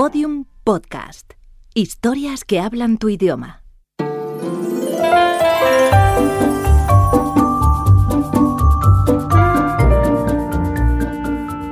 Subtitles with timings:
[0.00, 1.32] Podium Podcast.
[1.74, 3.64] Historias que hablan tu idioma.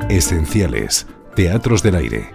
[0.09, 1.07] Esenciales.
[1.37, 2.29] Teatros del aire.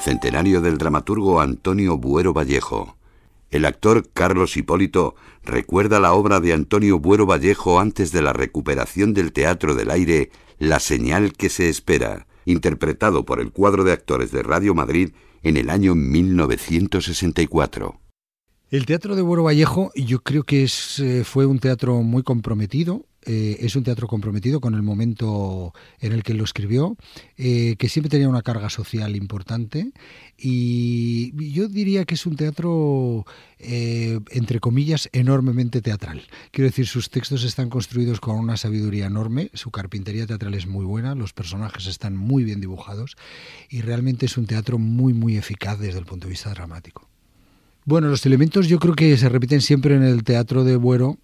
[0.00, 2.99] Centenario del dramaturgo Antonio Buero Vallejo.
[3.50, 9.12] El actor Carlos Hipólito recuerda la obra de Antonio Buero Vallejo antes de la recuperación
[9.12, 14.30] del Teatro del Aire, La señal que se espera, interpretado por el cuadro de actores
[14.30, 15.10] de Radio Madrid
[15.42, 17.98] en el año 1964.
[18.70, 23.04] El Teatro de Buero Vallejo yo creo que es, eh, fue un teatro muy comprometido,
[23.26, 26.96] eh, es un teatro comprometido con el momento en el que lo escribió,
[27.36, 29.92] eh, que siempre tenía una carga social importante
[30.38, 33.26] y yo diría que es un teatro,
[33.58, 36.22] entre comillas, enormemente teatral.
[36.50, 40.86] Quiero decir, sus textos están construidos con una sabiduría enorme, su carpintería teatral es muy
[40.86, 43.16] buena, los personajes están muy bien dibujados
[43.68, 47.10] y realmente es un teatro muy, muy eficaz desde el punto de vista dramático.
[47.84, 51.18] Bueno, los elementos yo creo que se repiten siempre en el teatro de Buero.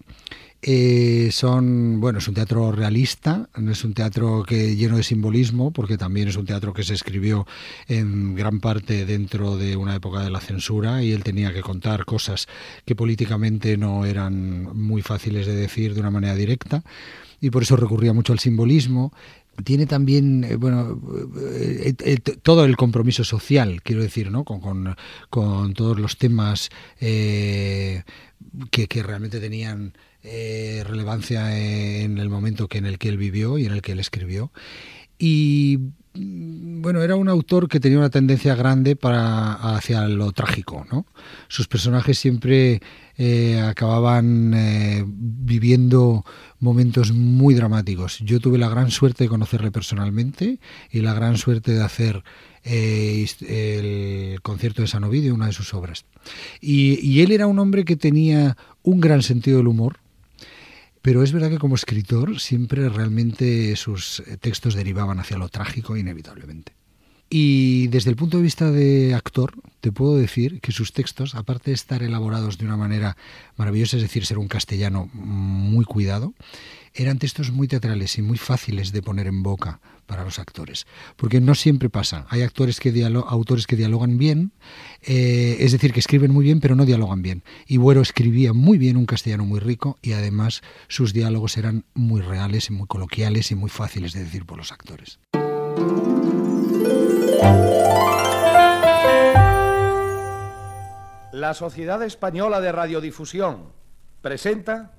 [0.61, 5.71] Eh, son, bueno, es un teatro realista, no es un teatro que lleno de simbolismo,
[5.71, 7.45] porque también es un teatro que se escribió
[7.87, 12.05] en gran parte dentro de una época de la censura y él tenía que contar
[12.05, 12.47] cosas
[12.85, 16.83] que políticamente no eran muy fáciles de decir de una manera directa
[17.39, 19.13] y por eso recurría mucho al simbolismo.
[19.63, 20.99] Tiene también eh, bueno
[21.59, 24.95] eh, todo el compromiso social quiero decir no con,
[25.31, 28.03] con, todos los temas que,
[29.03, 29.93] realmente tenían
[30.85, 33.99] relevancia en el momento que en el que él vivió y en el que él
[33.99, 34.51] escribió
[35.17, 35.79] y
[36.13, 41.05] mm, bueno, era un autor que tenía una tendencia grande para hacia lo trágico, ¿no?
[41.47, 42.81] Sus personajes siempre
[43.63, 44.53] acababan
[45.07, 46.23] viviendo
[46.59, 48.19] momentos muy dramáticos.
[48.19, 50.59] Yo tuve la gran suerte de conocerle personalmente
[50.91, 52.23] y la gran suerte de hacer
[52.63, 53.25] eh,
[54.33, 56.05] el concierto de San Ovidio, una de sus obras.
[56.59, 59.97] Y, él era un hombre que tenía un gran sentido del humor,
[61.07, 66.73] pero es verdad que como escritor siempre realmente sus textos derivaban hacia lo trágico inevitablemente.
[67.29, 71.71] Y desde el punto de vista de actor, te puedo decir que sus textos, aparte
[71.71, 73.15] de estar elaborados de una manera
[73.55, 76.33] maravillosa, es decir, ser un castellano muy cuidado,
[76.93, 81.39] eran textos muy teatrales y muy fáciles de poner en boca para los actores, porque
[81.39, 82.25] no siempre pasa.
[82.29, 82.87] Hay actores que
[83.27, 84.53] autores que dialogan bien,
[85.03, 87.43] eh, es decir, que escriben muy bien, pero no dialogan bien.
[87.67, 92.21] Y Buero escribía muy bien un castellano muy rico y además sus diálogos eran muy
[92.21, 95.19] reales y muy coloquiales y muy fáciles de decir por los actores.
[101.33, 103.65] La Sociedad Española de Radiodifusión
[104.21, 104.93] presenta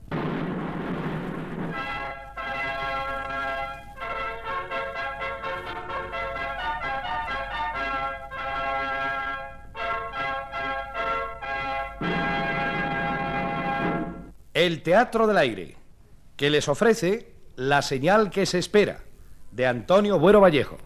[14.68, 15.76] El Teatro del Aire,
[16.36, 18.98] que les ofrece La señal que se espera,
[19.50, 20.76] de Antonio Buero Vallejo.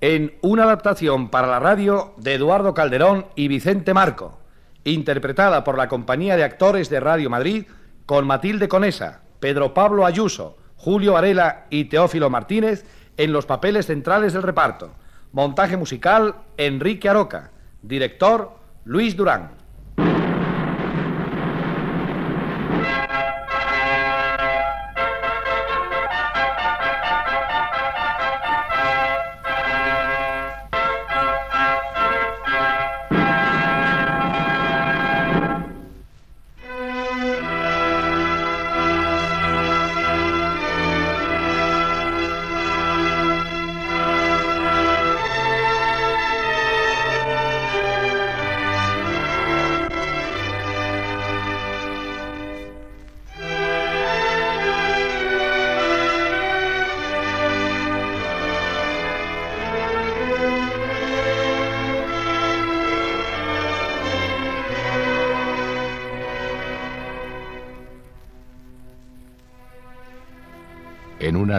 [0.00, 4.38] en una adaptación para la radio de Eduardo Calderón y Vicente Marco,
[4.84, 7.66] interpretada por la Compañía de Actores de Radio Madrid
[8.06, 12.86] con Matilde Conesa, Pedro Pablo Ayuso, Julio Varela y Teófilo Martínez
[13.18, 14.94] en los papeles centrales del reparto.
[15.32, 17.50] Montaje musical Enrique Aroca.
[17.82, 19.50] Director Luis Durán.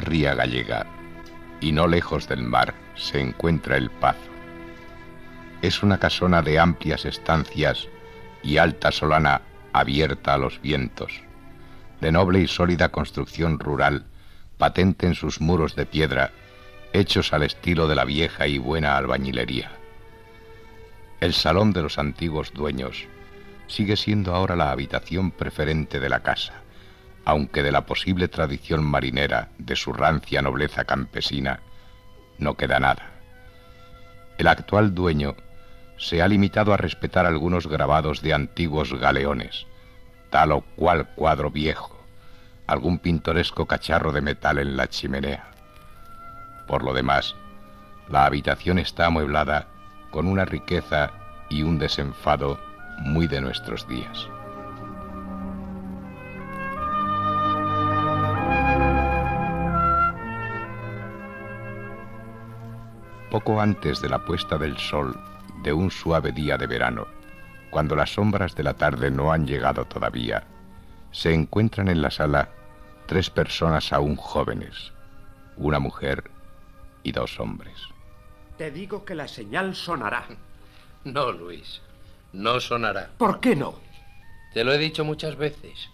[0.02, 0.86] Ría gallega,
[1.62, 4.20] y no lejos del mar, se encuentra el Pazo.
[5.62, 7.88] Es una casona de amplias estancias
[8.44, 9.42] y alta solana
[9.74, 11.22] abierta a los vientos,
[12.02, 14.06] de noble y sólida construcción rural,
[14.58, 16.32] patente en sus muros de piedra
[16.94, 19.72] hechos al estilo de la vieja y buena albañilería.
[21.20, 23.08] El salón de los antiguos dueños
[23.68, 26.59] sigue siendo ahora la habitación preferente de la casa,
[27.30, 31.60] aunque de la posible tradición marinera de su rancia nobleza campesina
[32.40, 33.12] no queda nada.
[34.40, 35.36] El actual dueño
[35.96, 39.68] se ha limitado a respetar algunos grabados de antiguos galeones,
[40.32, 42.04] tal o cual cuadro viejo,
[42.66, 45.52] algún pintoresco cacharro de metal en la chimenea.
[46.68, 47.36] Por lo demás,
[48.10, 49.68] la habitación está amueblada
[50.10, 51.12] con una riqueza
[51.48, 52.60] y un desenfado
[53.02, 54.28] muy de nuestros días.
[63.30, 65.16] Poco antes de la puesta del sol
[65.62, 67.06] de un suave día de verano,
[67.70, 70.46] cuando las sombras de la tarde no han llegado todavía,
[71.12, 72.50] se encuentran en la sala
[73.06, 74.94] tres personas aún jóvenes,
[75.58, 76.32] una mujer
[77.04, 77.76] y dos hombres.
[78.58, 80.26] Te digo que la señal sonará.
[81.06, 81.82] No, Luis,
[82.34, 83.12] no sonará.
[83.18, 83.76] ¿Por qué no?
[84.54, 85.90] Te lo he dicho muchas veces,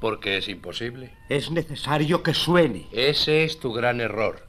[0.00, 1.12] porque es imposible.
[1.28, 2.86] Es necesario que suene.
[2.92, 4.46] Ese es tu gran error.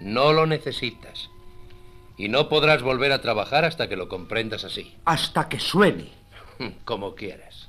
[0.00, 1.28] No lo necesitas.
[2.16, 4.96] Y no podrás volver a trabajar hasta que lo comprendas así.
[5.04, 6.10] Hasta que suene.
[6.84, 7.68] Como quieras.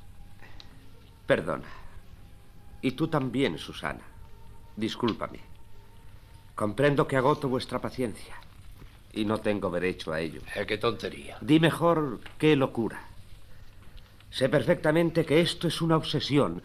[1.25, 1.67] Perdona.
[2.81, 4.03] Y tú también, Susana.
[4.75, 5.39] Discúlpame.
[6.55, 8.35] Comprendo que agoto vuestra paciencia.
[9.13, 10.41] Y no tengo derecho a ello.
[10.55, 11.37] Eh, qué tontería.
[11.41, 13.01] Di mejor qué locura.
[14.29, 16.61] Sé perfectamente que esto es una obsesión,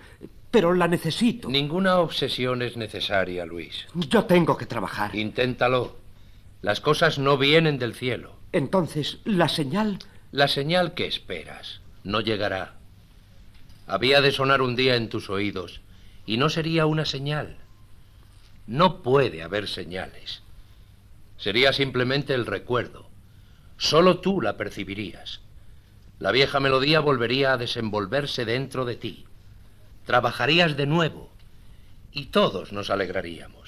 [0.50, 1.48] pero la necesito.
[1.48, 3.86] Ninguna obsesión es necesaria, Luis.
[3.94, 5.14] Yo tengo que trabajar.
[5.16, 6.01] Inténtalo.
[6.62, 8.36] Las cosas no vienen del cielo.
[8.52, 9.98] Entonces, la señal...
[10.30, 12.76] La señal que esperas no llegará.
[13.86, 15.82] Había de sonar un día en tus oídos
[16.24, 17.58] y no sería una señal.
[18.66, 20.42] No puede haber señales.
[21.36, 23.08] Sería simplemente el recuerdo.
[23.76, 25.40] Solo tú la percibirías.
[26.18, 29.26] La vieja melodía volvería a desenvolverse dentro de ti.
[30.06, 31.30] Trabajarías de nuevo
[32.12, 33.61] y todos nos alegraríamos.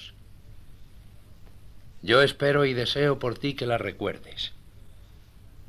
[2.05, 4.51] Yo espero y deseo por ti que la recuerdes.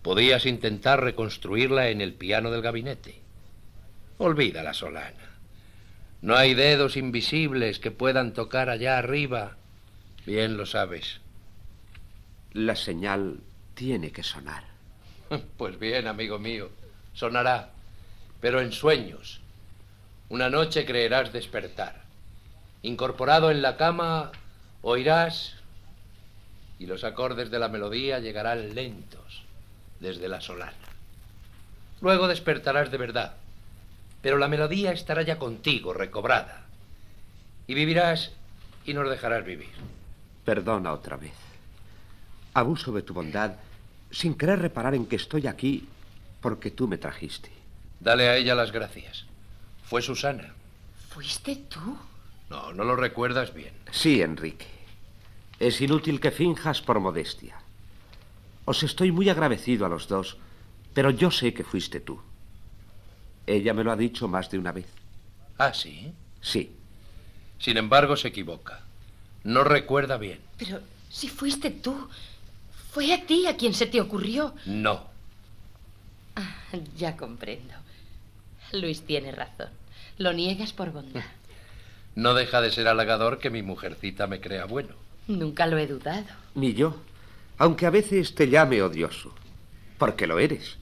[0.03, 3.23] Podías intentar reconstruirla en el piano del gabinete.
[4.19, 5.31] Olvida la solana.
[6.21, 9.57] No hay dedos invisibles que puedan tocar allá arriba.
[10.27, 11.23] Bien lo sabes.
[12.53, 13.41] La señal
[13.75, 14.65] tiene que sonar.
[15.57, 16.69] Pues bien, amigo mío,
[17.15, 17.71] sonará,
[18.43, 19.41] pero en sueños.
[20.29, 22.03] Una noche creerás despertar.
[22.83, 24.33] Incorporado en la cama,
[24.83, 25.57] oirás
[26.79, 29.43] y los acordes de la melodía llegarán lentos
[30.01, 30.73] desde la solana.
[32.01, 33.37] Luego despertarás de verdad,
[34.21, 36.67] pero la melodía estará ya contigo, recobrada.
[37.67, 38.33] Y vivirás
[38.85, 39.73] y nos dejarás vivir.
[40.45, 41.35] Perdona otra vez.
[42.55, 43.55] Abuso de tu bondad
[44.11, 45.89] sin querer reparar en que estoy aquí
[46.41, 47.51] porque tú me trajiste.
[48.01, 49.27] Dale a ella las gracias.
[49.85, 50.55] Fue Susana.
[51.11, 51.99] ¿Fuiste tú?
[52.51, 53.73] No, no lo recuerdas bien.
[53.91, 54.76] Sí, Enrique.
[55.59, 57.57] Es inútil que finjas por modestia.
[58.65, 60.37] Os estoy muy agradecido a los dos,
[60.93, 62.21] pero yo sé que fuiste tú.
[63.47, 64.87] Ella me lo ha dicho más de una vez.
[65.57, 66.13] ¿Ah, sí?
[66.41, 66.73] Sí.
[67.59, 68.81] Sin embargo, se equivoca.
[69.45, 70.41] No recuerda bien.
[70.59, 72.09] Pero si fuiste tú,
[72.91, 74.55] fue a ti a quien se te ocurrió.
[74.67, 75.07] No.
[76.35, 76.57] Ah,
[76.97, 77.73] ya comprendo.
[78.73, 79.71] Luis tiene razón.
[80.19, 81.25] Lo niegas por bondad.
[82.15, 85.06] No deja de ser halagador que mi mujercita me crea bueno.
[85.29, 86.27] Nunca lo he dudado.
[86.55, 86.97] Ni yo.
[87.59, 89.33] Aunque a veces te llame odioso.
[89.99, 90.77] Porque lo eres.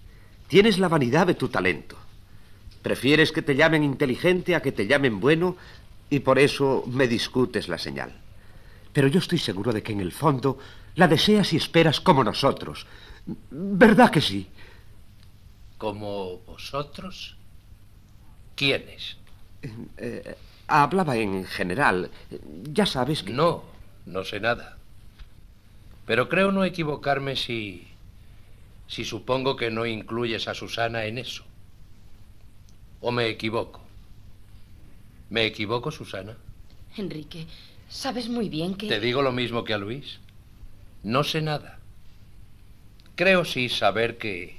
[0.48, 1.96] Tienes la vanidad de tu talento.
[2.82, 5.56] Prefieres que te llamen inteligente a que te llamen bueno
[6.10, 8.12] y por eso me discutes la señal.
[8.92, 10.58] Pero yo estoy seguro de que en el fondo
[10.96, 12.86] la deseas y esperas como nosotros.
[13.50, 14.48] ¿Verdad que sí?
[15.78, 17.36] ¿Como vosotros?
[18.54, 19.16] ¿Quiénes?
[19.96, 20.36] Eh,
[20.68, 22.10] hablaba en general.
[22.70, 23.32] Ya sabes que...
[23.32, 23.73] No,
[24.06, 24.76] no sé nada.
[26.06, 27.87] Pero creo no equivocarme si...
[28.87, 31.44] si supongo que no incluyes a Susana en eso.
[33.00, 33.80] ¿O me equivoco?
[35.30, 36.37] ¿Me equivoco, Susana?
[36.96, 37.46] Enrique,
[37.88, 38.88] sabes muy bien que...
[38.88, 40.20] Te digo lo mismo que a Luis.
[41.02, 41.78] No sé nada.
[43.16, 44.58] Creo sí saber que...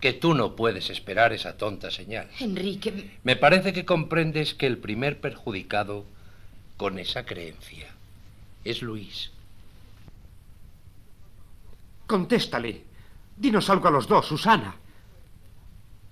[0.00, 2.28] que tú no puedes esperar esa tonta señal.
[2.38, 3.10] Enrique...
[3.24, 6.04] Me parece que comprendes que el primer perjudicado
[6.76, 7.97] con esa creencia
[8.70, 9.30] es Luis.
[12.06, 12.84] Contéstale.
[13.36, 14.74] Dinos algo a los dos, Susana.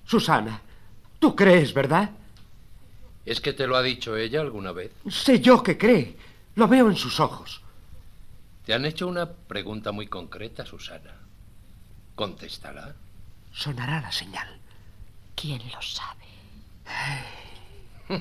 [0.04, 0.60] Susana,
[1.18, 2.10] tú crees, ¿verdad?
[3.24, 4.92] ¿Es que te lo ha dicho ella alguna vez?
[5.08, 6.16] Sé yo que cree.
[6.54, 7.60] Lo veo en sus ojos.
[8.64, 11.14] Te han hecho una pregunta muy concreta, Susana.
[12.14, 12.94] Contestará.
[13.52, 14.60] Sonará la señal.
[15.34, 16.24] ¿Quién lo sabe?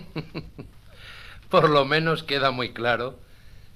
[1.50, 3.20] Por lo menos queda muy claro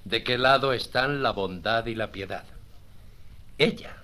[0.10, 2.44] de qué lado están la bondad y la piedad.
[3.60, 3.96] Ella,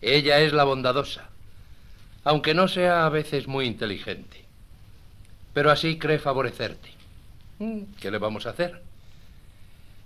[0.00, 1.28] ella es la bondadosa,
[2.22, 4.44] aunque no sea a veces muy inteligente.
[5.52, 6.90] Pero así cree favorecerte.
[7.58, 8.80] Mm, ¿Qué le vamos a hacer?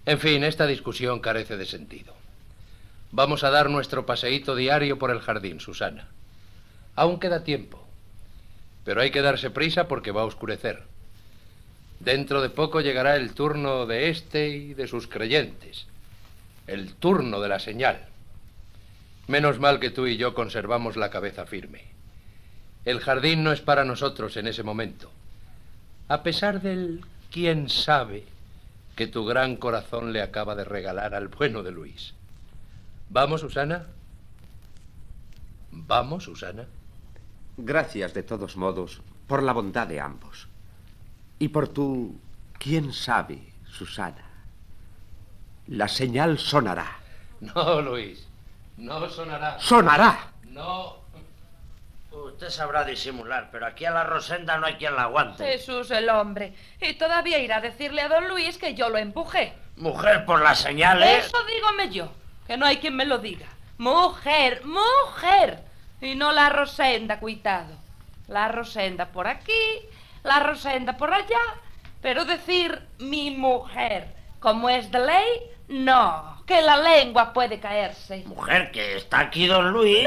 [0.06, 2.14] En fin, esta discusión carece de sentido.
[3.12, 6.08] Vamos a dar nuestro paseíto diario por el jardín, Susana.
[6.94, 7.86] Aún queda tiempo.
[8.84, 10.82] Pero hay que darse prisa porque va a oscurecer.
[12.04, 15.86] Dentro de poco llegará el turno de este y de sus creyentes.
[16.66, 18.04] El turno de la señal.
[19.26, 21.84] Menos mal que tú y yo conservamos la cabeza firme.
[22.84, 25.10] El jardín no es para nosotros en ese momento.
[26.08, 28.24] A pesar del quién sabe
[28.96, 32.12] que tu gran corazón le acaba de regalar al bueno de Luis.
[33.08, 33.86] ¿Vamos, Susana?
[35.70, 36.66] ¿Vamos, Susana?
[37.56, 40.48] Gracias, de todos modos, por la bondad de ambos.
[41.44, 42.18] Y por tu...
[42.58, 44.30] ¿Quién sabe, Susana?
[45.66, 46.96] La señal sonará.
[47.40, 48.26] No, Luis.
[48.78, 49.60] No sonará.
[49.60, 50.32] ¡Sonará!
[50.44, 51.00] No.
[52.10, 55.44] Usted sabrá disimular, pero aquí a la Rosenda no hay quien la aguante.
[55.44, 56.54] Jesús el hombre.
[56.80, 59.52] Y todavía irá a decirle a don Luis que yo lo empujé.
[59.76, 61.26] Mujer por las señales.
[61.26, 62.10] Eso dígome yo,
[62.46, 63.48] que no hay quien me lo diga.
[63.76, 65.62] Mujer, mujer.
[66.00, 67.76] Y no la Rosenda, cuidado.
[68.28, 69.52] La Rosenda por aquí,
[70.24, 71.40] la Rosenda por allá.
[72.02, 76.42] Pero decir mi mujer, como es de ley, no.
[76.46, 78.24] Que la lengua puede caerse.
[78.26, 80.06] Mujer, que está aquí don Luis.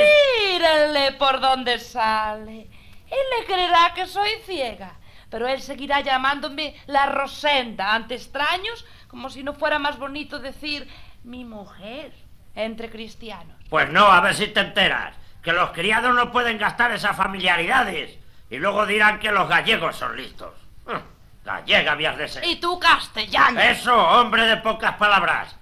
[0.51, 2.67] Mírenle por dónde sale.
[3.09, 4.93] Él le creerá que soy ciega.
[5.29, 10.87] Pero él seguirá llamándome la Rosenda ante extraños, como si no fuera más bonito decir
[11.23, 12.13] mi mujer
[12.55, 13.57] entre cristianos.
[13.69, 15.15] Pues no, a ver si te enteras.
[15.41, 18.17] Que los criados no pueden gastar esas familiaridades.
[18.49, 20.53] Y luego dirán que los gallegos son listos.
[20.87, 21.01] Ah,
[21.43, 22.45] Gallega habías de ser.
[22.45, 23.59] Y tú castellano.
[23.61, 25.55] Eso, hombre de pocas palabras.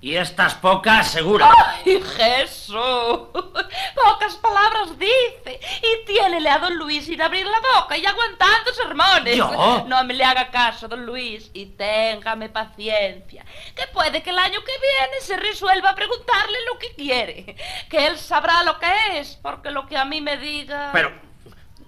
[0.00, 1.46] Y estas pocas, seguro.
[1.46, 2.74] ¡Ay, Jesús!
[2.74, 5.58] Pocas palabras dice.
[5.82, 9.34] Y tiénele a don Luis sin abrir la boca y aguantando sermones.
[9.34, 9.84] ¿Yo?
[9.88, 13.46] No me le haga caso, don Luis, y téngame paciencia.
[13.74, 17.56] Que puede que el año que viene se resuelva a preguntarle lo que quiere.
[17.88, 20.90] Que él sabrá lo que es, porque lo que a mí me diga...
[20.92, 21.12] Pero,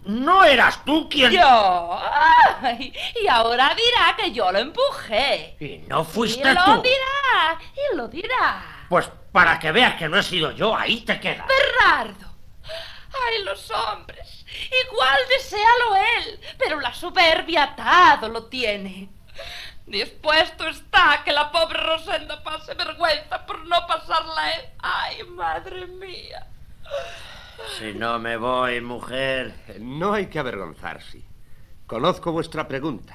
[0.06, 1.32] ¿no eras tú quien...?
[1.32, 2.00] Yo.
[2.62, 5.56] Ay, y ahora dirá que yo lo empujé.
[5.60, 6.82] Y no Y fuiste lo tú.
[6.82, 7.58] dirá,
[7.92, 8.86] y lo dirá.
[8.88, 11.46] Pues para que veas que no he sido yo, ahí te queda.
[11.46, 12.26] Bernardo.
[12.64, 14.44] Ay, los hombres.
[14.88, 19.08] Igual deséalo él, pero la soberbia atado lo tiene.
[19.86, 24.60] Dispuesto está que la pobre Rosenda pase vergüenza por no pasarla él.
[24.80, 26.46] Ay, madre mía.
[27.78, 29.76] Si no me voy, mujer.
[29.80, 31.22] No hay que avergonzarse.
[31.86, 33.14] Conozco vuestra pregunta.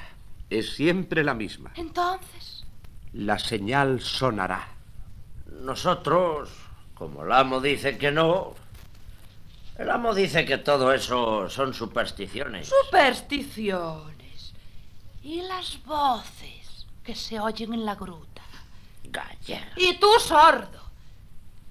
[0.49, 1.71] Es siempre la misma.
[1.75, 2.65] Entonces,
[3.13, 4.75] La señal sonará.
[5.61, 6.49] Nosotros,
[6.93, 8.55] como el amo dice que no,
[9.77, 12.71] el amo dice que todo eso son supersticiones.
[12.85, 14.53] supersticiones.
[15.23, 18.41] Y las voces que se oyen en la gruta.
[19.03, 19.73] Gallega.
[19.75, 20.81] Y tú, sordo,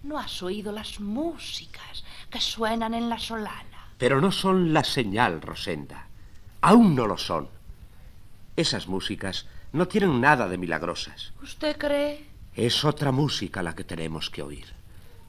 [0.02, 3.88] ¿no has oído las músicas que suenan en la solana?
[3.98, 6.06] Pero no son la señal, Rosenda.
[6.62, 7.48] Aún no lo son.
[8.56, 11.32] Esas músicas no tienen nada de milagrosas.
[11.42, 12.24] ¿Usted cree?
[12.54, 14.66] Es otra música la que tenemos que oír.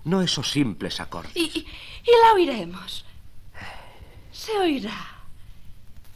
[0.04, 1.36] No esos simples acordes.
[1.36, 1.68] Y, y-
[2.04, 3.06] y la oiremos.
[4.32, 5.18] Se oirá.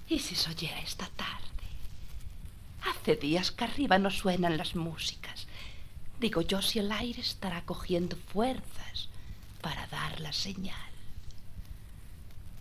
[0.10, 1.42] ¿Y si se oyera esta tarde?
[2.90, 5.48] Hace días que arriba no suenan las músicas.
[6.20, 8.85] Digo yo si el aire estará cogiendo fuerzas
[9.66, 10.92] para dar la señal.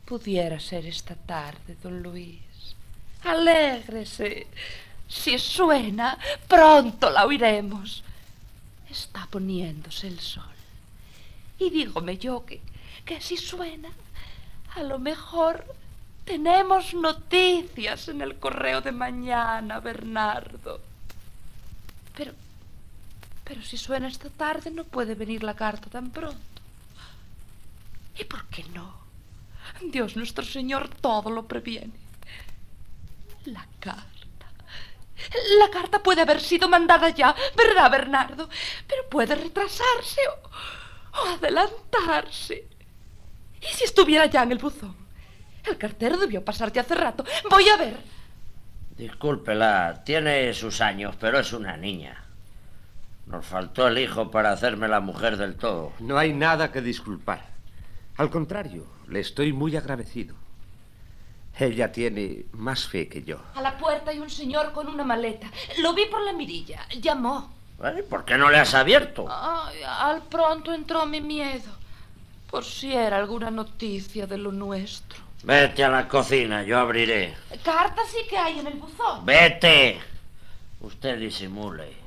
[0.06, 2.40] Pudiera ser esta tarde, don Luis.
[3.25, 4.46] Alégrese.
[5.06, 6.18] Si suena,
[6.49, 8.02] pronto la oiremos.
[8.88, 10.56] Está poniéndose el sol.
[11.58, 12.62] Y dígome yo que,
[13.04, 13.90] que si suena,
[14.75, 15.62] a lo mejor
[16.25, 20.80] tenemos noticias en el correo de mañana, Bernardo.
[22.16, 22.32] Pero,
[23.44, 26.53] pero si suena esta tarde no puede venir la carta tan pronto.
[28.16, 29.04] ¿Y por qué no?
[29.83, 31.92] Dios nuestro Señor todo lo previene.
[33.47, 34.04] La carta.
[35.59, 38.49] La carta puede haber sido mandada ya, ¿verdad, Bernardo?
[38.87, 42.68] Pero puede retrasarse o, o adelantarse.
[43.61, 44.97] ¿Y si estuviera ya en el buzón?
[45.64, 47.25] El cartero debió pasar ya hace rato.
[47.49, 47.97] Voy a ver.
[48.97, 52.25] Discúlpela, tiene sus años, pero es una niña.
[53.26, 55.92] Nos faltó el hijo para hacerme la mujer del todo.
[56.00, 57.53] No hay nada que disculpar.
[58.16, 60.35] Al contrario, le estoy muy agradecido.
[61.59, 63.38] Ella tiene más fe que yo.
[63.54, 65.50] A la puerta hay un señor con una maleta.
[65.78, 66.87] Lo vi por la mirilla.
[67.00, 67.52] Llamó.
[67.83, 68.04] ¿Eh?
[68.09, 69.26] ¿Por qué no le has abierto?
[69.28, 71.71] Ay, al pronto entró mi miedo.
[72.50, 75.23] Por si era alguna noticia de lo nuestro.
[75.42, 77.35] Vete a la cocina, yo abriré.
[77.62, 79.26] Cartas sí que hay en el buzón.
[79.26, 80.00] Vete.
[80.80, 82.03] Usted disimule.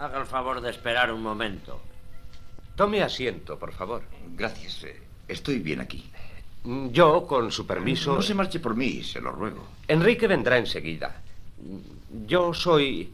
[0.00, 1.78] Haga el favor de esperar un momento.
[2.74, 4.02] Tome asiento, por favor.
[4.34, 4.84] Gracias.
[4.84, 6.10] eh, Estoy bien aquí.
[6.90, 8.14] Yo, con su permiso...
[8.14, 9.66] No se marche por mí, se lo ruego.
[9.86, 11.20] Enrique vendrá enseguida.
[12.26, 13.12] Yo soy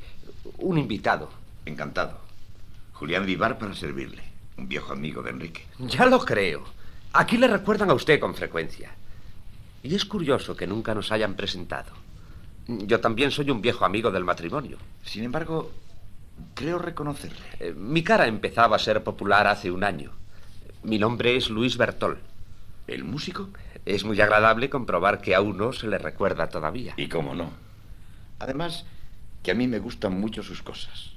[0.58, 1.28] un invitado.
[1.64, 2.20] Encantado.
[2.92, 4.22] Julián Vivar para servirle.
[4.56, 5.66] Un viejo amigo de Enrique.
[5.80, 6.62] Ya lo creo.
[7.14, 8.94] Aquí le recuerdan a usted con frecuencia.
[9.82, 11.92] Y es curioso que nunca nos hayan presentado.
[12.68, 14.78] Yo también soy un viejo amigo del matrimonio.
[15.04, 15.70] Sin embargo,
[16.54, 17.46] creo reconocerle.
[17.60, 20.12] Eh, mi cara empezaba a ser popular hace un año.
[20.82, 22.18] Mi nombre es Luis Bertol.
[22.86, 23.50] ¿El músico?
[23.84, 26.94] Es muy agradable comprobar que a uno se le recuerda todavía.
[26.96, 27.50] Y cómo no.
[28.38, 28.84] Además,
[29.42, 31.12] que a mí me gustan mucho sus cosas.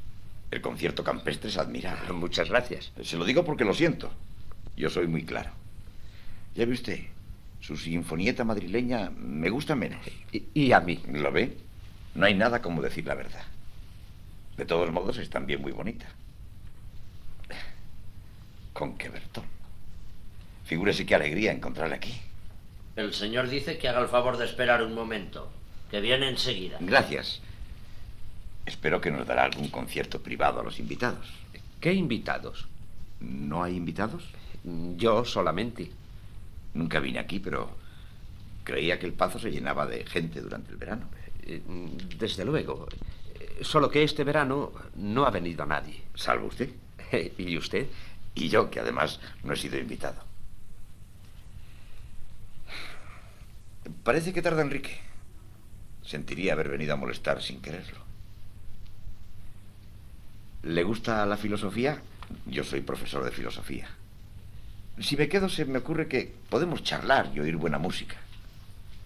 [0.52, 2.12] El concierto campestre es admirable.
[2.14, 2.92] Muchas gracias.
[3.04, 4.12] Se lo digo porque lo siento.
[4.76, 5.52] Yo soy muy claro.
[6.56, 7.00] Ya ve usted,
[7.60, 10.00] su sinfonieta madrileña me gusta menos.
[10.32, 11.02] Y, y a mí.
[11.12, 11.58] ¿Lo ve?
[12.16, 13.44] No hay nada como decir la verdad.
[14.60, 16.06] De todos modos, es también muy bonita.
[18.74, 19.46] Con qué Bertón.
[20.66, 22.14] Figúrese qué alegría encontrarle aquí.
[22.98, 25.50] El señor dice que haga el favor de esperar un momento,
[25.90, 26.78] que viene enseguida.
[26.82, 27.40] Gracias.
[28.66, 31.32] Espero que nos dará algún concierto privado a los invitados.
[31.80, 32.68] ¿Qué invitados?
[33.22, 34.26] ¿No hay invitados?
[34.98, 35.90] Yo solamente.
[36.74, 37.78] Nunca vine aquí, pero
[38.66, 41.08] creía que el pazo se llenaba de gente durante el verano.
[41.44, 41.62] Eh,
[42.18, 42.90] Desde luego.
[43.62, 46.02] Solo que este verano no ha venido nadie.
[46.16, 46.70] ¿Salvo usted?
[47.38, 47.88] ¿Y usted?
[48.36, 50.24] Y yo, que además no he sido invitado.
[54.04, 55.00] Parece que tarda Enrique.
[56.04, 58.00] Sentiría haber venido a molestar sin quererlo.
[60.64, 62.02] ¿Le gusta la filosofía?
[62.46, 63.90] Yo soy profesor de filosofía.
[65.00, 68.18] Si me quedo, se me ocurre que podemos charlar y oír buena música.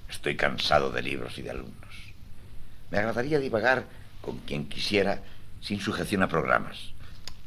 [0.09, 2.13] Estoy cansado de libros y de alumnos.
[2.89, 3.85] Me agradaría divagar
[4.23, 5.21] con quien quisiera
[5.61, 6.93] sin sujeción a programas.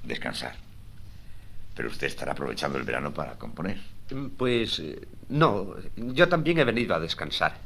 [0.04, 0.54] Descansar.
[1.74, 3.80] Pero usted estará aprovechando el verano para componer.
[4.36, 7.56] Pues eh, no, yo también he venido a descansar.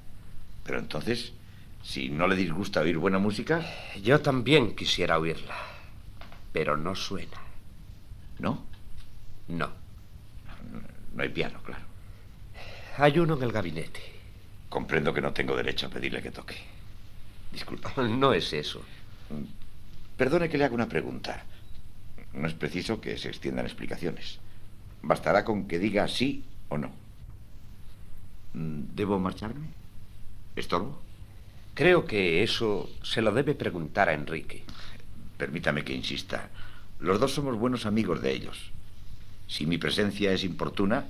[0.65, 1.33] Pero entonces,
[1.83, 3.61] si no le disgusta oír buena música,
[4.03, 5.57] Yo también quisiera oírla,
[6.53, 7.51] pero no suena.
[8.41, 8.65] ¿no?
[9.49, 9.71] No.
[11.15, 11.85] No hay piano, claro.
[12.97, 14.01] Hay uno en el gabinete.
[14.69, 16.57] Comprendo que no tengo derecho a pedirle que toque.
[17.53, 17.89] Disculpe.
[18.09, 18.83] No es eso.
[20.17, 21.45] Perdone que le haga una pregunta.
[22.33, 24.39] No es preciso que se extiendan explicaciones.
[25.03, 26.93] Bastará con que diga sí o no.
[28.55, 29.69] Mm, ¿Debo marcharme?
[30.57, 31.01] ¿Estorbo?
[31.75, 34.65] Creo que eso se lo debe preguntar a Enrique.
[35.39, 36.51] Permítame que insista.
[36.99, 38.73] Los dos somos buenos amigos de ellos.
[39.47, 41.07] Si mi presencia es importuna,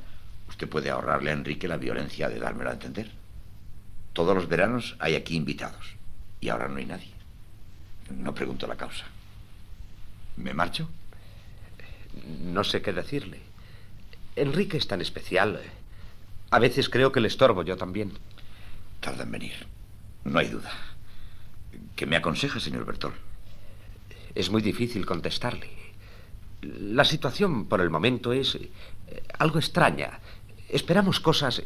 [0.48, 3.11] usted puede ahorrarle a Enrique la violencia de dármelo a entender.
[4.12, 5.96] Todos los veranos hay aquí invitados.
[6.40, 7.19] Y ahora no hay nadie.
[8.16, 9.04] No pregunto la causa.
[10.36, 10.88] ¿Me marcho?
[12.42, 13.40] No sé qué decirle.
[14.36, 15.60] Enrique es tan especial.
[16.50, 18.12] A veces creo que le estorbo yo también.
[19.00, 19.66] Tarda en venir.
[20.24, 20.72] No hay duda.
[21.96, 23.14] ¿Qué me aconseja, señor Bertol?
[24.34, 25.70] Es muy difícil contestarle.
[26.62, 28.70] La situación por el momento es eh,
[29.38, 30.20] algo extraña.
[30.68, 31.62] Esperamos cosas...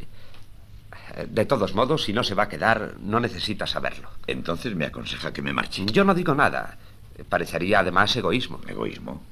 [1.29, 4.11] De todos modos, si no se va a quedar, no necesita saberlo.
[4.27, 5.85] Entonces me aconseja que me marche.
[5.87, 6.77] Yo no digo nada.
[7.29, 8.61] Parecería además egoísmo.
[8.67, 9.23] ¿Egoísmo?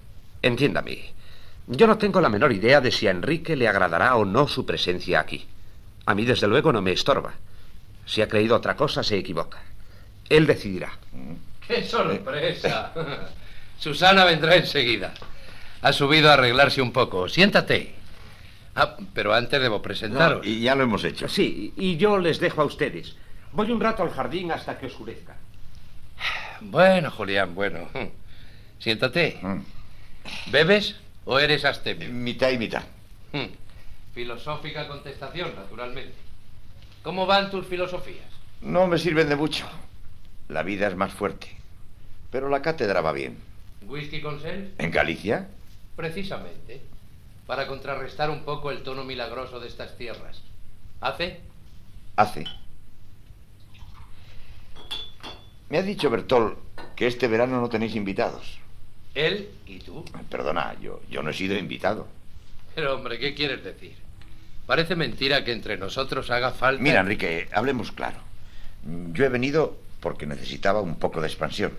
[0.40, 1.12] Entiéndame.
[1.66, 4.64] Yo no tengo la menor idea de si a Enrique le agradará o no su
[4.64, 5.46] presencia aquí.
[6.06, 7.34] A mí, desde luego, no me estorba.
[8.06, 9.58] Si ha creído otra cosa, se equivoca.
[10.28, 10.92] Él decidirá.
[11.66, 12.92] ¡Qué sorpresa!
[13.78, 15.14] Susana vendrá enseguida.
[15.82, 17.28] Ha subido a arreglarse un poco.
[17.28, 17.94] Siéntate.
[18.74, 20.44] Ah, pero antes debo presentaros.
[20.44, 21.28] No, y ya lo hemos hecho.
[21.28, 23.14] Sí, y yo les dejo a ustedes.
[23.52, 25.36] Voy un rato al jardín hasta que oscurezca.
[26.60, 27.88] Bueno, Julián, bueno.
[28.78, 29.38] Siéntate.
[30.50, 32.08] ¿Bebes o eres astemio?
[32.10, 32.84] Mitad y mitad.
[33.32, 33.46] Hmm.
[34.14, 36.14] Filosófica contestación, naturalmente.
[37.02, 38.26] ¿Cómo van tus filosofías?
[38.60, 39.66] No me sirven de mucho.
[40.48, 41.48] La vida es más fuerte.
[42.30, 43.36] Pero la cátedra va bien.
[43.86, 44.72] ¿Whisky con sel?
[44.78, 45.48] ¿En Galicia?
[45.96, 46.80] Precisamente,
[47.46, 50.42] para contrarrestar un poco el tono milagroso de estas tierras.
[51.00, 51.40] ¿Hace?
[52.16, 52.44] Hace.
[55.68, 56.58] Me ha dicho Bertol
[56.96, 58.58] que este verano no tenéis invitados.
[59.14, 60.04] Él y tú.
[60.30, 62.06] Perdona, yo, yo no he sido invitado.
[62.74, 63.94] Pero, hombre, ¿qué quieres decir?
[64.66, 66.82] Parece mentira que entre nosotros haga falta...
[66.82, 68.18] Mira, Enrique, hablemos claro.
[69.12, 71.72] Yo he venido porque necesitaba un poco de expansión.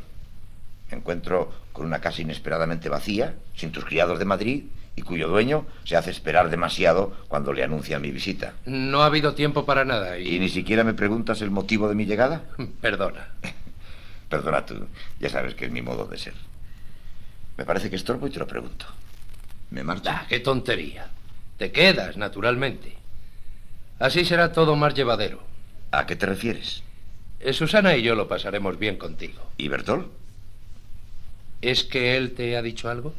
[0.91, 4.63] Me encuentro con una casa inesperadamente vacía, sin tus criados de Madrid,
[4.95, 8.53] y cuyo dueño se hace esperar demasiado cuando le anuncia mi visita.
[8.65, 10.35] No ha habido tiempo para nada y...
[10.35, 12.43] ¿Y ni siquiera me preguntas el motivo de mi llegada?
[12.81, 13.29] Perdona.
[14.29, 14.87] Perdona tú,
[15.19, 16.33] ya sabes que es mi modo de ser.
[17.57, 18.85] Me parece que estorbo y te lo pregunto.
[19.69, 20.09] ¿Me marcho?
[20.09, 21.07] Ah, qué tontería.
[21.57, 22.97] Te quedas, naturalmente.
[23.99, 25.41] Así será todo más llevadero.
[25.91, 26.83] ¿A qué te refieres?
[27.39, 29.41] Eh, Susana y yo lo pasaremos bien contigo.
[29.57, 30.09] ¿Y Bertol?
[31.61, 33.13] ¿Es que él te ha dicho algo?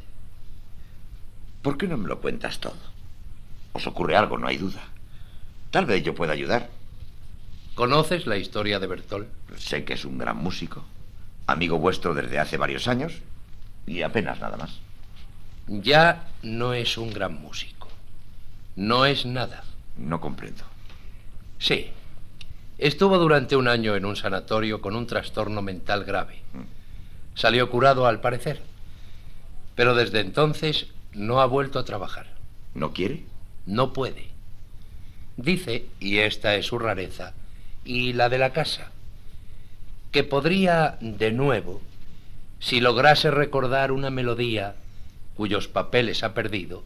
[1.65, 2.77] ¿Por qué no me lo cuentas todo?
[3.73, 4.83] Os ocurre algo, no hay duda.
[5.71, 6.69] Tal vez yo pueda ayudar.
[7.75, 9.29] ¿Conoces la historia de Bertol?
[9.57, 10.85] Sé que es un gran músico,
[11.47, 13.15] amigo vuestro desde hace varios años
[13.87, 14.79] y apenas nada más.
[15.67, 17.89] Ya no es un gran músico.
[18.77, 19.65] No es nada.
[19.97, 20.65] No comprendo.
[21.59, 21.93] Sí.
[22.77, 26.43] Estuvo durante un año en un sanatorio con un trastorno mental grave.
[27.35, 28.61] Salió curado al parecer.
[29.75, 32.27] Pero desde entonces no ha vuelto a trabajar.
[32.75, 33.25] ¿No quiere?
[33.67, 34.29] No puede.
[35.37, 37.35] Dice, y esta es su rareza,
[37.85, 38.93] y la de la casa,
[40.13, 41.83] que podría de nuevo,
[42.61, 44.77] si lograse recordar una melodía
[45.37, 46.85] cuyos papeles ha perdido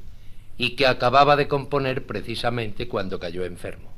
[0.57, 3.93] y que acababa de componer precisamente cuando cayó enfermo.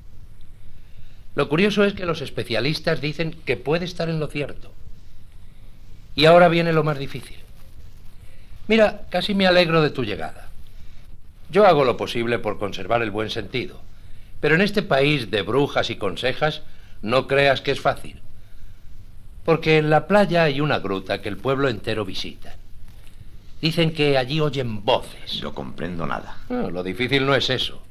[1.35, 4.73] Lo curioso es que los especialistas dicen que puede estar en lo cierto.
[6.17, 7.39] Y ahora viene lo más difícil.
[8.71, 10.49] Mira, casi me alegro de tu llegada.
[11.51, 13.81] Yo hago lo posible por conservar el buen sentido,
[14.39, 16.63] pero en este país de brujas y consejas
[17.03, 18.21] no creas que es fácil.
[19.45, 22.55] Porque en la playa hay una gruta que el pueblo entero visita.
[23.61, 25.43] Dicen que allí oyen voces.
[25.43, 26.37] No comprendo nada.
[26.49, 27.83] No, lo difícil no es eso.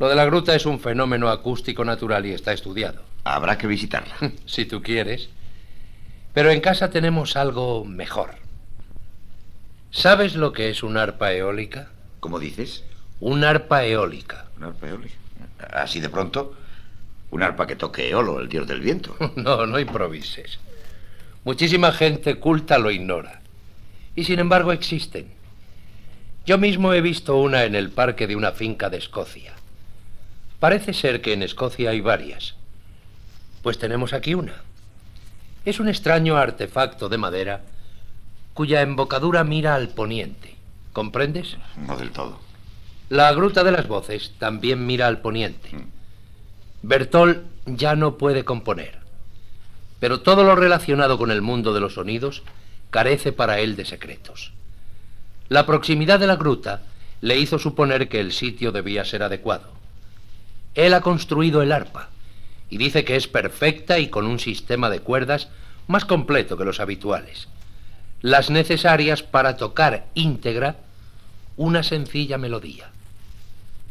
[0.00, 3.02] Lo de la gruta es un fenómeno acústico natural y está estudiado.
[3.22, 4.16] Habrá que visitarla.
[4.46, 5.28] si tú quieres.
[6.34, 8.41] Pero en casa tenemos algo mejor.
[9.92, 11.90] ¿Sabes lo que es una arpa eólica?
[12.18, 12.82] ¿Cómo dices?
[13.20, 14.46] Un arpa eólica.
[14.56, 15.14] ¿Un arpa eólica?
[15.70, 16.56] Así de pronto,
[17.30, 19.14] un arpa que toque Eolo, el dios del viento.
[19.36, 20.58] No, no improvises.
[21.44, 23.42] Muchísima gente culta lo ignora.
[24.16, 25.30] Y sin embargo existen.
[26.46, 29.52] Yo mismo he visto una en el parque de una finca de Escocia.
[30.58, 32.54] Parece ser que en Escocia hay varias.
[33.62, 34.54] Pues tenemos aquí una.
[35.66, 37.60] Es un extraño artefacto de madera
[38.54, 40.56] cuya embocadura mira al poniente.
[40.92, 41.56] ¿Comprendes?
[41.76, 42.40] No del todo.
[43.08, 45.70] La gruta de las voces también mira al poniente.
[46.82, 48.98] Bertol ya no puede componer,
[50.00, 52.42] pero todo lo relacionado con el mundo de los sonidos
[52.90, 54.52] carece para él de secretos.
[55.48, 56.82] La proximidad de la gruta
[57.20, 59.70] le hizo suponer que el sitio debía ser adecuado.
[60.74, 62.08] Él ha construido el arpa
[62.68, 65.48] y dice que es perfecta y con un sistema de cuerdas
[65.86, 67.48] más completo que los habituales,
[68.22, 70.76] las necesarias para tocar íntegra
[71.56, 72.90] una sencilla melodía,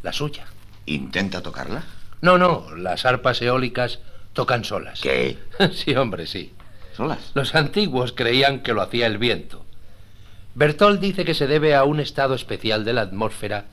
[0.02, 0.46] la suya.
[0.86, 1.84] ¿Intenta tocarla?
[2.22, 4.00] No, no, las arpas eólicas
[4.32, 5.00] tocan solas.
[5.00, 5.38] ¿Qué?
[5.72, 6.52] sí, hombre, sí.
[6.96, 7.30] ¿Solas?
[7.34, 9.64] Los antiguos creían que lo hacía el viento.
[10.54, 13.66] Bertol dice que se debe a un estado especial de la atmósfera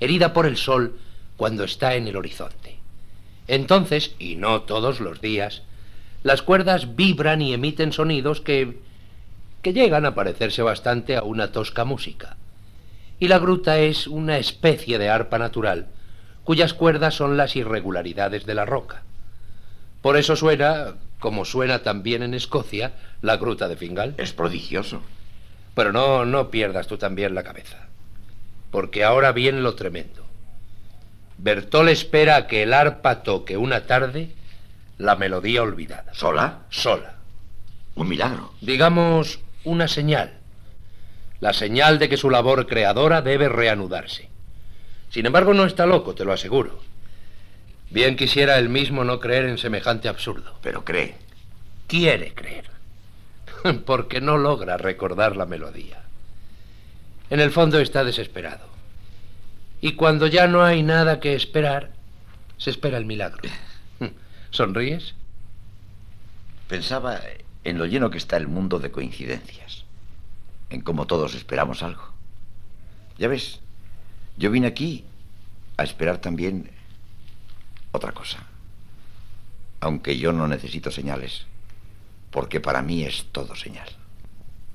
[0.00, 0.98] herida por el sol
[1.36, 2.78] cuando está en el horizonte.
[3.48, 5.62] Entonces, y no todos los días,
[6.22, 8.78] las cuerdas vibran y emiten sonidos que
[9.62, 12.36] que llegan a parecerse bastante a una tosca música.
[13.18, 15.86] Y la gruta es una especie de arpa natural,
[16.44, 19.02] cuyas cuerdas son las irregularidades de la roca.
[20.02, 24.14] Por eso suena, como suena también en Escocia, la gruta de Fingal.
[24.18, 25.00] Es prodigioso.
[25.76, 27.86] Pero no, no pierdas tú también la cabeza.
[28.72, 30.26] Porque ahora viene lo tremendo.
[31.38, 34.30] Bertol espera a que el arpa toque una tarde
[34.98, 36.12] la melodía olvidada.
[36.14, 36.60] ¿Sola?
[36.70, 37.14] Sola.
[37.94, 38.52] Un milagro.
[38.60, 40.32] Digamos una señal.
[41.40, 44.28] La señal de que su labor creadora debe reanudarse.
[45.10, 46.80] Sin embargo, no está loco, te lo aseguro.
[47.90, 50.54] Bien quisiera él mismo no creer en semejante absurdo.
[50.62, 51.16] Pero cree.
[51.86, 52.70] Quiere creer.
[53.84, 56.02] Porque no logra recordar la melodía.
[57.28, 58.66] En el fondo está desesperado.
[59.80, 61.90] Y cuando ya no hay nada que esperar,
[62.56, 63.42] se espera el milagro.
[64.50, 65.14] ¿Sonríes?
[66.68, 67.20] Pensaba
[67.64, 69.84] en lo lleno que está el mundo de coincidencias,
[70.70, 72.12] en cómo todos esperamos algo.
[73.18, 73.60] Ya ves,
[74.36, 75.04] yo vine aquí
[75.76, 76.70] a esperar también
[77.92, 78.44] otra cosa.
[79.80, 81.46] Aunque yo no necesito señales,
[82.30, 83.88] porque para mí es todo señal.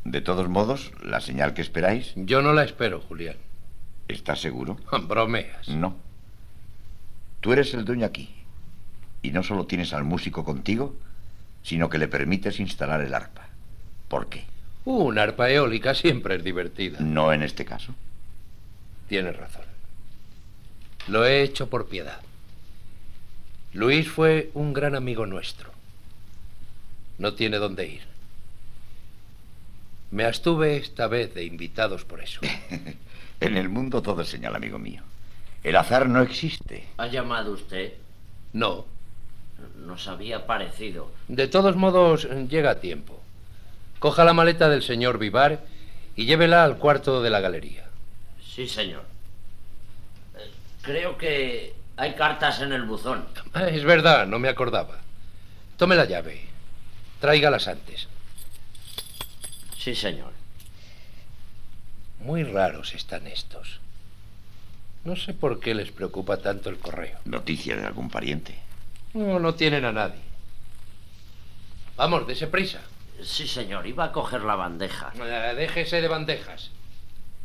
[0.04, 2.14] De todos modos, la señal que esperáis...
[2.16, 3.36] Yo no la espero, Julián.
[4.08, 4.78] ¿Estás seguro?
[5.08, 5.68] Bromeas.
[5.68, 5.96] No.
[7.42, 8.34] Tú eres el dueño aquí.
[9.22, 10.96] Y no solo tienes al músico contigo,
[11.68, 13.50] sino que le permites instalar el arpa.
[14.08, 14.46] ¿Por qué?
[14.86, 17.02] Un arpa eólica siempre es divertida.
[17.02, 17.94] No en este caso.
[19.10, 19.66] Tienes razón.
[21.10, 22.22] Lo he hecho por piedad.
[23.74, 25.72] Luis fue un gran amigo nuestro.
[27.18, 28.04] No tiene dónde ir.
[30.12, 32.40] Me abstuve esta vez de invitados por eso.
[33.42, 35.04] en el mundo todo es señal, amigo mío.
[35.66, 36.88] El azar no existe.
[36.96, 37.92] ¿Ha llamado usted?
[38.54, 38.86] No.
[39.78, 41.12] Nos había parecido.
[41.28, 43.20] De todos modos, llega a tiempo.
[44.00, 45.62] Coja la maleta del señor Vivar
[46.16, 47.86] y llévela al cuarto de la galería.
[48.44, 49.04] Sí, señor.
[50.38, 53.26] Eh, Creo que hay cartas en el buzón.
[53.54, 55.00] Ah, Es verdad, no me acordaba.
[55.78, 56.42] Tome la llave.
[57.20, 58.08] Tráigalas antes.
[59.78, 60.32] Sí, señor.
[62.20, 63.80] Muy raros están estos.
[65.06, 67.18] No sé por qué les preocupa tanto el correo.
[67.26, 68.60] Noticia de algún pariente.
[69.18, 70.22] No, no tienen a nadie.
[71.96, 72.82] Vamos, dese prisa.
[73.24, 73.88] Sí, señor.
[73.88, 75.12] Iba a coger la bandeja.
[75.16, 76.70] Eh, Déjese de bandejas.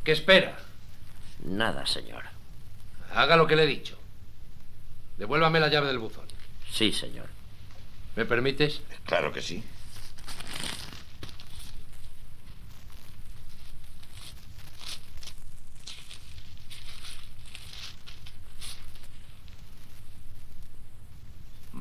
[0.05, 0.59] ¿Qué espera?
[1.45, 2.25] Nada, señor.
[3.15, 3.99] Haga lo que le he dicho.
[5.17, 6.27] Devuélvame la llave del buzón.
[6.71, 7.29] Sí, señor.
[8.17, 8.83] ¿Me permites?
[9.07, 9.65] Claro que sí.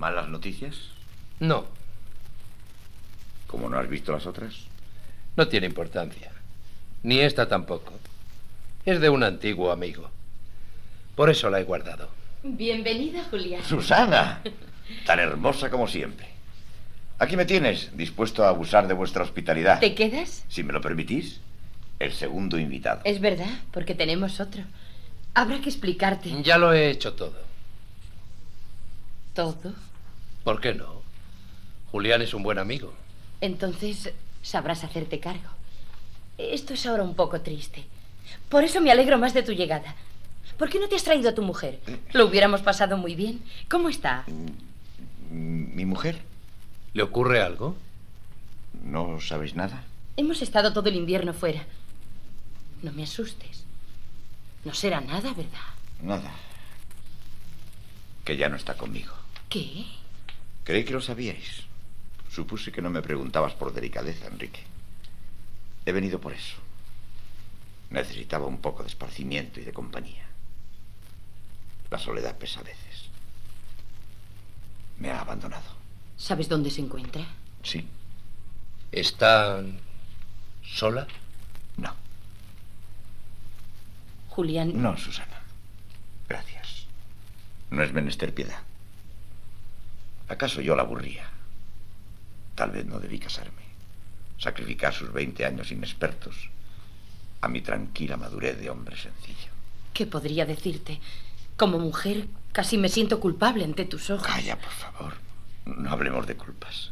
[0.02, 0.76] ¿Malas noticias?
[1.40, 1.66] No,
[3.46, 4.56] ¿Como no has visto las otras?
[5.36, 6.32] no tiene importancia.
[7.04, 7.94] Ni esta tampoco.
[8.84, 10.10] Es de un antiguo amigo.
[11.16, 12.10] Por eso la he guardado.
[12.42, 13.64] Bienvenida, Julián.
[13.64, 14.42] Susana,
[15.06, 16.30] tan hermosa como siempre.
[17.20, 19.80] Aquí me tienes, dispuesto a abusar de vuestra hospitalidad.
[19.80, 20.46] ¿Te quedas?
[20.48, 21.42] Si me lo permitís,
[22.00, 23.02] el segundo invitado.
[23.04, 24.64] Es verdad, porque tenemos otro.
[25.36, 26.42] Habrá que explicarte.
[26.42, 27.38] Ya lo he hecho todo.
[29.36, 29.91] Todo.
[30.44, 31.02] ¿Por qué no?
[31.92, 32.94] Julián es un buen amigo.
[33.42, 35.50] Entonces sabrás hacerte cargo.
[36.38, 37.86] Esto es ahora un poco triste.
[38.50, 39.96] Por eso me alegro más de tu llegada.
[40.58, 41.80] ¿Por qué no te has traído a tu mujer?
[42.14, 43.44] Lo hubiéramos pasado muy bien.
[43.70, 44.26] ¿Cómo está?
[45.30, 46.22] ¿Mi mujer?
[46.94, 47.76] ¿Le ocurre algo?
[48.84, 49.84] ¿No sabéis nada?
[50.18, 51.66] Hemos estado todo el invierno fuera.
[52.82, 53.64] No me asustes.
[54.66, 55.60] No será nada, ¿verdad?
[56.02, 56.32] Nada.
[58.24, 59.14] Que ya no está conmigo.
[59.50, 59.86] ¿Qué?
[60.64, 61.64] Creí que lo sabíais.
[62.30, 64.62] Supuse que no me preguntabas por delicadeza, Enrique.
[65.86, 66.58] He venido por eso.
[67.90, 70.26] Necesitaba un poco de esparcimiento y de compañía.
[71.90, 73.10] La soledad pesa a veces.
[74.98, 75.70] Me ha abandonado.
[76.16, 77.26] ¿Sabes dónde se encuentra?
[77.64, 77.86] Sí.
[78.92, 79.62] ¿Está
[80.64, 81.08] sola?
[81.78, 81.94] No.
[84.30, 84.82] Julián.
[84.82, 85.42] No, Susana.
[86.30, 86.86] Gracias.
[87.72, 88.62] No es menester piedad.
[90.32, 91.26] ¿Acaso yo la aburría?
[92.56, 93.64] Tal vez no debí casarme.
[94.38, 96.50] Sacrificar sus 20 años inexpertos
[97.42, 99.52] a mi tranquila madurez de hombre sencillo.
[99.94, 101.02] ¿Qué podría decirte?
[101.58, 104.26] Como mujer, casi me siento culpable ante tus ojos.
[104.26, 105.14] Calla, por favor.
[105.66, 106.92] No hablemos de culpas.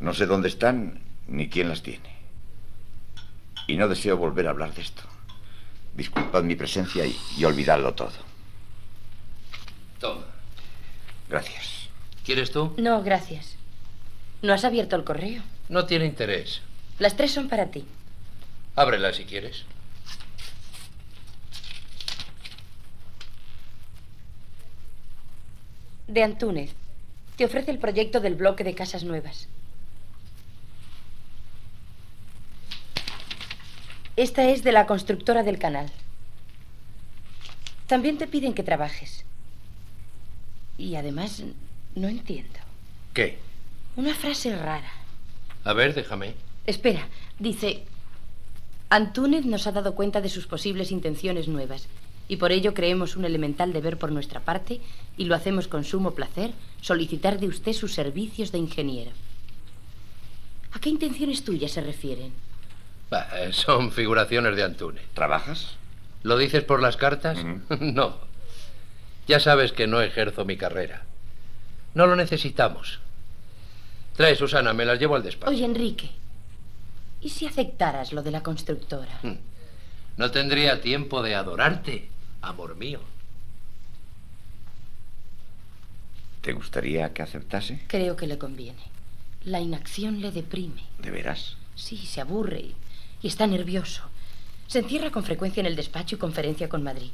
[0.00, 2.16] No sé dónde están ni quién las tiene.
[3.66, 5.02] Y no deseo volver a hablar de esto.
[5.94, 8.12] Disculpad mi presencia y, y olvidadlo todo.
[10.00, 10.24] Toma.
[11.28, 11.77] Gracias.
[12.28, 12.74] ¿Quieres tú?
[12.76, 13.56] No, gracias.
[14.42, 15.42] ¿No has abierto el correo?
[15.70, 16.60] No tiene interés.
[16.98, 17.86] Las tres son para ti.
[18.76, 19.64] Ábrela si quieres.
[26.06, 26.74] De Antúnez.
[27.38, 29.48] Te ofrece el proyecto del bloque de casas nuevas.
[34.16, 35.90] Esta es de la constructora del canal.
[37.86, 39.24] También te piden que trabajes.
[40.76, 41.42] Y además,
[41.98, 42.58] no entiendo.
[43.12, 43.38] ¿Qué?
[43.96, 44.90] Una frase rara.
[45.64, 46.34] A ver, déjame.
[46.66, 47.08] Espera,
[47.38, 47.84] dice,
[48.90, 51.88] Antúnez nos ha dado cuenta de sus posibles intenciones nuevas
[52.28, 54.80] y por ello creemos un elemental deber por nuestra parte
[55.16, 59.10] y lo hacemos con sumo placer solicitar de usted sus servicios de ingeniero.
[60.72, 62.32] ¿A qué intenciones tuyas se refieren?
[63.10, 65.04] Bah, eh, son figuraciones de Antúnez.
[65.14, 65.76] ¿Trabajas?
[66.22, 67.38] ¿Lo dices por las cartas?
[67.80, 68.18] no.
[69.26, 71.04] Ya sabes que no ejerzo mi carrera.
[71.94, 73.00] No lo necesitamos.
[74.16, 75.50] Trae, Susana, me las llevo al despacho.
[75.52, 76.10] Oye, Enrique,
[77.20, 79.20] ¿y si aceptaras lo de la constructora?
[80.16, 82.08] No tendría tiempo de adorarte,
[82.42, 83.00] amor mío.
[86.40, 87.82] ¿Te gustaría que aceptase?
[87.88, 88.82] Creo que le conviene.
[89.44, 90.84] La inacción le deprime.
[90.98, 91.56] ¿De veras?
[91.74, 92.74] Sí, se aburre y,
[93.22, 94.02] y está nervioso.
[94.66, 97.10] Se encierra con frecuencia en el despacho y conferencia con Madrid.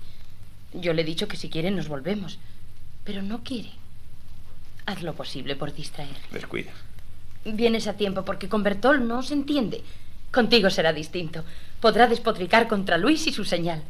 [0.72, 2.38] Yo le he dicho que si quiere nos volvemos,
[3.04, 3.70] pero no quiere.
[4.86, 6.18] Haz lo posible por distraerle.
[6.30, 6.72] Descuida.
[7.44, 9.82] Vienes a tiempo porque con Bertol no se entiende.
[10.30, 11.44] Contigo será distinto.
[11.80, 13.82] Podrá despotricar contra Luis y su señal.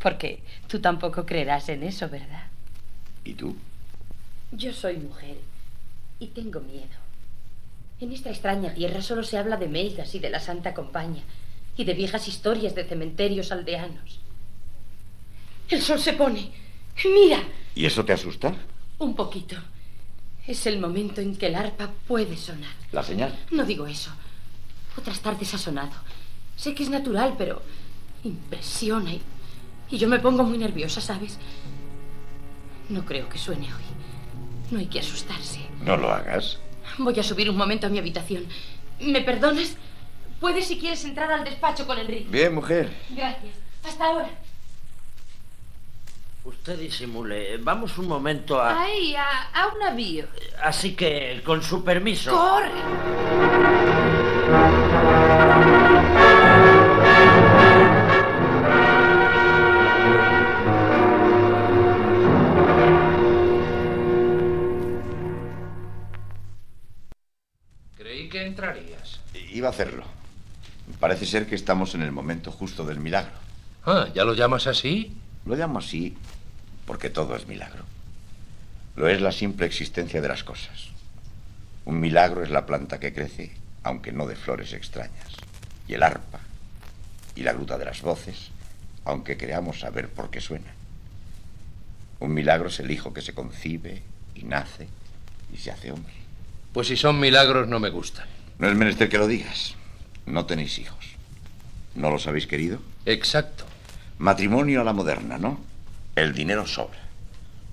[0.00, 2.46] Porque tú tampoco creerás en eso, ¿verdad?
[3.24, 3.56] ¿Y tú?
[4.50, 5.36] Yo soy mujer
[6.18, 7.02] y tengo miedo.
[8.00, 11.22] En esta extraña tierra solo se habla de melgas y de la Santa Compañía
[11.76, 14.20] y de viejas historias de cementerios aldeanos.
[15.68, 16.50] El sol se pone.
[17.04, 17.42] Mira.
[17.74, 18.54] ¿Y eso te asusta?
[18.98, 19.56] Un poquito.
[20.46, 22.72] Es el momento en que el arpa puede sonar.
[22.90, 23.32] ¿La señal?
[23.50, 24.10] No digo eso.
[24.96, 25.92] Otras tardes ha sonado.
[26.56, 27.62] Sé que es natural, pero
[28.24, 29.22] impresiona y,
[29.90, 31.38] y yo me pongo muy nerviosa, ¿sabes?
[32.88, 33.82] No creo que suene hoy.
[34.70, 35.60] No hay que asustarse.
[35.84, 36.58] No lo hagas.
[36.98, 38.46] Voy a subir un momento a mi habitación.
[39.00, 39.76] ¿Me perdonas?
[40.40, 42.26] Puedes si quieres entrar al despacho con Enrique.
[42.28, 42.90] Bien, mujer.
[43.10, 43.54] Gracias.
[43.84, 44.30] Hasta ahora.
[46.44, 47.56] Usted disimule.
[47.58, 48.82] Vamos un momento a...
[48.82, 50.26] Ay, a, a un navío.
[50.62, 52.32] Así que, con su permiso...
[52.32, 52.70] ¡Corre!
[67.96, 69.20] Creí que entrarías.
[69.52, 70.04] Iba a hacerlo.
[70.98, 73.32] Parece ser que estamos en el momento justo del milagro.
[73.86, 75.16] Ah, ¿ya lo llamas así?
[75.44, 76.16] Lo llamo así
[76.86, 77.84] porque todo es milagro.
[78.96, 80.88] Lo es la simple existencia de las cosas.
[81.84, 83.52] Un milagro es la planta que crece,
[83.82, 85.36] aunque no de flores extrañas.
[85.88, 86.40] Y el arpa,
[87.34, 88.50] y la gruta de las voces,
[89.04, 90.72] aunque creamos saber por qué suena.
[92.20, 94.02] Un milagro es el hijo que se concibe
[94.34, 94.86] y nace
[95.52, 96.12] y se hace hombre.
[96.72, 98.26] Pues si son milagros no me gustan.
[98.58, 99.74] No es menester que lo digas.
[100.24, 101.04] No tenéis hijos.
[101.94, 102.78] ¿No los habéis querido?
[103.06, 103.64] Exacto.
[104.22, 105.58] Matrimonio a la moderna, ¿no?
[106.14, 107.00] El dinero sobra.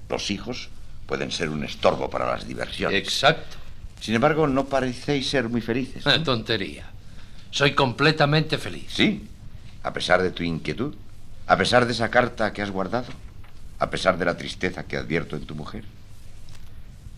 [0.09, 0.69] Los hijos
[1.05, 2.97] pueden ser un estorbo para las diversiones.
[2.97, 3.57] Exacto.
[4.01, 6.07] Sin embargo, no parecéis ser muy felices.
[6.07, 6.89] Ah, tontería.
[7.51, 8.87] Soy completamente feliz.
[8.89, 9.27] Sí,
[9.83, 10.95] a pesar de tu inquietud,
[11.45, 13.13] a pesar de esa carta que has guardado,
[13.77, 15.83] a pesar de la tristeza que advierto en tu mujer.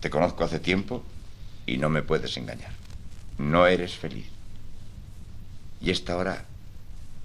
[0.02, 1.06] Te conozco hace tiempo
[1.65, 2.74] y no me puedes engañar.
[3.38, 4.28] No eres feliz.
[5.80, 6.44] Y esta hora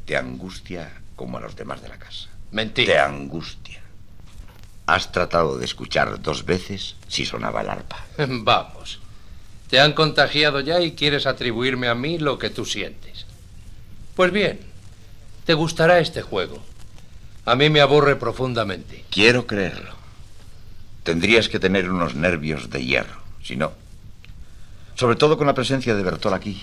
[0.04, 2.28] te angustia como a los demás de la casa.
[2.52, 2.92] Mentira.
[2.92, 3.82] Te angustia.
[4.86, 8.04] Has tratado de escuchar dos veces si sonaba el arpa.
[8.28, 9.00] Vamos.
[9.68, 13.26] Te han contagiado ya y quieres atribuirme a mí lo que tú sientes.
[14.14, 14.60] Pues bien,
[15.44, 16.62] te gustará este juego.
[17.44, 19.04] A mí me aburre profundamente.
[19.10, 19.94] Quiero creerlo.
[21.02, 23.72] Tendrías que tener unos nervios de hierro, si no.
[24.94, 26.60] Sobre todo con la presencia de Bertol aquí.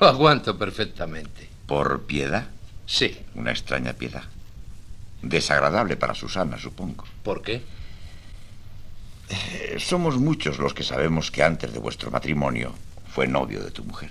[0.00, 1.48] Lo aguanto perfectamente.
[1.66, 2.46] ¿Por piedad?
[2.90, 3.16] Sí.
[3.36, 4.24] Una extraña piedad.
[5.22, 7.04] Desagradable para Susana, supongo.
[7.22, 7.62] ¿Por qué?
[9.28, 12.74] Eh, somos muchos los que sabemos que antes de vuestro matrimonio
[13.14, 14.10] fue novio de tu mujer.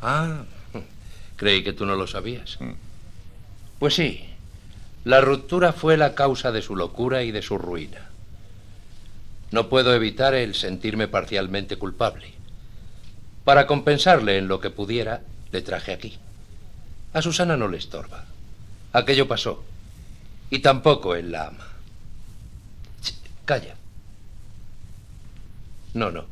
[0.00, 0.44] Ah,
[1.34, 2.56] creí que tú no lo sabías.
[2.60, 2.74] Mm.
[3.80, 4.28] Pues sí,
[5.02, 8.10] la ruptura fue la causa de su locura y de su ruina.
[9.50, 12.32] No puedo evitar el sentirme parcialmente culpable.
[13.42, 16.20] Para compensarle en lo que pudiera, le traje aquí.
[17.12, 18.24] A Susana no le estorba.
[18.92, 19.62] Aquello pasó.
[20.50, 21.66] Y tampoco él la ama.
[23.02, 23.74] Ch, calla.
[25.94, 26.24] No, no.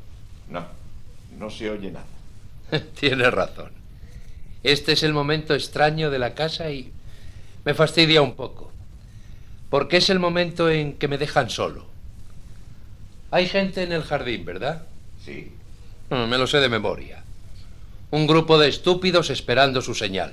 [0.48, 0.66] No,
[1.38, 2.06] no se oye nada.
[3.00, 3.70] Tienes razón.
[4.62, 6.92] Este es el momento extraño de la casa y
[7.64, 8.70] me fastidia un poco.
[9.70, 11.86] Porque es el momento en que me dejan solo.
[13.30, 14.82] Hay gente en el jardín, ¿verdad?
[15.24, 15.52] Sí.
[16.10, 17.22] Mm, Me lo sé de memoria.
[18.10, 20.32] Un grupo de estúpidos esperando su señal.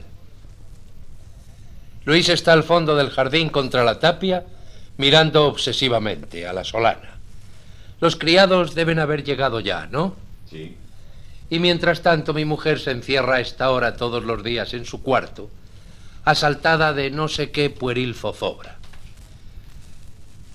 [2.08, 4.46] Luis está al fondo del jardín contra la tapia,
[4.96, 7.18] mirando obsesivamente a la solana.
[8.00, 10.16] Los criados deben haber llegado ya, ¿no?
[10.50, 10.78] Sí.
[11.50, 15.04] Y mientras tanto mi mujer se encierra a esta hora todos los días en su
[15.04, 15.50] cuarto,
[16.24, 18.78] asaltada de no sé qué pueril zozobra.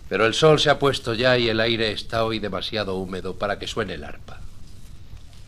[0.09, 3.59] Pero el sol se ha puesto ya y el aire está hoy demasiado húmedo para
[3.59, 4.41] que suene el arpa.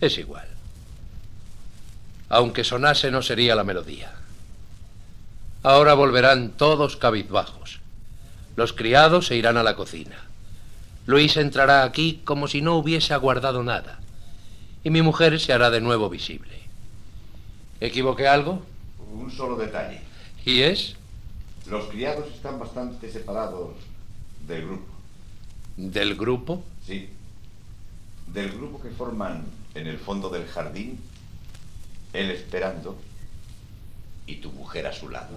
[0.03, 0.49] Es igual.
[2.29, 4.13] Aunque sonase no sería la melodía.
[5.65, 7.81] Ahora volverán todos cabizbajos.
[8.55, 10.23] Los criados se irán a la cocina.
[11.07, 13.99] Luis entrará aquí como si no hubiese aguardado nada.
[14.85, 16.61] Y mi mujer se hará de nuevo visible.
[17.81, 18.63] ¿Equivoqué algo?
[19.11, 20.03] Un solo detalle.
[20.45, 20.97] ¿Y es?
[21.67, 23.71] Los criados están bastante separados
[24.47, 24.93] del grupo.
[25.79, 26.63] ¿Del grupo?
[26.87, 27.09] Sí.
[28.27, 31.01] Del grupo que forman en el fondo del jardín,
[32.13, 32.99] él esperando
[34.27, 35.29] y tu mujer a su lado.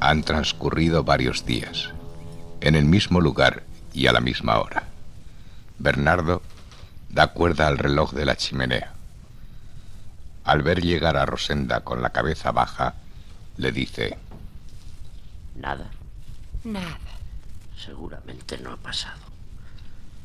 [0.00, 1.90] Han transcurrido varios días,
[2.60, 3.62] en el mismo lugar
[3.92, 4.84] y a la misma hora.
[5.78, 6.42] Bernardo
[7.10, 8.93] da cuerda al reloj de la chimenea.
[10.44, 12.94] Al ver llegar a Rosenda con la cabeza baja,
[13.56, 14.18] le dice,
[15.56, 15.90] Nada.
[16.64, 16.98] Nada.
[17.76, 19.20] Seguramente no ha pasado.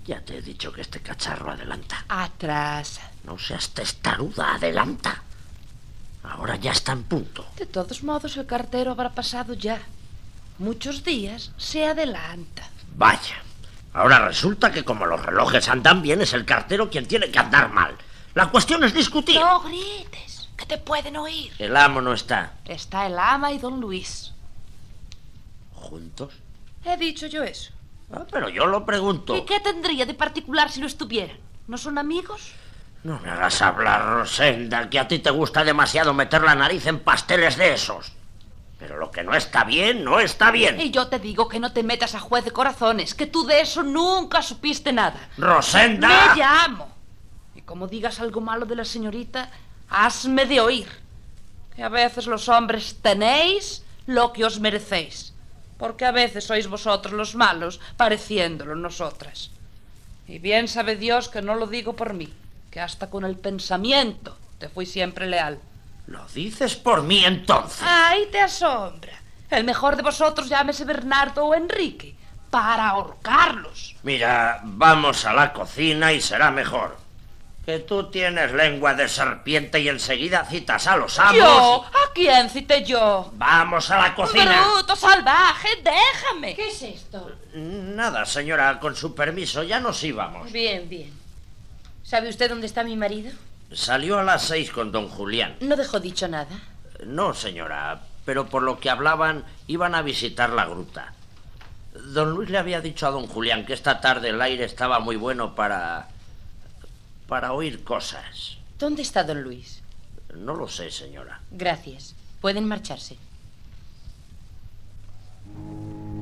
[0.05, 2.03] Ya te he dicho que este cacharro adelanta.
[2.07, 2.99] Atrás.
[3.25, 5.21] No seas testaruda, adelanta.
[6.23, 7.45] Ahora ya está en punto.
[7.57, 9.79] De todos modos, el cartero habrá pasado ya.
[10.57, 12.67] Muchos días se adelanta.
[12.95, 13.35] Vaya.
[13.93, 17.71] Ahora resulta que como los relojes andan bien, es el cartero quien tiene que andar
[17.71, 17.95] mal.
[18.39, 19.37] La cuestión es discutir.
[19.37, 21.51] No grites, que te pueden oír.
[21.59, 22.53] El amo no está.
[22.63, 24.31] Está el ama y don Luis.
[25.73, 26.35] ¿Juntos?
[26.85, 27.73] He dicho yo eso.
[28.13, 29.35] Ah, pero yo lo pregunto.
[29.35, 31.35] ¿Y qué tendría de particular si lo estuvieran?
[31.67, 32.53] ¿No son amigos?
[33.03, 37.01] No me hagas hablar, Rosenda, que a ti te gusta demasiado meter la nariz en
[37.01, 38.13] pasteles de esos.
[38.77, 40.79] Pero lo que no está bien, no está bien.
[40.79, 43.59] Y yo te digo que no te metas a juez de corazones, que tú de
[43.59, 45.27] eso nunca supiste nada.
[45.37, 46.07] ¡Rosenda!
[46.07, 46.98] Me llamo.
[47.69, 49.51] Como digas algo malo de la señorita,
[49.91, 50.89] hazme de oír.
[51.75, 55.33] Que a veces los hombres tenéis lo que os merecéis.
[55.77, 59.51] Porque a veces sois vosotros los malos, pareciéndolo nosotras.
[60.27, 62.33] Y bien sabe Dios que no lo digo por mí,
[62.71, 65.59] que hasta con el pensamiento te fui siempre leal.
[66.07, 67.85] ¿Lo dices por mí entonces?
[67.85, 69.13] ¡Ay, te asombra!
[69.47, 72.15] El mejor de vosotros llámese Bernardo o Enrique,
[72.49, 73.95] para ahorcarlos.
[74.01, 77.08] Mira, vamos a la cocina y será mejor.
[77.65, 81.35] Que tú tienes lengua de serpiente y enseguida citas a los amos.
[81.35, 81.85] ¿Yo?
[81.85, 83.31] ¿A quién cité yo?
[83.33, 84.65] Vamos a la cocina.
[84.73, 85.69] ¡Bruto, salvaje!
[85.83, 86.55] ¡Déjame!
[86.55, 87.31] ¿Qué es esto?
[87.53, 90.51] Nada, señora, con su permiso, ya nos íbamos.
[90.51, 91.13] Bien, bien.
[92.03, 93.31] ¿Sabe usted dónde está mi marido?
[93.71, 95.57] Salió a las seis con don Julián.
[95.59, 96.59] ¿No dejó dicho nada?
[97.05, 101.13] No, señora, pero por lo que hablaban, iban a visitar la gruta.
[101.93, 105.17] Don Luis le había dicho a don Julián que esta tarde el aire estaba muy
[105.17, 106.07] bueno para...
[107.29, 108.57] para oír cosas.
[108.79, 109.83] ¿Dónde está don Luis?
[110.35, 111.41] No lo sé, señora.
[111.51, 112.15] Gracias.
[112.41, 113.17] Pueden marcharse.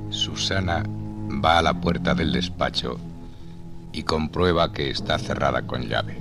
[0.10, 0.84] Susana
[1.44, 3.00] va a la puerta del despacho
[3.94, 6.18] y comprueba que está cerrada con llave.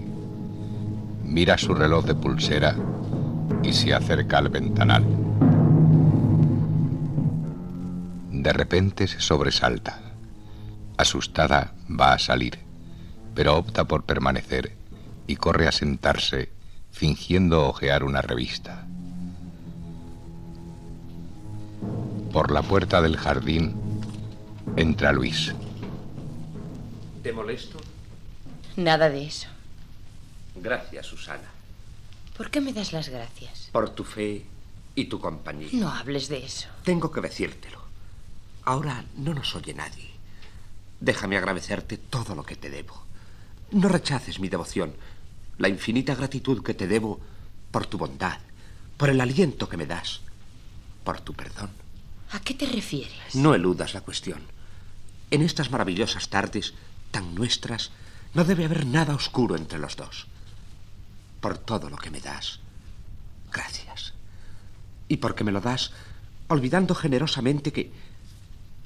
[1.24, 2.76] Mira su reloj de pulsera
[3.64, 5.04] y se acerca al ventanal.
[8.30, 10.00] De repente se sobresalta.
[10.96, 12.65] Asustada va a salir,
[13.36, 14.72] pero opta por permanecer
[15.26, 16.50] y corre a sentarse
[16.90, 18.86] fingiendo hojear una revista.
[22.32, 23.76] Por la puerta del jardín
[24.76, 25.54] entra Luis.
[27.22, 27.78] ¿Te molesto?
[28.76, 29.48] Nada de eso.
[30.54, 31.50] Gracias, Susana,
[32.36, 33.68] ¿Por qué me das las gracias?
[33.72, 34.46] por tu fe
[34.94, 35.68] y tu compañía.
[35.74, 36.68] No hables de eso.
[36.84, 37.80] Tengo que decírtelo.
[38.64, 40.10] Ahora no nos oye nadie.
[41.00, 43.05] Déjame agradecerte todo lo que te debo.
[43.70, 44.94] No rechaces mi devoción,
[45.58, 47.20] la infinita gratitud que te debo
[47.70, 48.38] por tu bondad,
[48.96, 50.20] por el aliento que me das,
[51.04, 51.70] por tu perdón.
[52.32, 53.34] ¿A qué te refieres?
[53.34, 54.40] No eludas la cuestión.
[55.30, 56.74] En estas maravillosas tardes
[57.10, 57.90] tan nuestras,
[58.34, 60.26] no debe haber nada oscuro entre los dos.
[61.40, 62.60] Por todo lo que me das,
[63.52, 64.14] gracias.
[65.08, 65.92] Y porque me lo das,
[66.48, 67.92] olvidando generosamente que,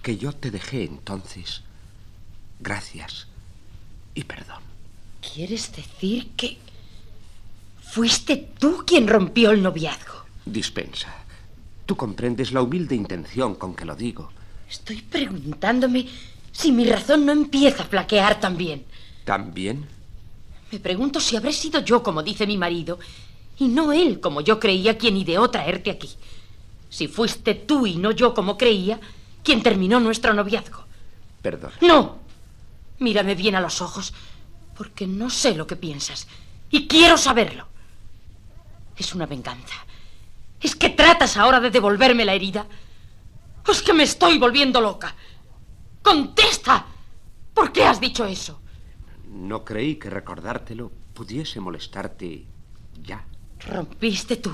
[0.02, 1.62] que yo te dejé entonces,
[2.60, 3.26] gracias
[4.14, 4.69] y perdón.
[5.20, 6.58] ¿Quieres decir que
[7.82, 10.24] fuiste tú quien rompió el noviazgo?
[10.44, 11.14] Dispensa.
[11.86, 14.30] Tú comprendes la humilde intención con que lo digo.
[14.68, 16.06] Estoy preguntándome
[16.52, 18.84] si mi razón no empieza a flaquear también.
[19.24, 19.86] ¿También?
[20.70, 22.98] Me pregunto si habré sido yo, como dice mi marido,
[23.58, 26.08] y no él, como yo creía, quien ideó traerte aquí.
[26.88, 29.00] Si fuiste tú y no yo, como creía,
[29.42, 30.84] quien terminó nuestro noviazgo.
[31.42, 31.72] Perdón.
[31.80, 32.18] No.
[32.98, 34.12] Mírame bien a los ojos,
[34.80, 36.26] porque no sé lo que piensas,
[36.70, 37.66] y quiero saberlo.
[38.96, 39.74] Es una venganza.
[40.58, 42.64] ¿Es que tratas ahora de devolverme la herida?
[43.68, 45.14] ¿O es que me estoy volviendo loca?
[46.00, 46.86] ¡Contesta!
[47.52, 48.62] ¿Por qué has dicho eso?
[49.28, 52.46] No creí que recordártelo pudiese molestarte
[53.02, 53.22] ya.
[53.66, 54.50] Rompiste tú.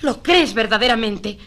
[0.00, 1.38] ¿Lo crees verdaderamente?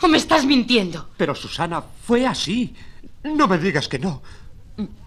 [0.00, 1.10] ¿O me estás mintiendo?
[1.16, 2.74] Pero Susana, fue así.
[3.22, 4.22] No me digas que no.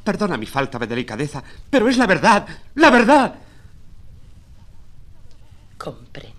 [0.04, 3.36] Perdona mi falta de delicadeza, pero es la verdad, la verdad.
[5.78, 6.36] Comprendo.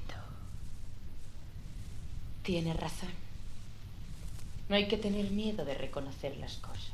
[2.43, 3.11] Tienes razón.
[4.69, 6.93] No hay que tener miedo de reconocer las cosas.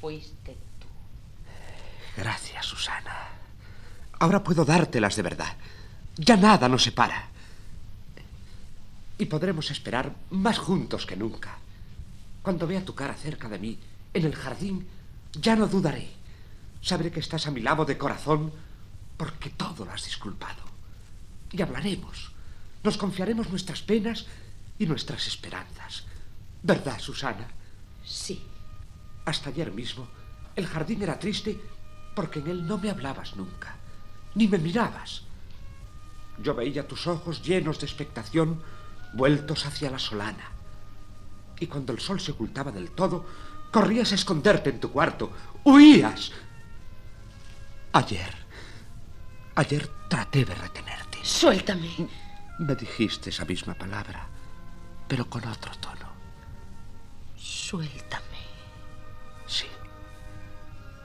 [0.00, 0.86] Fuiste tú.
[2.16, 3.28] Gracias, Susana.
[4.20, 5.56] Ahora puedo dártelas de verdad.
[6.16, 7.28] Ya nada nos separa.
[9.18, 11.58] Y podremos esperar más juntos que nunca.
[12.42, 13.78] Cuando vea tu cara cerca de mí,
[14.14, 14.86] en el jardín,
[15.32, 16.08] ya no dudaré.
[16.80, 18.52] Sabré que estás a mi lado de corazón
[19.16, 20.62] porque todo lo has disculpado.
[21.50, 22.32] Y hablaremos.
[22.82, 24.26] Nos confiaremos nuestras penas
[24.78, 26.04] y nuestras esperanzas.
[26.62, 27.48] ¿Verdad, Susana?
[28.04, 28.42] Sí.
[29.24, 30.08] Hasta ayer mismo,
[30.56, 31.60] el jardín era triste
[32.14, 33.76] porque en él no me hablabas nunca,
[34.34, 35.22] ni me mirabas.
[36.42, 38.62] Yo veía tus ojos llenos de expectación
[39.12, 40.50] vueltos hacia la solana.
[41.60, 43.26] Y cuando el sol se ocultaba del todo,
[43.70, 45.32] corrías a esconderte en tu cuarto,
[45.64, 46.32] huías.
[47.92, 48.34] Ayer,
[49.54, 51.18] ayer traté de retenerte.
[51.22, 51.90] Suéltame.
[52.58, 54.26] Me dijiste esa misma palabra,
[55.06, 56.08] pero con otro tono.
[57.36, 58.24] Suéltame.
[59.46, 59.66] Sí,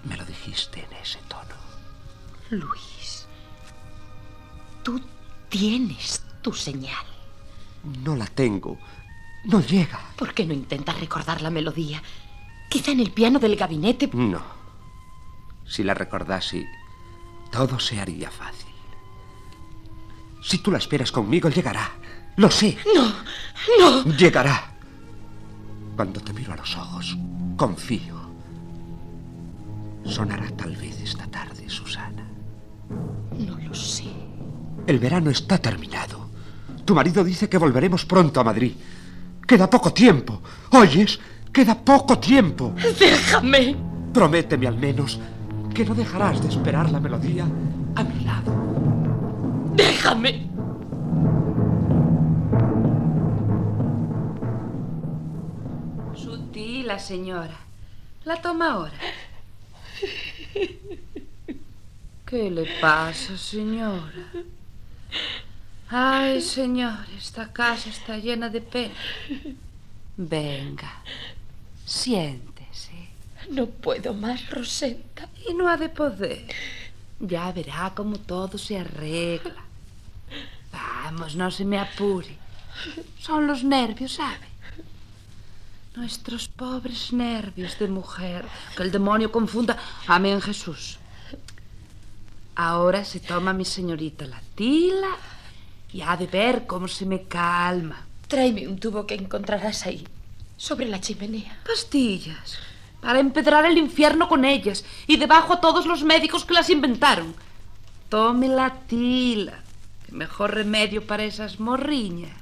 [0.03, 1.55] me lo dijiste en ese tono.
[2.49, 3.25] Luis,
[4.83, 5.01] tú
[5.49, 7.05] tienes tu señal.
[8.03, 8.77] No la tengo.
[9.45, 9.99] No llega.
[10.17, 12.01] ¿Por qué no intentas recordar la melodía?
[12.73, 14.09] Quizá en el piano del gabinete.
[14.13, 14.41] No.
[15.63, 16.65] Si la recordase,
[17.51, 18.73] todo se haría fácil.
[20.41, 21.91] Si tú la esperas conmigo, llegará.
[22.35, 22.75] Lo sé.
[22.95, 23.13] No,
[23.77, 24.17] no.
[24.17, 24.73] Llegará.
[25.95, 27.15] Cuando te miro a los ojos,
[27.57, 28.19] confío.
[30.03, 32.25] Sonará tal vez esta tarde, Susana.
[33.37, 34.11] No lo sé.
[34.87, 36.27] El verano está terminado.
[36.85, 38.73] Tu marido dice que volveremos pronto a Madrid.
[39.45, 40.41] Queda poco tiempo.
[40.71, 41.19] ¿Oyes?
[41.53, 42.73] Queda poco tiempo.
[42.99, 43.75] Déjame.
[44.11, 45.19] Prométeme al menos
[45.73, 47.45] que no dejarás de esperar la melodía
[47.95, 48.51] a mi lado.
[49.75, 50.49] Déjame.
[56.15, 57.59] Sutil la señora.
[58.25, 58.97] La toma ahora.
[62.25, 64.25] ¿Qué le pasa, señora?
[65.89, 68.95] Ay, señor, esta casa está llena de pena.
[70.17, 71.01] Venga,
[71.93, 72.97] siéntese.
[73.49, 75.29] No puedo más, Rosenta.
[75.47, 76.47] Y no ha de poder.
[77.19, 79.63] Ya verá cómo todo se arregla.
[80.71, 82.35] Vamos, no se me apure.
[83.19, 84.47] Son los nervios, ¿sabe?
[85.95, 88.45] Nuestros pobres nervios de mujer.
[88.75, 89.77] Que el demonio confunda.
[90.07, 90.97] Amén, Jesús.
[92.55, 95.15] Ahora se toma mi señorita la tila
[95.91, 98.05] y ha de ver cómo se me calma.
[98.27, 100.07] Tráeme un tubo que encontrarás ahí,
[100.63, 101.59] sobre la chimenea.
[101.67, 102.57] Pastillas.
[103.01, 107.35] Para empedrar el infierno con ellas y debajo a todos los médicos que las inventaron.
[108.07, 109.59] Tome la tila.
[110.05, 112.37] Que mejor remedio para esas morriñas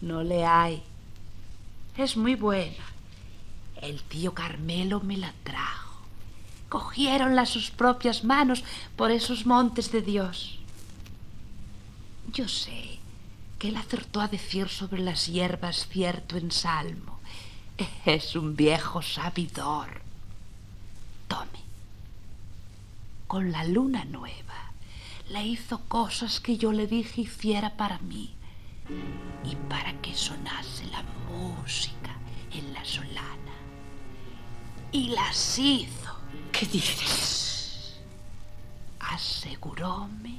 [0.00, 0.84] no le hay.
[1.96, 2.84] Es muy buena.
[3.82, 5.98] El tío Carmelo me la trajo.
[6.68, 8.62] Cogiéronla sus propias manos
[8.94, 10.60] por esos montes de Dios.
[12.32, 13.00] Yo sé
[13.58, 17.13] que él acertó a decir sobre las hierbas cierto ensalmo.
[18.04, 20.02] Es un viejo sabidor.
[21.26, 21.60] Tome.
[23.26, 24.72] Con la luna nueva
[25.30, 28.34] le hizo cosas que yo le dije hiciera para mí
[29.42, 32.14] y para que sonase la música
[32.52, 33.56] en la solana.
[34.92, 36.20] Y las hizo.
[36.52, 37.96] ¿Qué dices?
[39.00, 40.38] Aseguróme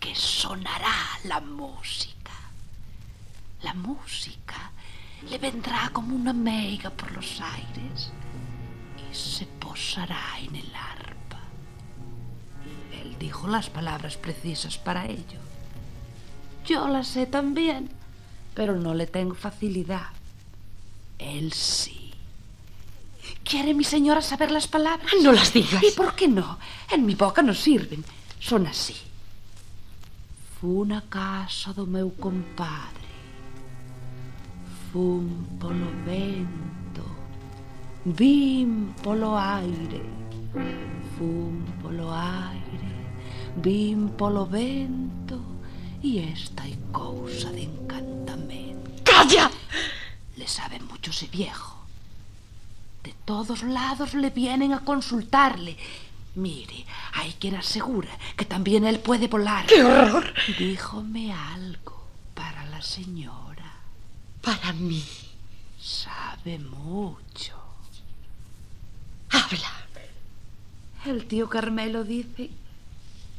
[0.00, 2.32] que sonará la música.
[3.62, 4.72] La música
[5.30, 8.10] le vendrá como una meiga por los aires
[9.10, 11.40] y se posará en el arpa.
[12.92, 15.40] Él dijo las palabras precisas para ello.
[16.66, 17.90] Yo las sé también,
[18.54, 20.08] pero no le tengo facilidad.
[21.18, 22.12] Él sí.
[23.42, 25.12] ¿Quiere mi señora saber las palabras?
[25.22, 25.82] No las digas.
[25.82, 26.58] ¿Y por qué no?
[26.90, 28.04] En mi boca no sirven.
[28.40, 28.96] Son así.
[30.60, 33.03] Fun a casa do meu compadre.
[34.94, 37.02] Fun polo vento.
[38.04, 40.00] Vim polo aire.
[41.18, 42.94] Fun polo aire.
[43.56, 45.40] Vim polo vento.
[46.00, 49.02] Y esta é cousa de encantamento.
[49.02, 49.50] ¡Calla!
[50.36, 51.74] Le sabe mucho ese viejo.
[53.02, 55.76] De todos lados le vienen a consultarle.
[56.36, 59.66] Mire, hay quien asegura que también él puede volar.
[59.66, 60.32] ¡Qué horror!
[60.56, 62.00] Díjome algo
[62.32, 63.43] para la señora.
[64.44, 65.02] Para mí.
[65.80, 67.54] Sabe mucho.
[69.30, 69.72] Habla.
[71.06, 72.50] El tío Carmelo dice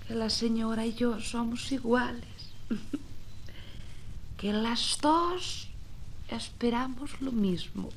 [0.08, 2.24] que la señora y yo somos iguales.
[4.38, 5.68] que las dos
[6.30, 7.90] esperamos lo mismo.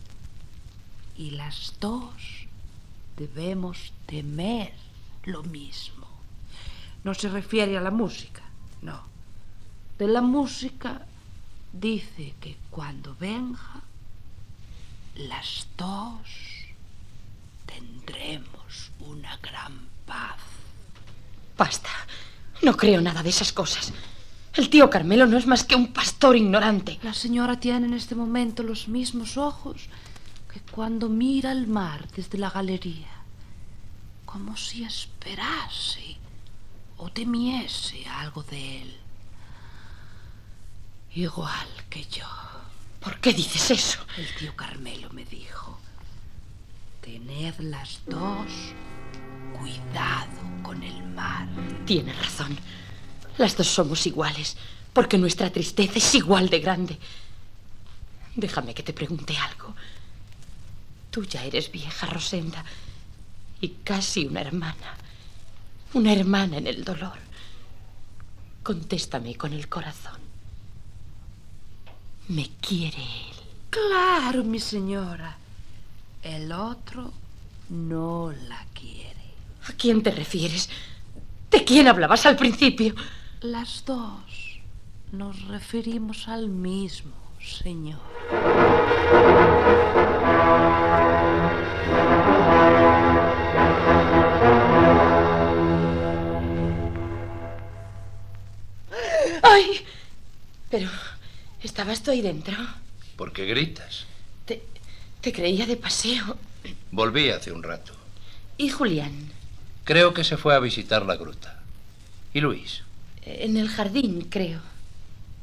[1.17, 2.47] Y las dos
[3.17, 4.73] debemos temer
[5.25, 6.07] lo mismo.
[7.05, 8.43] No se refiere a la música,
[8.83, 9.03] no.
[9.99, 11.08] De la música
[11.73, 13.83] dice que cuando venga,
[15.17, 16.21] las dos
[17.67, 20.39] tendremos una gran paz.
[21.57, 21.91] Basta.
[22.63, 23.93] No creo nada de esas cosas.
[24.55, 26.99] El tío Carmelo no es más que un pastor ignorante.
[27.03, 29.89] La señora tiene en este momento los mismos ojos
[30.53, 33.11] que cuando mira el mar desde la galería,
[34.25, 36.17] como si esperase
[36.97, 38.97] o temiese algo de él.
[41.19, 42.29] Igual que yo.
[43.01, 43.99] ¿Por qué dices eso?
[44.17, 45.77] El tío Carmelo me dijo,
[47.01, 48.47] tened las dos
[49.59, 51.49] cuidado con el mar.
[51.85, 52.57] Tienes razón.
[53.37, 54.57] Las dos somos iguales,
[54.93, 56.97] porque nuestra tristeza es igual de grande.
[58.37, 59.75] Déjame que te pregunte algo.
[61.11, 62.65] Tú ya eres vieja, Rosenda,
[63.61, 64.95] y casi una hermana.
[65.95, 67.19] Una hermana en el dolor.
[68.63, 70.28] Contéstame con el corazón.
[72.29, 73.37] ¿Me quiere él?
[73.71, 75.39] Claro, mi señora.
[76.23, 77.11] El otro
[77.71, 79.15] no la quiere.
[79.67, 80.69] ¿A quién te refieres?
[81.51, 82.95] ¿De quién hablabas al principio?
[83.41, 84.61] Las dos
[85.13, 87.99] nos referimos al mismo, señor.
[99.43, 99.87] ¡Ay!
[100.69, 100.91] Pero,
[101.63, 102.57] ¿estabas tú ahí dentro?
[103.17, 104.07] ¿Por qué gritas?
[104.45, 104.63] Te,
[105.21, 106.37] te creía de paseo.
[106.91, 107.93] Volví hace un rato.
[108.57, 109.31] ¿Y Julián?
[109.85, 111.63] Creo que se fue a visitar la gruta.
[112.35, 112.83] ¿Y Luis?
[113.23, 114.61] En el jardín, creo.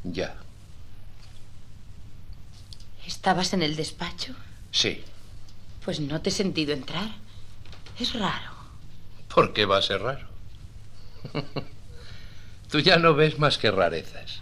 [0.03, 0.36] Ya.
[3.05, 4.34] ¿Estabas en el despacho?
[4.72, 5.03] Sí.
[5.84, 7.09] Pues no te he sentido entrar.
[7.99, 8.51] Es raro.
[9.34, 10.28] ¿Por qué va a ser raro?
[12.72, 14.41] Tú ya no ves más que rarezas.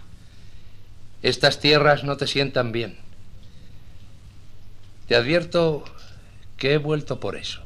[1.24, 2.98] Estas tierras no te sientan bien.
[5.08, 5.86] Te advierto
[6.58, 7.62] que he vuelto por eso.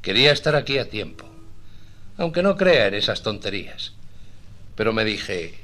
[0.00, 1.26] Quería estar aquí a tiempo,
[2.16, 3.92] aunque no crea en esas tonterías.
[4.74, 5.54] Pero me dije,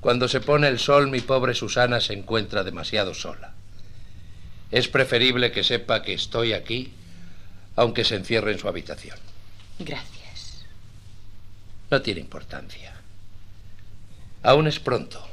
[0.00, 3.54] cuando se pone el sol mi pobre Susana se encuentra demasiado sola.
[4.72, 6.92] Es preferible que sepa que estoy aquí,
[7.76, 9.18] aunque se encierre en su habitación.
[9.78, 10.64] Gracias.
[11.92, 12.92] No tiene importancia.
[14.42, 15.31] Aún es pronto.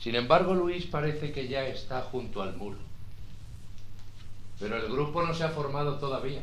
[0.00, 2.78] Sin embargo, Luis parece que ya está junto al muro.
[4.60, 6.42] Pero el grupo no se ha formado todavía.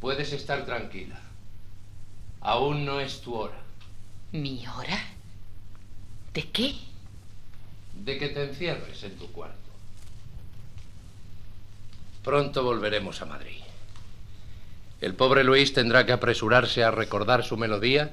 [0.00, 1.20] Puedes estar tranquila.
[2.40, 3.58] Aún no es tu hora.
[4.32, 4.98] ¿Mi hora?
[6.34, 6.74] ¿De qué?
[7.94, 9.56] De que te encierres en tu cuarto.
[12.22, 13.62] Pronto volveremos a Madrid.
[15.00, 18.12] El pobre Luis tendrá que apresurarse a recordar su melodía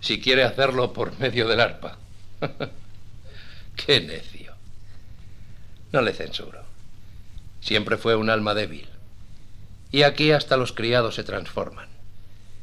[0.00, 1.98] si quiere hacerlo por medio del arpa.
[3.76, 4.54] Qué necio.
[5.92, 6.62] No le censuro.
[7.60, 8.88] Siempre fue un alma débil.
[9.90, 11.88] Y aquí hasta los criados se transforman.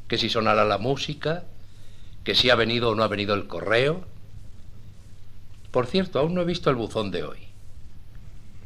[0.08, 1.44] Que si sonará la música,
[2.24, 4.06] que si ha venido o no ha venido el correo.
[5.72, 7.40] Por cierto, aún no he visto el buzón de hoy.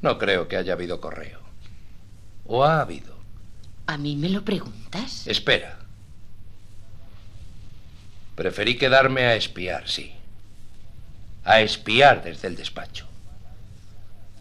[0.01, 1.39] No creo que haya habido correo.
[2.45, 3.15] ¿O ha habido?
[3.85, 5.27] ¿A mí me lo preguntas?
[5.27, 5.79] Espera.
[8.35, 10.13] Preferí quedarme a espiar, sí.
[11.45, 13.07] A espiar desde el despacho.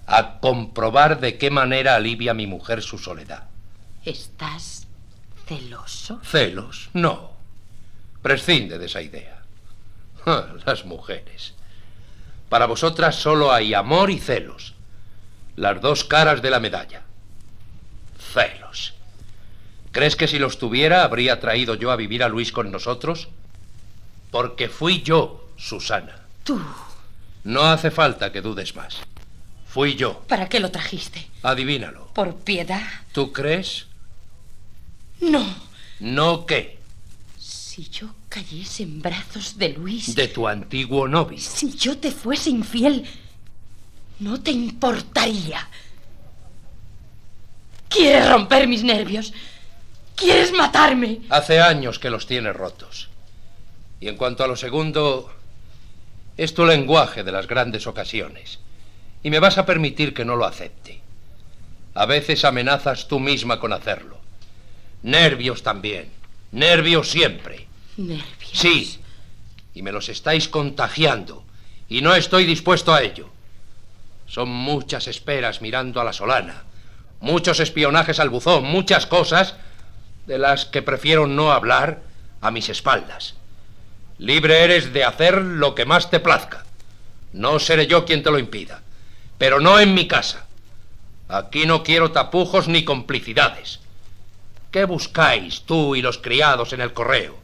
[0.07, 3.45] A comprobar de qué manera alivia mi mujer su soledad.
[4.05, 4.87] ¿Estás
[5.47, 6.21] celoso?
[6.25, 6.91] ¿Celos?
[6.93, 7.33] No.
[8.21, 9.43] Prescinde de esa idea.
[10.27, 11.55] Ah, las mujeres.
[12.49, 14.75] Para vosotras solo hay amor y celos.
[15.57, 17.03] Las dos caras de la medalla.
[18.33, 18.95] Celos.
[19.91, 23.29] ¿Crees que si los tuviera habría traído yo a vivir a Luis con nosotros?
[24.31, 26.21] Porque fui yo, Susana.
[26.45, 26.61] Tú.
[27.45, 28.97] No hace falta que dudes más.
[29.67, 30.21] Fui yo.
[30.29, 31.29] ¿Para qué lo trajiste?
[31.43, 32.09] Adivínalo.
[32.15, 32.83] ¿Por piedad?
[33.13, 33.87] ¿Tú crees?
[35.21, 35.45] No.
[36.01, 36.79] ¿No qué?
[37.39, 40.15] Si yo cayese en brazos de Luis.
[40.15, 41.39] De tu antiguo novio.
[41.39, 43.07] Si yo te fuese infiel,
[44.21, 45.69] no te importaría.
[47.89, 49.33] ¿Quieres romper mis nervios?
[50.15, 51.21] ¿Quieres matarme?
[51.31, 53.09] Hace años que los tienes rotos.
[54.01, 55.33] Y en cuanto a lo segundo,
[56.37, 58.59] Es tu lenguaje de las grandes ocasiones.
[59.23, 61.01] Y me vas a permitir que no lo acepte.
[61.95, 64.19] A veces amenazas tú misma con hacerlo.
[65.03, 66.11] Nervios también.
[66.53, 67.67] Nervios siempre.
[67.97, 68.51] Nervios.
[68.53, 68.99] Sí.
[69.75, 71.45] Y me los estáis contagiando.
[71.89, 73.29] Y no estoy dispuesto a ello.
[74.27, 76.65] Son muchas esperas mirando a la solana.
[77.21, 78.65] Muchos espionajes al buzón.
[78.65, 79.57] Muchas cosas
[80.27, 82.01] de las que prefiero no hablar
[82.41, 83.35] a mis espaldas.
[84.19, 86.65] Libre eres de hacer lo que más te plazca.
[87.33, 88.83] No seré yo quien te lo impida.
[89.39, 90.47] Pero no en mi casa.
[91.29, 93.81] Aquí no quiero tapujos ni complicidades.
[94.71, 97.39] ¿Qué buscáis tú y los criados en el correo?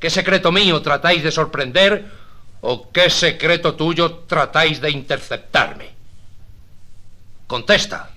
[0.00, 2.10] ¿Qué secreto mío tratáis de sorprender
[2.60, 5.90] o qué secreto tuyo tratáis de interceptarme?
[7.46, 8.10] Contesta.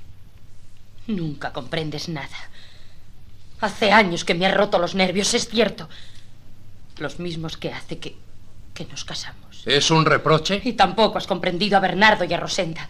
[1.07, 2.49] Nunca comprendes nada.
[3.61, 5.87] Hace años que me ha roto los nervios, es cierto.
[6.97, 8.15] Los mismos que hace que,
[8.73, 9.63] que nos casamos.
[9.65, 10.61] ¿Es un reproche?
[10.63, 12.87] Y tampoco has comprendido a Bernardo y a Rosenda.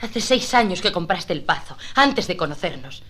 [0.00, 3.02] Hace seis años que compraste el pazo, antes de conocernos.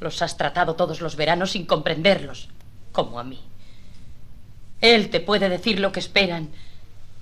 [0.00, 2.48] Los has tratado todos los veranos sin comprenderlos,
[2.90, 3.40] como a mí.
[4.80, 6.50] Él te puede decir lo que esperan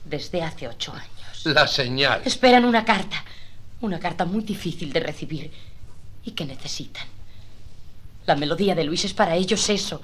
[0.04, 1.44] desde hace ocho años.
[1.44, 2.22] La señal.
[2.24, 3.22] Esperan una carta,
[3.82, 5.50] una carta muy difícil de recibir
[6.24, 7.06] y que necesitan.
[8.26, 10.00] La melodía de Luis es para ellos eso,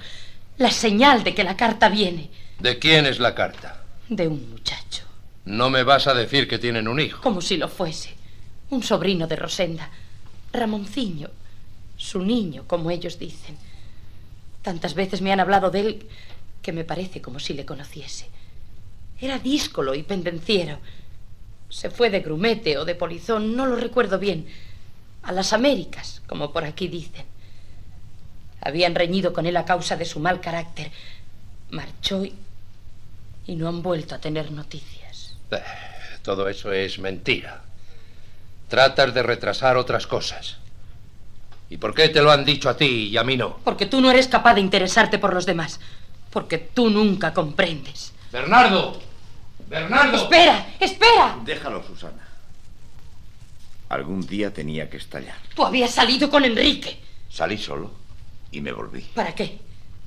[0.59, 2.31] la señal de que la carta viene.
[2.59, 3.85] ¿De quién es la carta?
[4.09, 5.05] De un muchacho.
[5.45, 7.21] No me vas a decir que tienen un hijo.
[7.23, 8.15] Como si lo fuese.
[8.71, 9.91] Un sobrino de Rosenda.
[10.53, 11.31] Ramonciño.
[11.97, 13.57] Su niño, como ellos dicen.
[14.63, 16.07] Tantas veces me han hablado de él
[16.63, 18.29] que me parece como si le conociese.
[19.21, 20.79] Era díscolo y pendenciero.
[21.69, 24.47] Se fue de grumete o de polizón, no lo recuerdo bien.
[25.23, 27.25] A las Américas, como por aquí dicen.
[28.67, 30.91] Habían reñido con él a causa de su mal carácter.
[31.71, 32.35] Marchó y,
[33.47, 35.37] y no han vuelto a tener noticias.
[35.53, 35.63] Eh,
[36.23, 37.63] todo eso es mentira.
[38.69, 40.57] Tratas de retrasar otras cosas.
[41.71, 43.59] ¿Y por qué te lo han dicho a ti y a mí no?
[43.63, 45.79] Porque tú no eres capaz de interesarte por los demás.
[46.31, 48.13] Porque tú nunca comprendes.
[48.33, 49.01] Bernardo.
[49.69, 50.17] Bernardo.
[50.17, 51.39] Espera, espera.
[51.45, 52.27] Déjalo, Susana.
[53.91, 55.37] Algún día tenía que estallar.
[55.55, 57.01] Tú habías salido con Enrique.
[57.31, 58.06] Salí solo
[58.57, 59.03] y me volví.
[59.15, 59.59] ¿Para qué?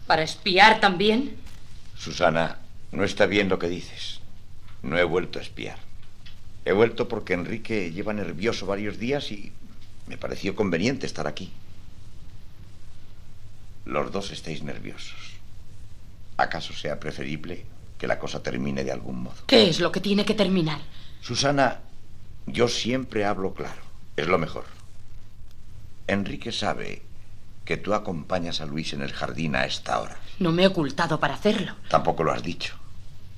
[0.07, 1.37] ¿Para espiar también?
[1.95, 2.57] Susana,
[2.91, 4.21] no está bien lo que dices.
[4.81, 5.77] No he vuelto a espiar.
[6.65, 9.51] He vuelto porque Enrique lleva nervioso varios días y
[10.07, 11.51] me pareció conveniente estar aquí.
[13.85, 15.33] Los dos estáis nerviosos.
[16.37, 17.65] ¿Acaso sea preferible
[17.97, 19.35] que la cosa termine de algún modo?
[19.45, 20.79] ¿Qué es lo que tiene que terminar?
[21.21, 21.81] Susana,
[22.47, 23.81] yo siempre hablo claro.
[24.15, 24.65] Es lo mejor.
[26.07, 27.03] Enrique sabe
[27.69, 30.17] que tú acompañas a Luis en el jardín a esta hora.
[30.39, 31.75] No me he ocultado para hacerlo.
[31.87, 32.73] Tampoco lo has dicho.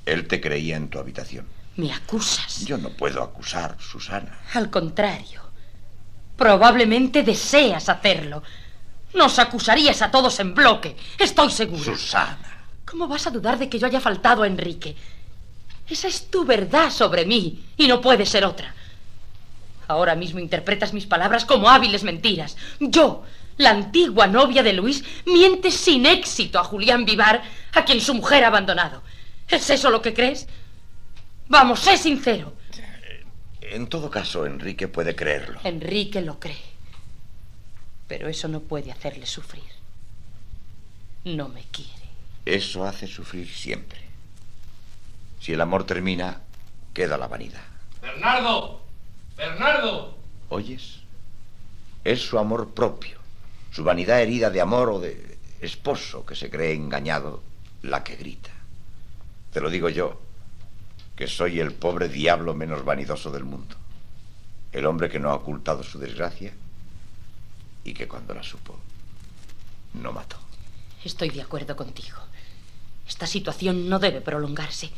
[0.05, 1.45] Él te creía en tu habitación.
[1.75, 2.63] Me acusas.
[2.63, 4.39] Yo no puedo acusar, Susana.
[4.53, 5.41] Al contrario.
[6.37, 8.41] Probablemente deseas hacerlo.
[9.13, 10.95] Nos acusarías a todos en bloque.
[11.19, 11.83] Estoy seguro.
[11.83, 12.67] Susana.
[12.85, 14.95] ¿Cómo vas a dudar de que yo haya faltado a Enrique?
[15.89, 18.73] Esa es tu verdad sobre mí y no puede ser otra.
[19.89, 22.55] Ahora mismo interpretas mis palabras como hábiles mentiras.
[22.79, 23.25] Yo,
[23.61, 27.41] la antigua novia de Luis, miente sin éxito a Julián Vivar,
[27.73, 29.01] a quien su mujer ha abandonado.
[29.47, 30.47] ¿Es eso lo que crees?
[31.47, 32.53] Vamos, sé sincero.
[33.61, 35.59] En todo caso, Enrique puede creerlo.
[35.63, 36.71] Enrique lo cree.
[38.07, 39.63] Pero eso no puede hacerle sufrir.
[41.23, 41.91] No me quiere.
[42.45, 44.01] Eso hace sufrir siempre.
[45.39, 46.41] Si el amor termina,
[46.93, 47.63] queda la vanidad.
[48.01, 48.81] Bernardo.
[49.37, 50.17] Bernardo.
[50.49, 50.97] ¿Oyes?
[52.03, 53.20] Es su amor propio,
[53.71, 57.41] su vanidad herida de amor o de esposo que se cree engañado,
[57.81, 58.51] la que grita.
[59.53, 60.19] Te lo digo yo,
[61.15, 63.75] que soy el pobre diablo menos vanidoso del mundo.
[64.71, 66.53] El hombre que no ha ocultado su desgracia
[67.83, 68.79] y que cuando la supo,
[69.93, 70.37] no mató.
[71.03, 72.17] Estoy de acuerdo contigo.
[73.07, 74.89] Esta situación no debe prolongarse.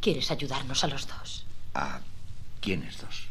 [0.00, 1.44] ¿Quieres ayudarnos a los dos?
[1.74, 2.00] ¿A
[2.60, 3.28] quiénes dos?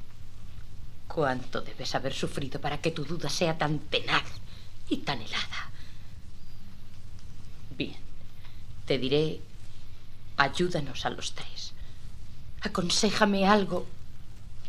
[1.10, 4.24] ¿Cuánto debes haber sufrido para que tu duda sea tan tenaz
[4.90, 5.72] y tan helada?
[7.76, 7.98] Bien,
[8.86, 9.42] te diré,
[10.38, 11.74] ayúdanos a los tres.
[12.62, 13.88] Aconséjame algo,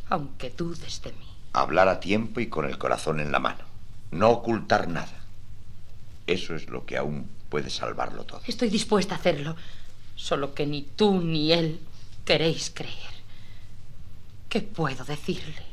[0.09, 1.27] aunque dudes de mí.
[1.53, 3.65] Hablar a tiempo y con el corazón en la mano.
[4.11, 5.21] No ocultar nada.
[6.27, 8.41] Eso es lo que aún puede salvarlo todo.
[8.47, 9.57] Estoy dispuesta a hacerlo,
[10.17, 11.81] solo que ni tú ni él
[12.25, 13.13] queréis creer.
[14.49, 15.70] ¿Qué puedo decirle?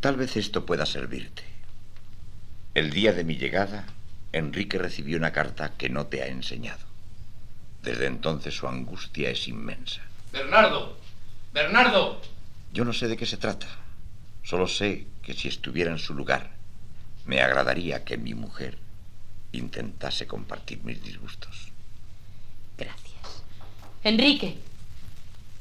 [0.00, 1.42] Tal vez esto pueda servirte.
[2.74, 3.86] El día de mi llegada,
[4.32, 6.86] Enrique recibió una carta que no te ha enseñado.
[7.82, 10.02] Desde entonces su angustia es inmensa.
[10.32, 10.96] Bernardo,
[11.52, 12.20] Bernardo.
[12.72, 13.66] Yo no sé de qué se trata.
[14.42, 16.50] Solo sé que si estuviera en su lugar,
[17.26, 18.78] me agradaría que mi mujer
[19.52, 21.72] intentase compartir mis disgustos.
[22.76, 23.42] Gracias.
[24.04, 24.58] Enrique.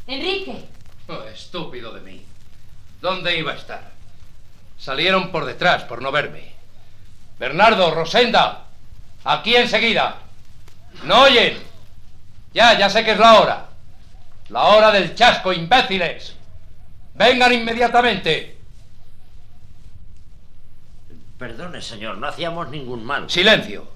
[0.08, 0.66] Enrique.
[1.08, 2.22] Oh, estúpido de mí.
[3.02, 3.97] ¿Dónde iba a estar?
[4.78, 6.54] Salieron por detrás por no verme.
[7.40, 8.66] Bernardo, Rosenda,
[9.24, 10.18] aquí enseguida.
[11.04, 11.58] ¿No oyen?
[12.54, 13.70] Ya, ya sé que es la hora.
[14.50, 16.36] La hora del chasco, imbéciles.
[17.14, 18.58] Vengan inmediatamente.
[21.38, 23.30] Perdone, señor, no hacíamos ningún mal.
[23.30, 23.88] Silencio.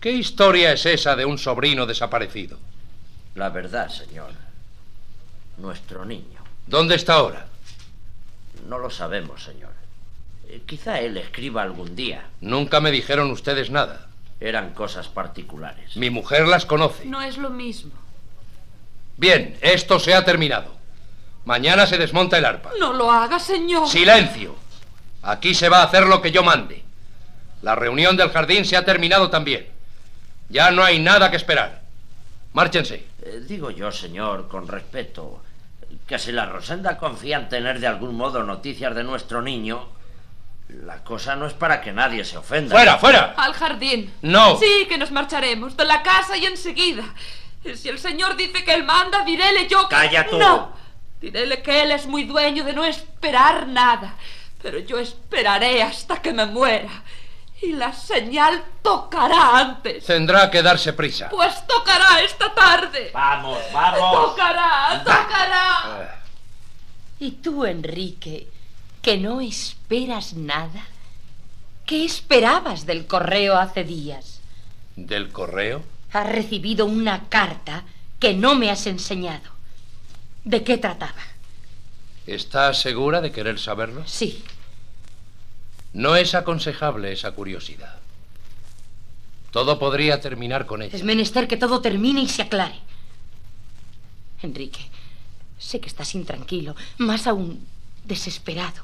[0.00, 2.58] ¿Qué historia es esa de un sobrino desaparecido?
[3.34, 4.30] La verdad, señor.
[5.56, 6.40] Nuestro niño.
[6.66, 7.46] ¿Dónde está ahora?
[8.66, 9.72] No lo sabemos, señor.
[10.48, 12.26] Eh, quizá él escriba algún día.
[12.40, 14.06] Nunca me dijeron ustedes nada.
[14.40, 15.96] Eran cosas particulares.
[15.96, 17.06] Mi mujer las conoce.
[17.06, 17.92] No es lo mismo.
[19.16, 20.76] Bien, esto se ha terminado.
[21.44, 22.70] Mañana se desmonta el arpa.
[22.78, 23.88] No lo haga, señor.
[23.88, 24.56] Silencio.
[25.22, 26.82] Aquí se va a hacer lo que yo mande.
[27.62, 29.68] La reunión del jardín se ha terminado también.
[30.48, 31.82] Ya no hay nada que esperar.
[32.52, 33.06] Márchense.
[33.22, 35.42] Eh, digo yo, señor, con respeto,
[36.06, 39.88] que si la Rosenda confía en tener de algún modo noticias de nuestro niño,
[40.68, 42.74] la cosa no es para que nadie se ofenda.
[42.74, 43.34] ¡Fuera, fuera!
[43.36, 44.12] Al jardín.
[44.22, 44.56] No.
[44.58, 47.04] Sí, que nos marcharemos de la casa y enseguida.
[47.74, 49.96] Si el señor dice que él manda, diréle yo que...
[49.96, 50.38] ¡Calla tú!
[50.38, 50.72] No.
[51.20, 54.14] Diréle que él es muy dueño de no esperar nada.
[54.62, 57.02] Pero yo esperaré hasta que me muera.
[57.62, 60.04] Y la señal tocará antes.
[60.04, 61.28] Tendrá que darse prisa.
[61.30, 63.10] Pues tocará esta tarde.
[63.12, 64.30] Vamos, vamos.
[64.30, 66.22] Tocará, tocará.
[67.18, 68.48] ¿Y tú, Enrique,
[69.00, 70.86] que no esperas nada?
[71.86, 74.40] ¿Qué esperabas del correo hace días?
[74.96, 75.82] ¿Del correo?
[76.12, 77.84] Has recibido una carta
[78.18, 79.50] que no me has enseñado.
[80.44, 81.22] ¿De qué trataba?
[82.26, 84.02] ¿Estás segura de querer saberlo?
[84.06, 84.44] Sí.
[85.96, 87.94] No es aconsejable esa curiosidad.
[89.50, 90.94] Todo podría terminar con ella.
[90.94, 92.78] Es menester que todo termine y se aclare.
[94.42, 94.90] Enrique,
[95.58, 97.66] sé que estás intranquilo, más aún
[98.04, 98.82] desesperado.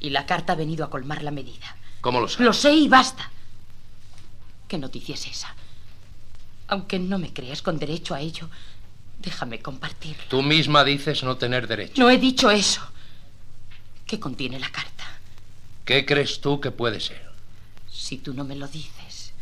[0.00, 1.76] Y la carta ha venido a colmar la medida.
[2.00, 2.46] ¿Cómo lo sabes?
[2.46, 3.30] Lo sé y basta.
[4.66, 5.54] ¿Qué noticia es esa?
[6.68, 8.48] Aunque no me creas con derecho a ello,
[9.18, 10.24] déjame compartirlo.
[10.28, 12.00] Tú misma dices no tener derecho.
[12.00, 12.80] No he dicho eso.
[14.06, 14.93] ¿Qué contiene la carta?
[15.84, 17.22] ¿Qué crees tú que puede ser?
[17.90, 19.32] Si tú no me lo dices.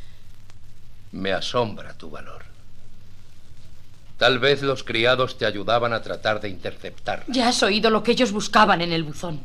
[1.13, 2.43] Me asombra tu valor.
[4.19, 7.27] Tal vez los criados te ayudaban a tratar de interceptarla.
[7.29, 9.41] Ya has oído lo que ellos buscaban en el buzón.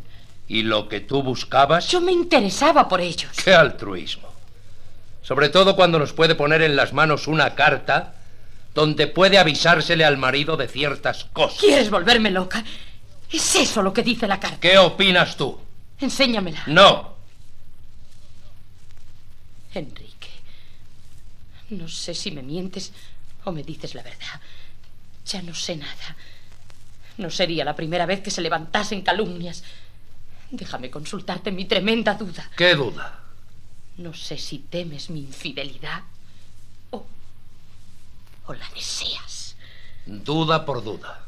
[0.47, 1.87] ¿Y lo que tú buscabas?
[1.89, 3.31] Yo me interesaba por ellos.
[3.43, 4.29] ¡Qué altruismo!
[5.21, 8.13] Sobre todo cuando nos puede poner en las manos una carta
[8.73, 11.59] donde puede avisársele al marido de ciertas cosas.
[11.59, 12.63] ¿Quieres volverme loca?
[13.31, 14.59] ¿Es eso lo que dice la carta?
[14.59, 15.59] ¿Qué opinas tú?
[15.99, 16.63] Enséñamela.
[16.67, 17.15] No.
[19.73, 20.29] Enrique,
[21.69, 22.91] no sé si me mientes
[23.43, 24.41] o me dices la verdad.
[25.25, 26.15] Ya no sé nada.
[27.17, 29.63] No sería la primera vez que se levantasen calumnias.
[30.51, 32.49] Déjame consultarte mi tremenda duda.
[32.55, 33.23] ¿Qué duda?
[33.97, 36.03] No sé si temes mi infidelidad
[36.91, 37.05] o,
[38.45, 39.55] o la deseas.
[40.05, 41.25] Duda por duda.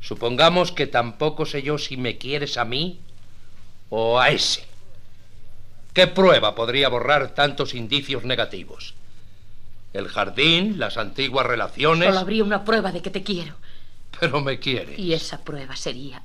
[0.00, 3.00] Supongamos que tampoco sé yo si me quieres a mí
[3.90, 4.66] o a ese.
[5.92, 8.94] ¿Qué prueba podría borrar tantos indicios negativos?
[9.92, 12.08] El jardín, las antiguas relaciones.
[12.08, 13.54] Solo habría una prueba de que te quiero.
[14.20, 14.98] Pero me quieres.
[14.98, 16.22] Y esa prueba sería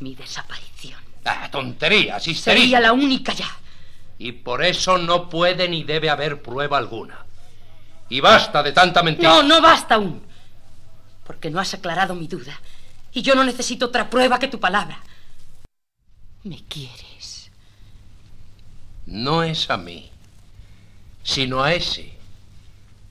[0.00, 1.00] mi desaparición.
[1.24, 2.62] Ah, tonterías, histerismo.
[2.62, 3.48] Sería la única ya.
[4.18, 7.24] Y por eso no puede ni debe haber prueba alguna.
[8.08, 9.30] Y basta de tanta mentira.
[9.30, 10.22] No, no basta aún.
[11.24, 12.60] Porque no has aclarado mi duda.
[13.12, 14.98] Y yo no necesito otra prueba que tu palabra.
[16.48, 17.50] ¿Me quieres?
[19.04, 20.10] No es a mí,
[21.22, 22.14] sino a ese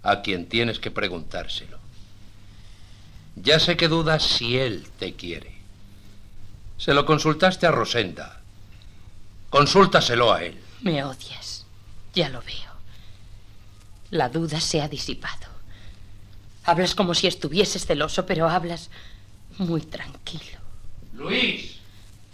[0.01, 1.77] a quien tienes que preguntárselo.
[3.35, 5.55] Ya sé que dudas si él te quiere.
[6.79, 8.41] Se lo consultaste a Rosenda.
[9.51, 10.59] Consúltaselo a él.
[10.81, 11.63] Me odias.
[12.15, 12.71] Ya lo veo.
[14.09, 15.45] La duda se ha disipado.
[16.63, 18.89] Hablas como si estuvieses celoso, pero hablas
[19.59, 20.57] muy tranquilo.
[21.13, 21.77] Luis,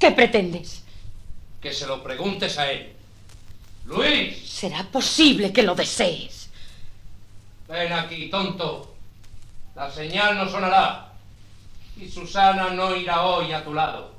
[0.04, 0.83] ¿Qué pretendes?
[1.64, 2.92] Que se lo preguntes a él.
[3.86, 6.50] Luis, ¿Será posible que lo desees?
[7.70, 8.94] ven aquí, tonto.
[9.74, 11.14] La señal no sonará.
[12.00, 14.14] Y Susana no irá hoy a tu lado.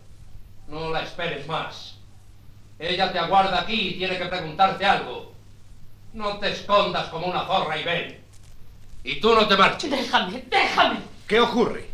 [0.69, 1.97] No la esperes más.
[2.79, 5.33] Ella te aguarda aquí y tiene que preguntarte algo.
[6.15, 8.21] No te escondas como una zorra y ven.
[9.05, 9.91] Y tú no te marches.
[9.91, 10.99] Déjame, déjame.
[11.29, 11.89] ¿Qué ocurre?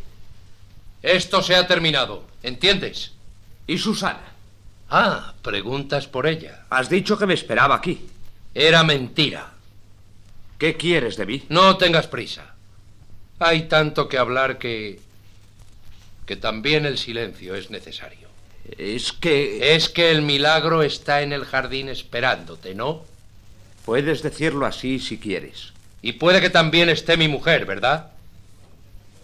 [1.02, 3.12] Esto se ha terminado, ¿entiendes?
[3.66, 4.29] ¿Y Susana?
[4.90, 6.64] Ah, preguntas por ella.
[6.68, 8.06] Has dicho que me esperaba aquí.
[8.54, 9.52] Era mentira.
[10.58, 11.44] ¿Qué quieres de mí?
[11.48, 12.54] No tengas prisa.
[13.38, 15.00] Hay tanto que hablar que...
[16.26, 18.28] que también el silencio es necesario.
[18.76, 19.74] Es que...
[19.74, 23.04] Es que el milagro está en el jardín esperándote, ¿no?
[23.84, 25.72] Puedes decirlo así si quieres.
[26.02, 28.10] Y puede que también esté mi mujer, ¿verdad?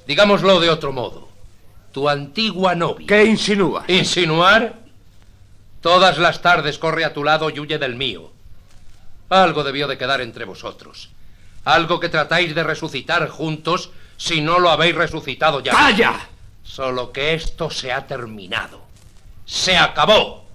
[0.07, 1.29] Digámoslo de otro modo.
[1.93, 3.07] Tu antigua novia.
[3.07, 3.85] ¿Qué insinúa?
[3.89, 4.86] ¿Insinuar?
[5.87, 8.33] Todas las tardes corre a tu lado y huye del mío.
[9.29, 11.11] Algo debió de quedar entre vosotros.
[11.65, 15.71] Algo que tratáis de resucitar juntos si no lo habéis resucitado ya.
[15.71, 16.27] ¡Calla!
[16.65, 18.83] Solo que esto se ha terminado.
[19.45, 20.49] Se acabó.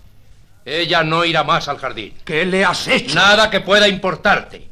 [0.66, 2.14] Ella no irá más al jardín.
[2.26, 3.16] ¿Qué le has hecho?
[3.16, 4.68] Nada que pueda importarte.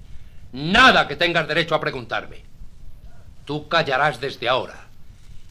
[0.52, 2.44] Nada que tengas derecho a preguntarme.
[3.46, 4.88] Tú callarás desde ahora.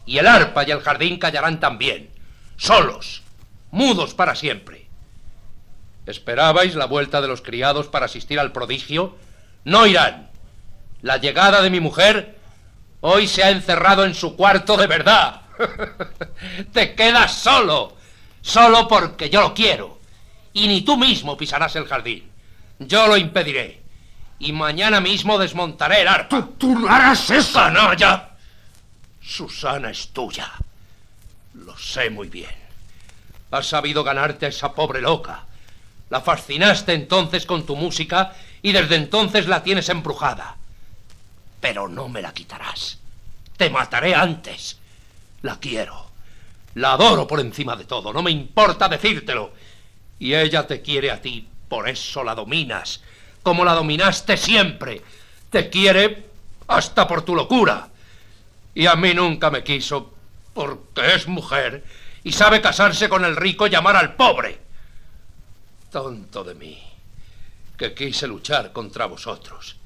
[0.05, 2.11] Y el arpa y el jardín callarán también.
[2.59, 3.23] Solos.
[3.71, 4.78] Mudos para siempre.
[6.09, 9.19] ¿Esperabais la vuelta de los criados para asistir al prodigio?
[9.65, 10.31] No irán.
[11.03, 12.39] La llegada de mi mujer
[13.03, 15.43] hoy se ha encerrado en su cuarto de verdad.
[16.73, 17.95] Te quedas solo.
[18.41, 19.99] Solo porque yo lo quiero.
[20.55, 22.27] Y ni tú mismo pisarás el jardín.
[22.79, 23.83] Yo lo impediré.
[24.39, 26.29] Y mañana mismo desmontaré el arpa.
[26.29, 27.59] ¡Tú, tú no harás eso!
[27.59, 28.31] ¡Canalla!
[29.21, 30.51] Susana es tuya.
[31.53, 32.57] Lo sé muy bien.
[33.51, 35.45] Has sabido ganarte a esa pobre loca.
[36.11, 40.57] La fascinaste entonces con tu música y desde entonces la tienes embrujada.
[41.61, 42.99] Pero no me la quitarás.
[43.57, 44.79] Te mataré antes.
[45.43, 46.07] La quiero.
[46.75, 48.13] La adoro por encima de todo.
[48.13, 49.53] No me importa decírtelo.
[50.19, 51.47] Y ella te quiere a ti.
[51.69, 53.03] Por eso la dominas.
[53.43, 55.03] Como la dominaste siempre.
[55.51, 56.27] Te quiere
[56.69, 57.89] hasta por tu locura.
[58.75, 60.15] Y a mí nunca me quiso
[60.55, 61.85] porque es mujer
[62.25, 64.59] y sabe casarse con el rico y amar al pobre.
[65.91, 66.79] Tonto de mí,
[67.77, 69.77] que quise luchar contra vosotros.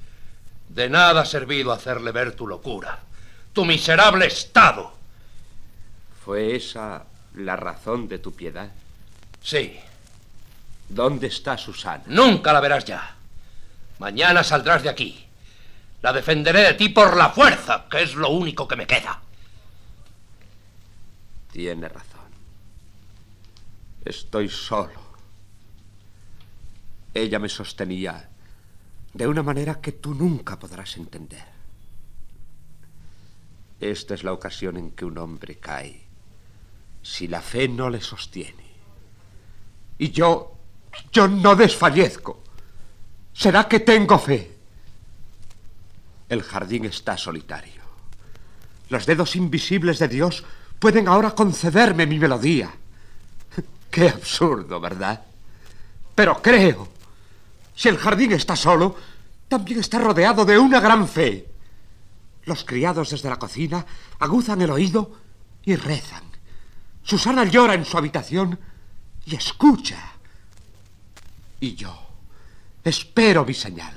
[0.67, 2.99] De nada ha servido hacerle ver tu locura,
[3.53, 4.93] tu miserable estado.
[6.25, 8.69] ¿Fue esa la razón de tu piedad?
[9.41, 9.79] Sí.
[10.89, 12.03] ¿Dónde está Susana?
[12.07, 13.15] Nunca la verás ya.
[13.99, 15.25] Mañana saldrás de aquí.
[16.01, 19.21] La defenderé de ti por la fuerza, que es lo único que me queda.
[21.51, 22.29] Tiene razón.
[24.03, 25.02] Estoy solo.
[27.13, 28.29] Ella me sostenía
[29.13, 31.45] de una manera que tú nunca podrás entender.
[33.79, 36.03] Esta es la ocasión en que un hombre cae
[37.03, 38.63] si la fe no le sostiene.
[39.97, 40.53] Y yo,
[41.11, 42.41] yo no desfallezco.
[43.33, 44.55] ¿Será que tengo fe?
[46.29, 47.83] El jardín está solitario.
[48.89, 50.43] Los dedos invisibles de Dios
[50.79, 52.73] pueden ahora concederme mi melodía.
[53.91, 55.23] Qué absurdo, ¿verdad?
[56.15, 56.92] Pero creo.
[57.75, 58.95] Si el jardín está solo,
[59.47, 61.47] también está rodeado de una gran fe.
[62.45, 63.85] Los criados desde la cocina
[64.19, 65.11] aguzan el oído
[65.63, 66.23] y rezan.
[67.03, 68.59] Susana llora en su habitación
[69.25, 69.97] y escucha.
[71.59, 71.97] Y yo
[72.83, 73.93] espero mi señal.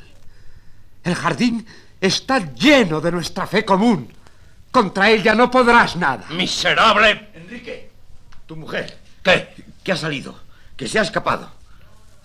[1.03, 1.66] El jardín
[2.01, 4.12] está lleno de nuestra fe común.
[4.70, 6.27] Contra ella no podrás nada.
[6.31, 7.31] ¡Miserable!
[7.35, 7.91] Enrique,
[8.47, 8.99] tu mujer.
[9.22, 9.55] ¿Qué?
[9.83, 10.39] ¿Qué ha salido?
[10.77, 11.55] Que se ha escapado.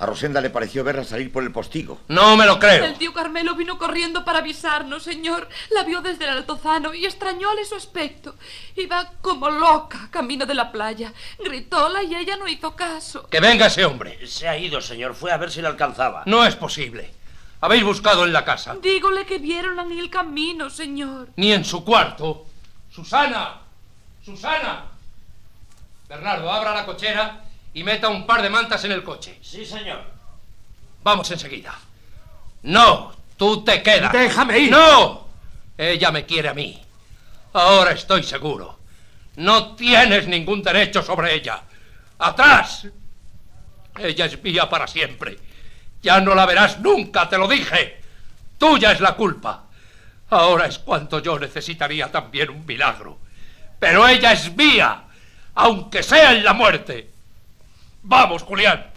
[0.01, 1.99] A Rosenda le pareció verla salir por el postigo.
[2.07, 2.85] No me lo creo.
[2.85, 5.47] El tío Carmelo vino corriendo para avisarnos, señor.
[5.69, 8.33] La vio desde el altozano y extrañóle su aspecto.
[8.75, 11.13] Iba como loca, camino de la playa.
[11.37, 13.27] Gritóla y ella no hizo caso.
[13.29, 14.25] Que venga ese hombre.
[14.25, 15.13] Se ha ido, señor.
[15.13, 16.23] Fue a ver si le alcanzaba.
[16.25, 17.13] No es posible.
[17.59, 18.75] Habéis buscado en la casa.
[18.81, 21.27] Dígole que vieron en el camino, señor.
[21.35, 22.47] Ni en su cuarto.
[22.89, 23.61] Susana.
[24.25, 24.85] Susana.
[26.09, 29.39] Bernardo, abra la cochera y meta un par de mantas en el coche.
[29.41, 30.03] Sí, señor.
[31.03, 31.77] Vamos enseguida.
[32.63, 34.11] No, tú te quedas.
[34.11, 34.71] Déjame ir.
[34.71, 35.27] No.
[35.77, 36.81] Ella me quiere a mí.
[37.53, 38.79] Ahora estoy seguro.
[39.37, 41.61] No tienes ningún derecho sobre ella.
[42.19, 42.87] ¡Atrás!
[43.97, 45.37] Ella es mía para siempre.
[46.01, 48.01] Ya no la verás nunca, te lo dije.
[48.57, 49.63] Tuya es la culpa.
[50.29, 53.19] Ahora es cuanto yo necesitaría también un milagro.
[53.79, 55.03] Pero ella es mía,
[55.55, 57.10] aunque sea en la muerte.
[58.03, 58.91] Vamos, Julián.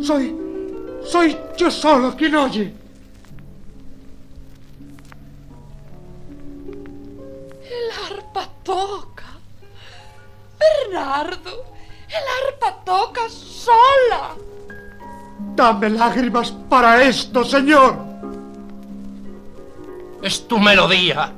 [0.00, 0.36] Soy.
[1.04, 2.81] Soy yo solo quien oye.
[8.62, 9.24] Toca.
[10.58, 11.64] Bernardo,
[12.08, 14.34] el arpa toca sola.
[15.54, 17.96] Dame lágrimas para esto, señor.
[20.22, 21.32] Es tu melodía.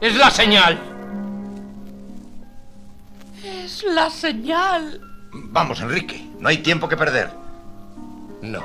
[0.00, 0.78] Es la señal.
[3.42, 5.00] Es la señal.
[5.32, 6.26] Vamos, Enrique.
[6.38, 7.30] No hay tiempo que perder.
[8.42, 8.62] No.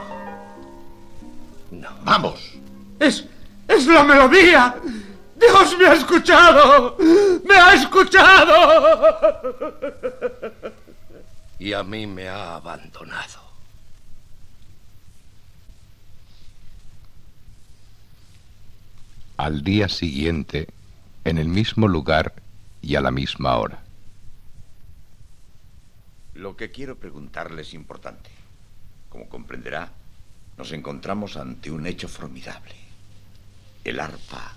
[1.72, 1.90] No.
[2.04, 2.54] Vamos.
[3.00, 3.26] Es.
[3.68, 4.76] es la melodía.
[5.36, 6.98] Dios me ha escuchado.
[7.46, 8.56] Me ha escuchado.
[11.60, 13.44] Y a mí me ha abandonado.
[19.38, 20.70] Al día siguiente,
[21.26, 22.34] en el mismo lugar
[22.82, 23.82] y a la misma hora.
[26.36, 28.30] Lo que quiero preguntarle es importante.
[29.10, 29.92] Como comprenderá,
[30.58, 32.76] nos encontramos ante un hecho formidable.
[33.84, 34.56] El arpa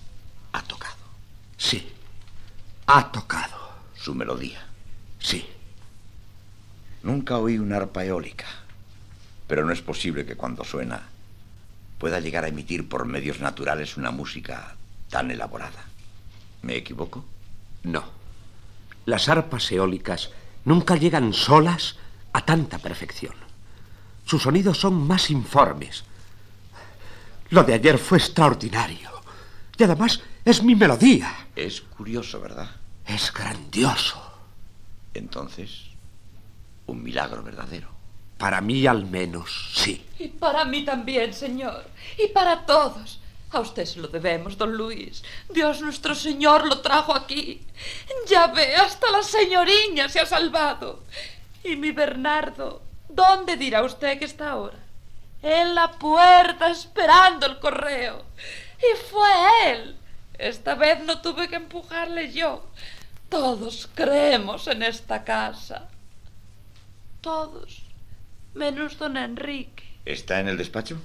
[0.59, 0.97] ha tocado.
[1.57, 1.91] Sí,
[2.87, 3.57] ha tocado.
[3.95, 4.65] Su melodía.
[5.19, 5.47] Sí.
[7.03, 8.47] Nunca oí una arpa eólica,
[9.47, 11.09] pero no es posible que cuando suena
[11.99, 14.77] pueda llegar a emitir por medios naturales una música
[15.11, 15.85] tan elaborada.
[16.63, 17.25] ¿Me equivoco?
[17.83, 18.05] No.
[19.05, 20.31] Las arpas eólicas
[20.65, 21.97] nunca llegan solas
[22.33, 23.35] a tanta perfección.
[24.25, 26.05] Sus sonidos son más informes.
[27.51, 29.11] Lo de ayer fue extraordinario.
[29.77, 30.21] Y además
[30.51, 31.49] es mi melodía.
[31.55, 32.71] Es curioso, ¿verdad?
[33.07, 34.23] Es grandioso.
[35.13, 35.83] Entonces,
[36.87, 37.89] un milagro verdadero.
[38.39, 40.07] Para mí al menos, sí.
[40.19, 41.85] Y para mí también, señor.
[42.17, 43.21] Y para todos.
[43.51, 45.23] A usted se lo debemos, don Luis.
[45.49, 47.63] Dios nuestro Señor lo trajo aquí.
[48.27, 51.03] Ya ve, hasta la señoriña se ha salvado.
[51.65, 54.79] Y mi Bernardo, ¿dónde dirá usted que está ahora?
[55.43, 58.25] En la puerta esperando el correo.
[58.79, 59.98] Y fue él.
[60.39, 62.65] Esta vez no tuve que empujarle yo.
[63.29, 65.89] Todos creemos en esta casa.
[67.21, 67.83] Todos.
[68.55, 69.85] Menos don Enrique.
[70.05, 70.99] ¿Está en el despacho?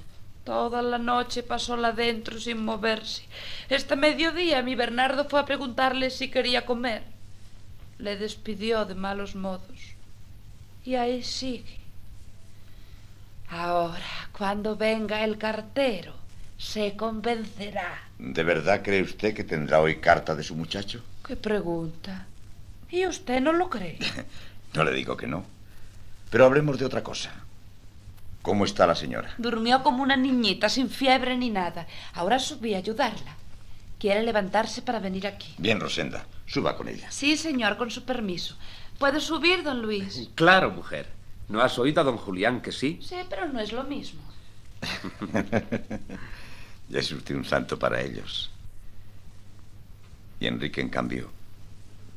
[0.44, 3.24] Toda la noche pasóla dentro sin moverse.
[3.68, 7.02] Este mediodía mi Bernardo fue a preguntarle si quería comer.
[7.98, 9.94] Le despidió de malos modos.
[10.84, 11.78] Y ahí sigue.
[13.48, 16.14] Ahora, cuando venga el cartero,
[16.58, 18.02] se convencerá.
[18.24, 21.02] ¿De verdad cree usted que tendrá hoy carta de su muchacho?
[21.26, 22.26] ¿Qué pregunta?
[22.90, 23.98] ¿Y usted no lo cree?
[24.74, 25.44] no le digo que no.
[26.30, 27.32] Pero hablemos de otra cosa.
[28.40, 29.34] ¿Cómo está la señora?
[29.36, 31.86] Durmió como una niñita, sin fiebre ni nada.
[32.14, 33.36] Ahora subí a ayudarla.
[33.98, 35.54] Quiere levantarse para venir aquí.
[35.58, 36.24] Bien, Rosenda.
[36.46, 37.10] Suba con ella.
[37.10, 38.56] Sí, señor, con su permiso.
[38.98, 40.30] ¿Puede subir, don Luis?
[40.34, 41.08] Claro, mujer.
[41.48, 42.98] ¿No has oído a don Julián que sí?
[43.02, 44.22] Sí, pero no es lo mismo.
[46.88, 48.50] ya es usted un santo para ellos.
[50.40, 51.30] Y Enrique, en cambio,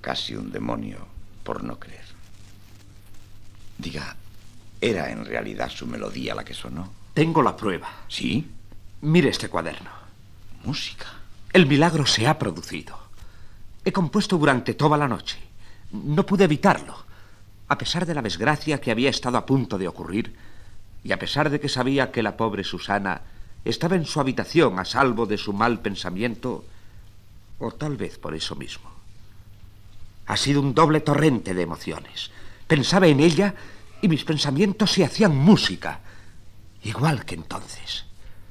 [0.02, 1.08] casi un demonio
[1.44, 2.06] por no creer.
[3.78, 4.16] Diga,
[4.82, 6.92] ¿era en realidad su melodía la que sonó?
[7.14, 7.90] Tengo la prueba.
[8.08, 8.50] ¿Sí?
[9.02, 9.90] Mire este cuaderno.
[10.64, 11.06] Música.
[11.54, 12.98] El milagro se ha producido.
[13.86, 15.38] He compuesto durante toda la noche.
[15.92, 17.06] No pude evitarlo.
[17.70, 20.36] A pesar de la desgracia que había estado a punto de ocurrir,
[21.04, 23.22] y a pesar de que sabía que la pobre Susana
[23.70, 26.64] estaba en su habitación a salvo de su mal pensamiento,
[27.60, 28.90] o tal vez por eso mismo.
[30.28, 32.32] Ha sido un doble torrente de emociones.
[32.68, 33.56] Pensaba en ella
[34.02, 36.02] y mis pensamientos se hacían música,
[36.84, 38.06] igual que entonces.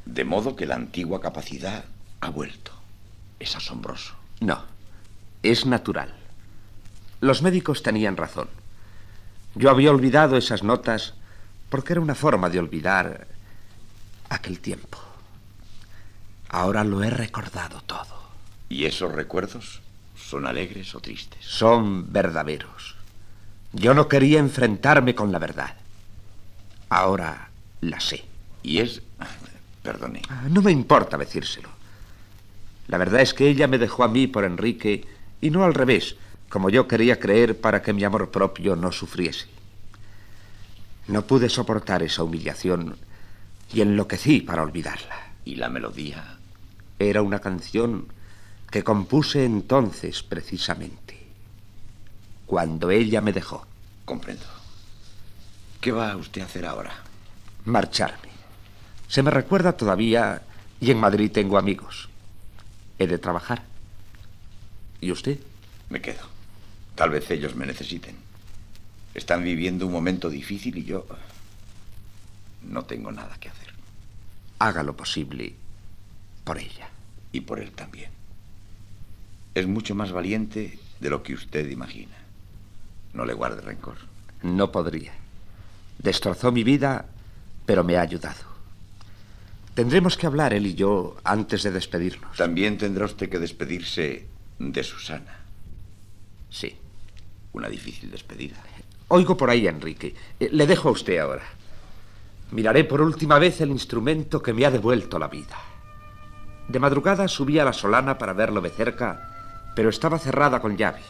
[0.04, 1.84] De modo que la antigua capacidad
[2.20, 2.72] ha vuelto.
[3.38, 4.14] Es asombroso.
[4.40, 4.64] No,
[5.42, 6.14] es natural.
[7.20, 8.48] Los médicos tenían razón.
[9.54, 11.14] Yo había olvidado esas notas
[11.70, 13.26] porque era una forma de olvidar
[14.28, 14.98] aquel tiempo.
[16.56, 18.30] Ahora lo he recordado todo.
[18.70, 19.82] ¿Y esos recuerdos
[20.16, 21.44] son alegres o tristes?
[21.44, 22.94] Son verdaderos.
[23.74, 25.76] Yo no quería enfrentarme con la verdad.
[26.88, 27.50] Ahora
[27.82, 28.24] la sé.
[28.62, 29.02] Y es...
[29.82, 30.22] Perdone.
[30.48, 31.68] No me importa decírselo.
[32.88, 35.06] La verdad es que ella me dejó a mí por Enrique
[35.42, 36.16] y no al revés,
[36.48, 39.46] como yo quería creer para que mi amor propio no sufriese.
[41.06, 42.96] No pude soportar esa humillación
[43.74, 45.32] y enloquecí para olvidarla.
[45.44, 46.35] ¿Y la melodía?
[46.98, 48.06] Era una canción
[48.70, 51.18] que compuse entonces precisamente,
[52.46, 53.66] cuando ella me dejó.
[54.04, 54.44] Comprendo.
[55.80, 56.92] ¿Qué va usted a hacer ahora?
[57.64, 58.30] Marcharme.
[59.08, 60.42] Se me recuerda todavía
[60.80, 62.08] y en Madrid tengo amigos.
[62.98, 63.62] He de trabajar.
[65.00, 65.38] ¿Y usted?
[65.90, 66.22] Me quedo.
[66.94, 68.16] Tal vez ellos me necesiten.
[69.14, 71.06] Están viviendo un momento difícil y yo
[72.62, 73.74] no tengo nada que hacer.
[74.58, 75.54] haga lo posible
[76.46, 76.88] por ella.
[77.32, 78.08] Y por él también.
[79.54, 82.14] Es mucho más valiente de lo que usted imagina.
[83.12, 83.96] No le guarde rencor.
[84.42, 85.12] No podría.
[85.98, 87.06] Destrozó mi vida,
[87.66, 88.44] pero me ha ayudado.
[89.74, 92.36] Tendremos que hablar él y yo antes de despedirnos.
[92.36, 94.26] También tendrá usted que despedirse
[94.60, 95.40] de Susana.
[96.48, 96.76] Sí.
[97.54, 98.56] Una difícil despedida.
[99.08, 100.14] Oigo por ahí, Enrique.
[100.38, 101.44] Eh, Le dejo a usted ahora.
[102.52, 105.56] Miraré por última vez el instrumento que me ha devuelto la vida.
[106.68, 109.30] De madrugada subí a la solana para verlo de cerca,
[109.74, 111.00] pero estaba cerrada con llave.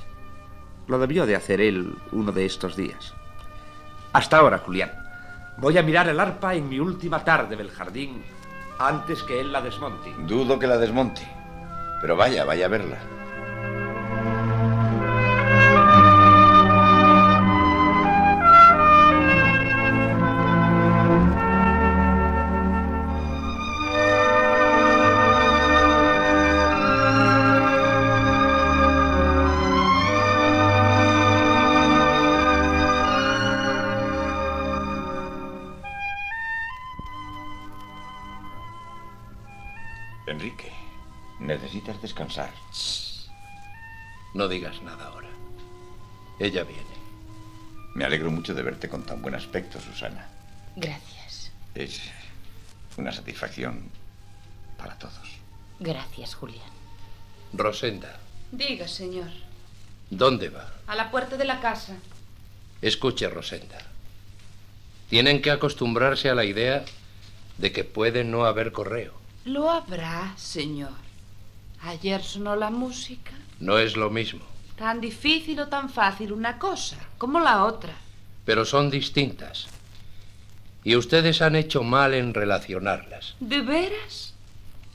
[0.87, 3.15] Lo debió de hacer él uno de estos días.
[4.12, 4.93] Hasta ahora, Julián.
[5.59, 8.23] Voy a mirar el arpa en mi última tarde del jardín
[8.78, 10.12] antes que él la desmonte.
[10.27, 11.27] Dudo que la desmonte.
[12.01, 12.99] Pero vaya, vaya a verla.
[44.37, 45.31] No digas nada ahora.
[46.39, 46.83] Ella viene.
[47.95, 50.29] Me alegro mucho de verte con tan buen aspecto, Susana.
[50.77, 51.51] Gracias.
[51.75, 52.03] Es
[52.99, 53.89] una satisfacción
[54.77, 55.39] para todos.
[55.81, 56.69] Gracias, Julián.
[57.55, 58.19] Rosenda,
[58.53, 59.31] Diga, señor.
[60.11, 60.71] ¿dónde va?
[60.87, 61.95] A la puerta de la casa.
[62.83, 63.79] Escuche, Rosenda.
[65.09, 66.85] Tienen que acostumbrarse a la idea
[67.57, 69.15] de que puede no haber correo.
[69.47, 70.93] Lo habrá, señor.
[71.81, 73.33] Ayer sonó la música.
[73.61, 74.45] No es lo mismo,
[74.77, 77.95] Tan difícil o tan fácil una cosa como la otra.
[78.45, 79.66] pero son distintas.
[80.85, 83.35] Y ustedes han hecho mal en relacionarlas.
[83.41, 84.35] ¿De veras?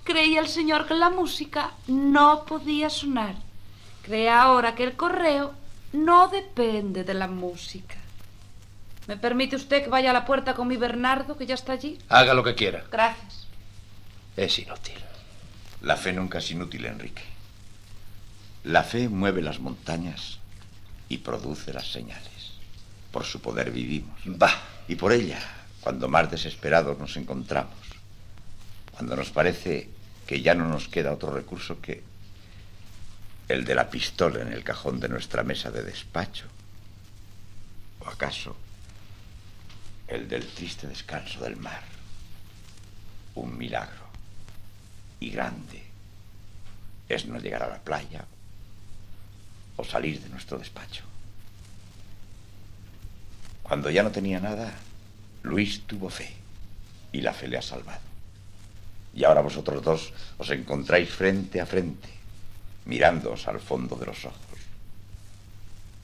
[0.05, 3.35] Creía el señor que la música no podía sonar.
[4.03, 5.53] Cree ahora que el correo
[5.93, 7.97] no depende de la música.
[9.07, 11.97] ¿Me permite usted que vaya a la puerta con mi Bernardo, que ya está allí?
[12.07, 12.83] Haga lo que quiera.
[12.91, 13.47] Gracias.
[14.37, 14.95] Es inútil.
[15.81, 17.23] La fe nunca es inútil, Enrique.
[18.63, 20.37] La fe mueve las montañas
[21.09, 22.51] y produce las señales.
[23.11, 24.19] Por su poder vivimos.
[24.27, 24.51] Va.
[24.87, 25.39] Y por ella,
[25.81, 27.75] cuando más desesperados nos encontramos,
[28.91, 29.89] cuando nos parece
[30.27, 32.03] que ya no nos queda otro recurso que
[33.47, 36.45] el de la pistola en el cajón de nuestra mesa de despacho,
[37.99, 38.55] o acaso
[40.07, 41.81] el del triste descanso del mar,
[43.35, 44.05] un milagro
[45.19, 45.83] y grande
[47.09, 48.25] es no llegar a la playa
[49.83, 51.03] salir de nuestro despacho.
[53.63, 54.73] Cuando ya no tenía nada,
[55.43, 56.33] Luis tuvo fe
[57.11, 58.01] y la fe le ha salvado.
[59.13, 62.09] Y ahora vosotros dos os encontráis frente a frente,
[62.85, 64.59] mirándoos al fondo de los ojos,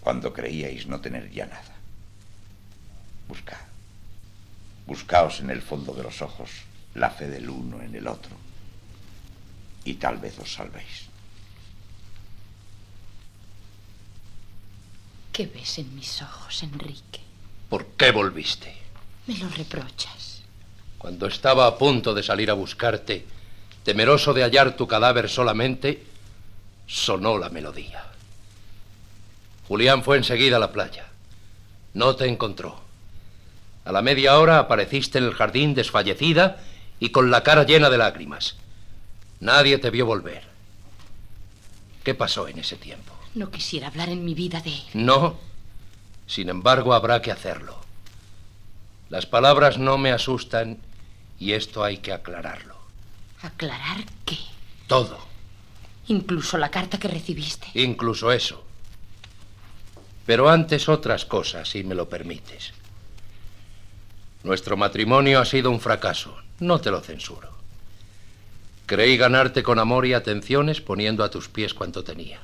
[0.02, 1.76] cuando creíais no tener ya nada.
[3.28, 3.58] Buscad,
[4.86, 6.50] buscaos en el fondo de los ojos
[6.96, 8.36] la fe del uno en el otro,
[9.84, 11.07] y tal vez os salvéis.
[15.38, 17.20] ¿Qué ves en mis ojos, Enrique?
[17.70, 18.76] ¿Por qué volviste?
[19.28, 20.42] Me lo reprochas.
[20.98, 23.24] Cuando estaba a punto de salir a buscarte,
[23.84, 26.04] temeroso de hallar tu cadáver solamente,
[26.88, 28.04] sonó la melodía.
[29.68, 31.06] Julián fue enseguida a la playa.
[31.94, 32.82] No te encontró.
[33.86, 36.64] A la media hora apareciste en el jardín desfallecida
[37.00, 38.56] y con la cara llena de lágrimas.
[39.40, 40.42] Nadie te vio volver.
[42.04, 43.17] ¿Qué pasó en ese tiempo?
[43.36, 44.84] No quisiera hablar en mi vida de él.
[44.94, 45.38] No.
[46.26, 47.80] Sin embargo, habrá que hacerlo.
[49.10, 50.78] Las palabras no me asustan
[51.40, 52.76] y esto hay que aclararlo.
[53.42, 54.38] ¿Aclarar qué?
[54.88, 55.20] Todo,
[56.10, 57.68] Incluso la carta que recibiste.
[57.74, 58.64] incluso eso.
[60.26, 62.72] Pero antes otras cosas, si me lo permites.
[64.44, 67.52] Nuestro matrimonio ha sido un fracaso, no te lo censuro.
[68.86, 72.40] Creí ganarte con amor y atenciones poniendo a tus pies cuanto tenía.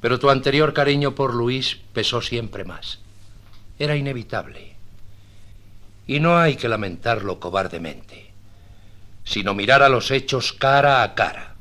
[0.00, 3.00] Pero tu anterior cariño por Luis pesó siempre más.
[3.78, 4.74] Era inevitable.
[6.06, 8.30] Y no hay que lamentarlo cobardemente,
[9.24, 11.54] sino mirar a los hechos cara a cara.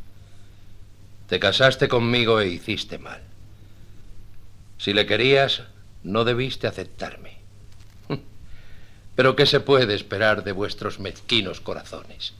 [1.27, 3.21] Te casaste conmigo e hiciste mal.
[4.77, 5.63] Si le querías,
[6.03, 7.37] no debiste aceptarme.
[9.15, 12.33] Pero ¿qué se puede esperar de vuestros mezquinos corazones?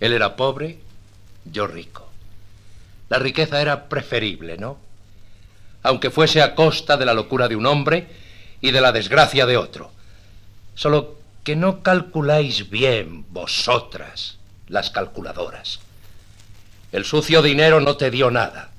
[0.00, 0.78] Él era pobre,
[1.44, 2.10] yo rico.
[3.08, 4.78] La riqueza era preferible, ¿no?
[5.84, 8.08] Aunque fuese a costa de la locura de un hombre
[8.60, 9.92] y de la desgracia de otro.
[10.74, 15.78] Solo que no calculáis bien vosotras, las calculadoras.
[16.90, 18.70] El sucio dinero no te dio nada.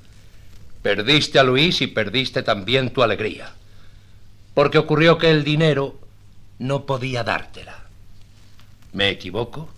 [0.82, 3.52] Perdiste a Luis y perdiste también tu alegría.
[4.52, 5.98] Porque ocurrió que el dinero
[6.58, 7.84] no podía dártela.
[8.92, 9.68] ¿Me equivoco?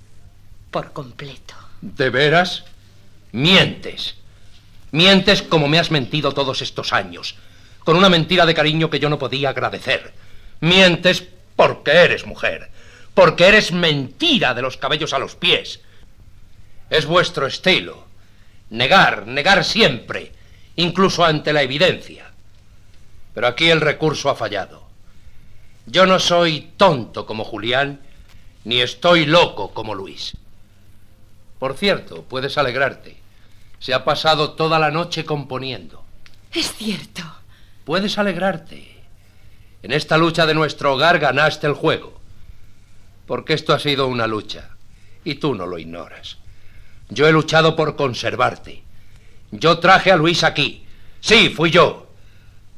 [0.71, 1.55] Por completo.
[1.83, 2.65] ¿De veras?
[3.33, 4.15] Mientes.
[4.91, 7.35] Mientes como me has mentido todos estos años,
[7.85, 10.13] con una mentira de cariño que yo no podía agradecer.
[10.61, 11.25] Mientes
[11.57, 12.71] porque eres mujer,
[13.15, 15.81] porque eres mentira de los cabellos a los pies.
[16.91, 18.07] Es vuestro estilo.
[18.71, 20.33] Negar, negar siempre,
[20.77, 22.31] incluso ante la evidencia.
[23.35, 24.89] Pero aquí el recurso ha fallado.
[25.87, 28.01] Yo no soy tonto como Julián,
[28.65, 30.37] ni estoy loco como Luis.
[31.59, 33.18] Por cierto, puedes alegrarte.
[33.79, 36.05] Se ha pasado toda la noche componiendo.
[36.53, 37.23] Es cierto.
[37.85, 39.03] Puedes alegrarte.
[39.83, 42.21] En esta lucha de nuestro hogar ganaste el juego.
[43.27, 44.71] Porque esto ha sido una lucha.
[45.25, 46.39] Y tú no lo ignoras.
[47.09, 48.83] Yo he luchado por conservarte.
[49.51, 50.85] Yo traje a Luis aquí.
[51.21, 52.09] Sí, fui yo.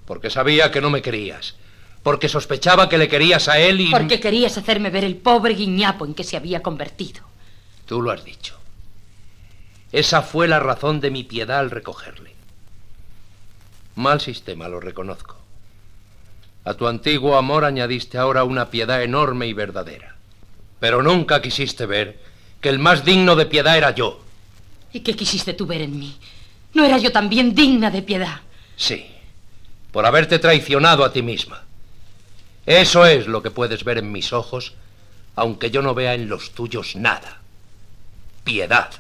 [0.06, 1.56] Porque sabía que no me querías.
[2.02, 3.90] Porque sospechaba que le querías a él y...
[3.90, 7.22] Porque querías hacerme ver el pobre guiñapo en que se había convertido.
[7.86, 8.59] Tú lo has dicho.
[9.92, 12.34] Esa fue la razón de mi piedad al recogerle.
[13.96, 15.36] Mal sistema, lo reconozco.
[16.64, 20.16] A tu antiguo amor añadiste ahora una piedad enorme y verdadera.
[20.78, 22.20] Pero nunca quisiste ver
[22.60, 24.20] que el más digno de piedad era yo.
[24.92, 26.16] ¿Y qué quisiste tú ver en mí?
[26.74, 28.40] ¿No era yo también digna de piedad?
[28.76, 29.06] Sí,
[29.90, 31.64] por haberte traicionado a ti misma.
[32.66, 34.74] Eso es lo que puedes ver en mis ojos,
[35.34, 37.40] aunque yo no vea en los tuyos nada.
[38.44, 38.90] Piedad.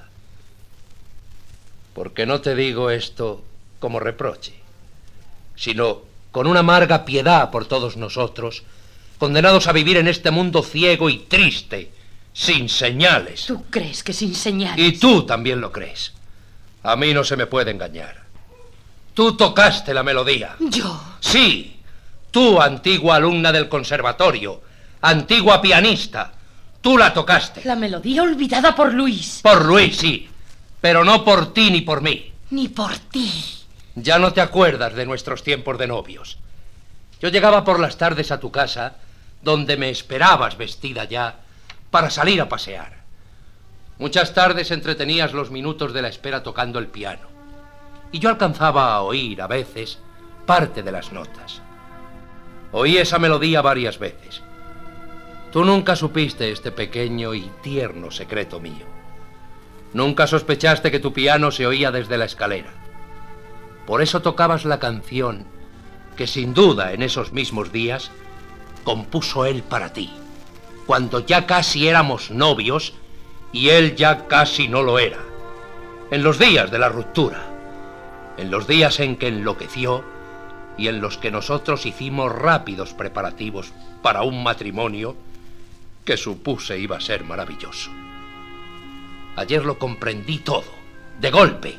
[2.00, 3.44] Porque no te digo esto
[3.78, 4.54] como reproche,
[5.54, 6.00] sino
[6.30, 8.62] con una amarga piedad por todos nosotros,
[9.18, 11.90] condenados a vivir en este mundo ciego y triste,
[12.32, 13.44] sin señales.
[13.44, 14.82] ¿Tú crees que sin señales?
[14.82, 16.14] Y tú también lo crees.
[16.84, 18.22] A mí no se me puede engañar.
[19.12, 20.56] Tú tocaste la melodía.
[20.58, 21.18] ¿Yo?
[21.20, 21.80] Sí.
[22.30, 24.62] Tú, antigua alumna del conservatorio,
[25.02, 26.32] antigua pianista.
[26.80, 27.60] Tú la tocaste.
[27.64, 29.40] La melodía olvidada por Luis.
[29.42, 30.29] Por Luis, sí.
[30.80, 32.32] Pero no por ti ni por mí.
[32.50, 33.30] Ni por ti.
[33.94, 36.38] Ya no te acuerdas de nuestros tiempos de novios.
[37.20, 38.96] Yo llegaba por las tardes a tu casa,
[39.42, 41.40] donde me esperabas vestida ya,
[41.90, 43.00] para salir a pasear.
[43.98, 47.28] Muchas tardes entretenías los minutos de la espera tocando el piano.
[48.12, 49.98] Y yo alcanzaba a oír, a veces,
[50.46, 51.60] parte de las notas.
[52.72, 54.42] Oí esa melodía varias veces.
[55.52, 58.99] Tú nunca supiste este pequeño y tierno secreto mío.
[59.92, 62.70] Nunca sospechaste que tu piano se oía desde la escalera.
[63.86, 65.44] Por eso tocabas la canción
[66.16, 68.10] que sin duda en esos mismos días
[68.84, 70.10] compuso él para ti,
[70.86, 72.94] cuando ya casi éramos novios
[73.52, 75.18] y él ya casi no lo era.
[76.10, 77.46] En los días de la ruptura,
[78.36, 80.04] en los días en que enloqueció
[80.76, 83.72] y en los que nosotros hicimos rápidos preparativos
[84.02, 85.16] para un matrimonio
[86.04, 87.90] que supuse iba a ser maravilloso.
[89.36, 90.64] Ayer lo comprendí todo,
[91.20, 91.78] de golpe,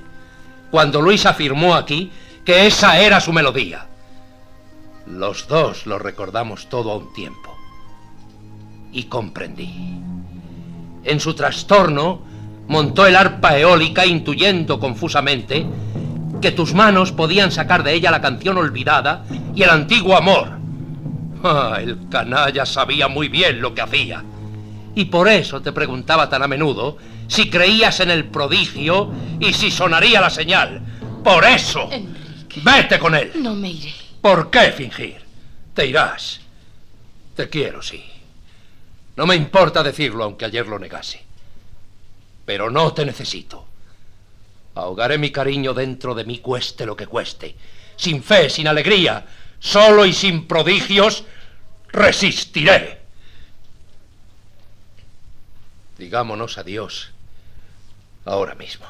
[0.71, 2.11] cuando Luis afirmó aquí
[2.45, 3.87] que esa era su melodía.
[5.05, 7.55] Los dos lo recordamos todo a un tiempo.
[8.91, 9.99] Y comprendí.
[11.03, 12.21] En su trastorno,
[12.67, 15.65] montó el arpa eólica intuyendo confusamente
[16.41, 20.59] que tus manos podían sacar de ella la canción olvidada y el antiguo amor.
[21.43, 24.23] Ah, el canalla sabía muy bien lo que hacía.
[24.95, 26.97] Y por eso te preguntaba tan a menudo
[27.27, 30.81] si creías en el prodigio y si sonaría la señal.
[31.23, 31.89] Por eso.
[32.63, 33.31] Vete con él.
[33.35, 33.93] No me iré.
[34.21, 35.21] ¿Por qué fingir?
[35.73, 36.41] Te irás.
[37.35, 38.03] Te quiero, sí.
[39.15, 41.23] No me importa decirlo, aunque ayer lo negase.
[42.45, 43.65] Pero no te necesito.
[44.75, 47.55] Ahogaré mi cariño dentro de mí, cueste lo que cueste.
[47.95, 49.25] Sin fe, sin alegría,
[49.59, 51.23] solo y sin prodigios,
[51.89, 53.00] resistiré.
[56.01, 57.11] Digámonos adiós
[58.25, 58.87] ahora mismo.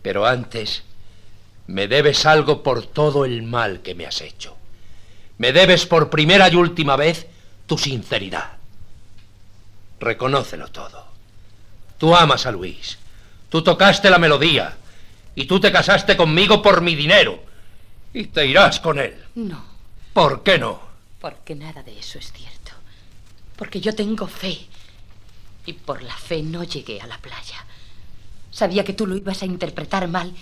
[0.00, 0.84] Pero antes,
[1.66, 4.56] me debes algo por todo el mal que me has hecho.
[5.38, 7.26] Me debes por primera y última vez
[7.66, 8.58] tu sinceridad.
[9.98, 11.04] Reconócelo todo.
[11.98, 12.96] Tú amas a Luis.
[13.48, 14.76] Tú tocaste la melodía.
[15.34, 17.42] Y tú te casaste conmigo por mi dinero.
[18.14, 19.20] Y te irás con él.
[19.34, 19.64] No.
[20.12, 20.80] ¿Por qué no?
[21.20, 22.70] Porque nada de eso es cierto.
[23.56, 24.70] Porque yo tengo fe.
[25.70, 27.64] Y por la fe no llegué a la playa.
[28.50, 30.34] Sabía que tú lo ibas a interpretar mal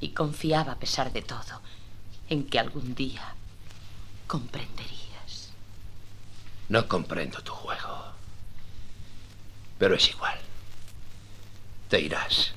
[0.00, 1.60] y confiaba a pesar de todo
[2.30, 3.34] en que algún día
[4.26, 5.50] comprenderías.
[6.70, 8.04] No comprendo tu juego.
[9.78, 10.38] Pero es igual.
[11.90, 12.52] Te irás.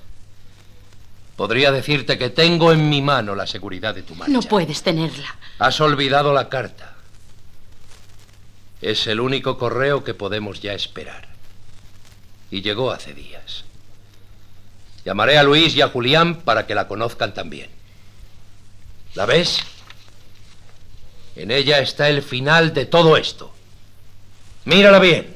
[1.36, 4.32] Podría decirte que tengo en mi mano la seguridad de tu marcha.
[4.32, 5.36] No puedes tenerla.
[5.58, 6.96] Has olvidado la carta.
[8.80, 11.29] Es el único correo que podemos ya esperar.
[12.52, 13.64] Y llegó hace días.
[15.06, 17.70] Llamaré a Luis y a Julián para que la conozcan también.
[19.16, 19.60] ¿La ves?
[21.36, 23.54] En ella está el final de todo esto.
[24.66, 25.36] Mírala bien.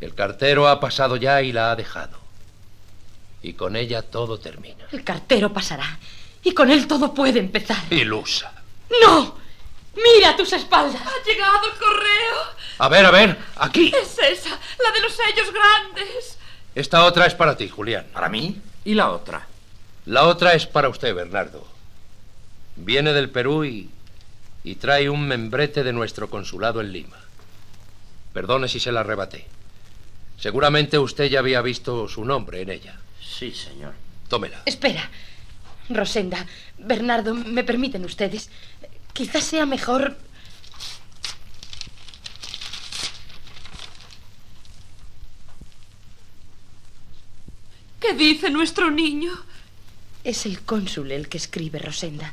[0.00, 2.18] El cartero ha pasado ya y la ha dejado.
[3.42, 4.86] Y con ella todo termina.
[4.92, 5.98] El cartero pasará.
[6.42, 7.78] Y con él todo puede empezar.
[7.90, 8.52] Ilusa.
[9.02, 9.38] ¡No!
[9.94, 11.00] ¡Mira tus espaldas!
[11.00, 12.57] Ha llegado el correo.
[12.78, 13.88] A ver, a ver, aquí.
[13.88, 16.38] Es esa, la de los sellos grandes.
[16.74, 18.06] Esta otra es para ti, Julián.
[18.12, 18.60] ¿Para mí?
[18.84, 19.46] ¿Y la otra?
[20.06, 21.66] La otra es para usted, Bernardo.
[22.76, 23.90] Viene del Perú y,
[24.62, 27.18] y trae un membrete de nuestro consulado en Lima.
[28.32, 29.46] Perdone si se la arrebaté.
[30.38, 32.96] Seguramente usted ya había visto su nombre en ella.
[33.20, 33.94] Sí, señor.
[34.28, 34.62] Tómela.
[34.66, 35.10] Espera.
[35.88, 36.46] Rosenda,
[36.76, 38.50] Bernardo, ¿me permiten ustedes?
[39.12, 40.16] Quizás sea mejor...
[48.00, 49.32] ¿Qué dice nuestro niño?
[50.24, 52.32] Es el cónsul el que escribe, Rosenda.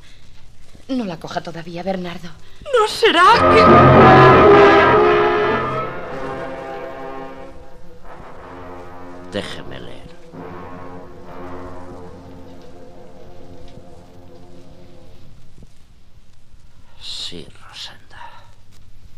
[0.88, 2.30] No la coja todavía, Bernardo.
[2.64, 3.66] ¿No será que...
[9.32, 10.06] Déjeme leer.
[17.02, 18.44] Sí, Rosenda.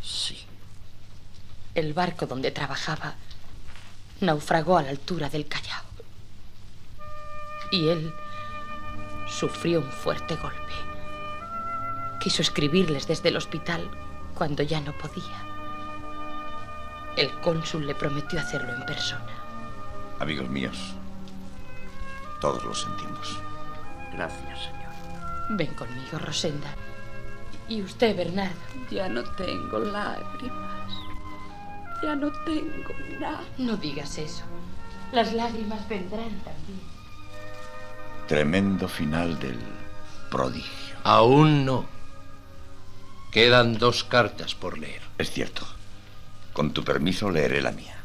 [0.01, 0.39] Sí.
[1.75, 3.15] El barco donde trabajaba
[4.21, 5.86] naufragó a la altura del Callao.
[7.72, 8.14] Y él
[9.27, 10.73] sufrió un fuerte golpe.
[12.19, 13.89] Quiso escribirles desde el hospital
[14.34, 15.44] cuando ya no podía.
[17.15, 19.34] El cónsul le prometió hacerlo en persona.
[20.19, 20.77] Amigos míos,
[22.39, 23.39] todos lo sentimos.
[24.14, 25.57] Gracias, señor.
[25.57, 26.73] Ven conmigo, Rosenda.
[27.69, 28.56] Y usted, Bernardo.
[28.89, 30.91] Ya no tengo lágrimas.
[32.03, 33.44] Ya no tengo nada.
[33.57, 34.44] No digas eso.
[35.11, 36.96] Las lágrimas vendrán también.
[38.27, 39.57] Tremendo final del
[40.29, 40.95] prodigio.
[41.03, 41.85] Aún no.
[43.31, 45.01] Quedan dos cartas por leer.
[45.17, 45.65] Es cierto.
[46.53, 47.95] Con tu permiso leeré la mía.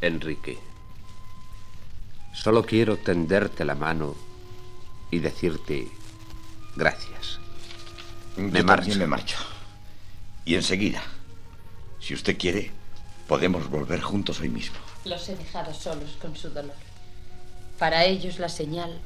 [0.00, 0.58] Enrique,
[2.32, 4.16] solo quiero tenderte la mano
[5.10, 5.88] y decirte
[6.74, 7.38] gracias.
[8.36, 8.98] Yo Me también marcho.
[8.98, 9.36] me marcho.
[10.44, 11.02] Y enseguida,
[12.00, 12.72] si usted quiere,
[13.32, 14.76] podemos volver juntos hoy mismo.
[15.06, 16.76] Los he dejado solos con su dolor.
[17.78, 19.00] Para ellos la señal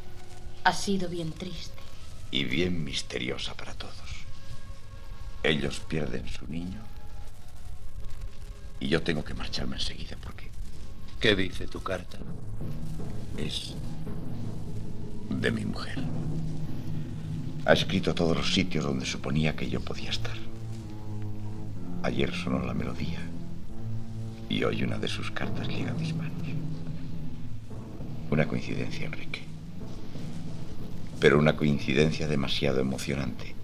[0.64, 1.78] ha sido bien triste.
[2.32, 4.26] Y bien misteriosa para todos.
[5.44, 6.80] Ellos pierden su niño.
[8.80, 10.50] Y yo tengo que marcharme enseguida porque
[11.20, 12.18] ¿Qué dice tu carta?
[13.38, 13.74] es
[15.30, 16.02] de mi mujer.
[17.64, 20.36] Ha escrito todos los sitios donde suponía que yo podía estar.
[22.02, 23.20] Ayer sonó la melodía
[24.48, 26.32] y hoy una de sus cartas llega a mis manos.
[28.30, 29.42] Una coincidencia, Enrique.
[31.20, 33.54] Pero una coincidencia demasiado emocionante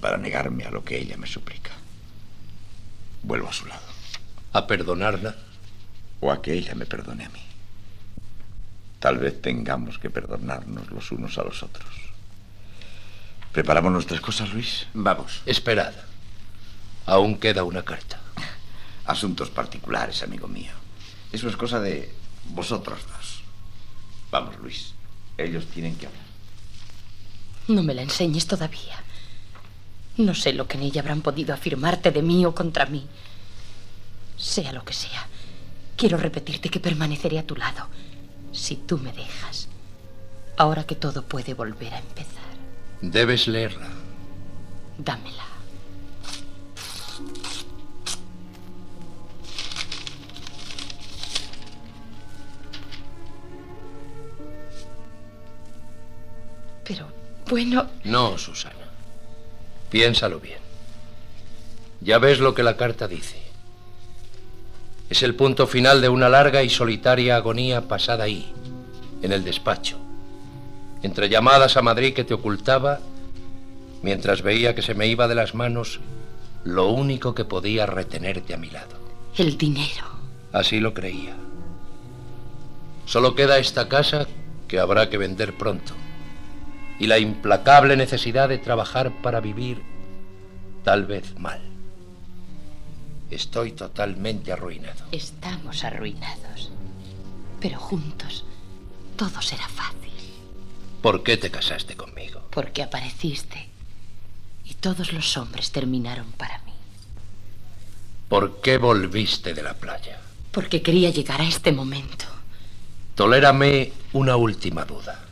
[0.00, 1.72] para negarme a lo que ella me suplica.
[3.22, 3.82] Vuelvo a su lado.
[4.52, 5.36] ¿A perdonarla?
[6.20, 7.40] O a que ella me perdone a mí.
[9.00, 11.88] Tal vez tengamos que perdonarnos los unos a los otros.
[13.52, 14.86] ¿Preparamos nuestras cosas, Luis?
[14.94, 15.42] Vamos.
[15.46, 15.92] Esperad.
[17.04, 18.20] Aún queda una carta.
[19.06, 20.72] Asuntos particulares, amigo mío.
[21.32, 22.12] Eso es cosa de
[22.50, 23.42] vosotros dos.
[24.30, 24.94] Vamos, Luis.
[25.38, 26.26] Ellos tienen que hablar.
[27.68, 29.02] No me la enseñes todavía.
[30.16, 33.06] No sé lo que en ella habrán podido afirmarte de mí o contra mí.
[34.36, 35.26] Sea lo que sea,
[35.96, 37.86] quiero repetirte que permaneceré a tu lado,
[38.52, 39.68] si tú me dejas,
[40.56, 42.44] ahora que todo puede volver a empezar.
[43.00, 43.88] Debes leerla.
[44.98, 45.45] Dámela.
[57.48, 58.74] Bueno, No, Susana.
[59.90, 60.58] Piénsalo bien.
[62.00, 63.40] Ya ves lo que la carta dice.
[65.08, 68.52] Es el punto final de una larga y solitaria agonía pasada ahí,
[69.22, 69.98] en el despacho,
[71.02, 72.98] entre llamadas a Madrid que te ocultaba,
[74.02, 76.00] mientras veía que se me iba de las manos
[76.64, 78.96] lo único que podía retenerte a mi lado.
[79.36, 80.04] el dinero.
[80.52, 81.36] Así lo creía.
[83.04, 84.26] Solo queda esta casa
[84.66, 85.94] que habrá que vender pronto.
[86.98, 89.82] Y la implacable necesidad de trabajar para vivir,
[90.84, 91.60] tal vez mal.
[93.30, 95.04] Estoy totalmente arruinado.
[95.12, 96.70] Estamos arruinados.
[97.60, 98.44] Pero juntos
[99.16, 100.12] todo será fácil.
[101.02, 102.42] ¿Por qué te casaste conmigo?
[102.50, 103.68] Porque apareciste
[104.64, 106.72] y todos los hombres terminaron para mí.
[108.28, 110.20] ¿Por qué volviste de la playa?
[110.52, 112.24] Porque quería llegar a este momento.
[113.14, 115.25] Tolérame una última duda.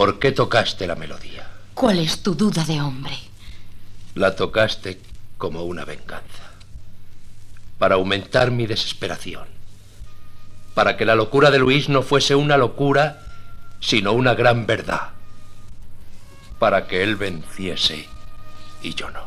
[0.00, 1.46] ¿Por qué tocaste la melodía?
[1.74, 3.18] ¿Cuál es tu duda de hombre?
[4.14, 4.98] La tocaste
[5.36, 6.52] como una venganza.
[7.76, 9.46] Para aumentar mi desesperación.
[10.72, 13.26] Para que la locura de Luis no fuese una locura,
[13.78, 15.10] sino una gran verdad.
[16.58, 18.08] Para que él venciese
[18.82, 19.24] y yo no.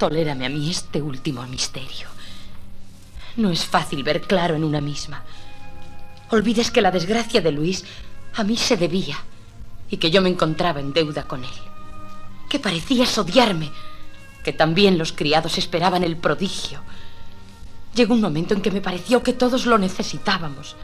[0.00, 2.08] Tolérame a mí este último misterio.
[3.36, 5.22] No es fácil ver claro en una misma.
[6.30, 7.84] Olvides que la desgracia de Luis
[8.34, 9.16] a mí se debía
[9.90, 11.50] y que yo me encontraba en deuda con él.
[12.48, 13.70] Que parecías odiarme,
[14.44, 16.80] que también los criados esperaban el prodigio.
[17.94, 20.76] Llegó un momento en que me pareció que todos lo necesitábamos.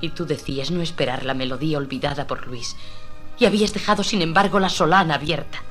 [0.00, 2.76] Y tú decías no esperar la melodía olvidada por Luis.
[3.38, 5.62] Y habías dejado, sin embargo, la solana abierta.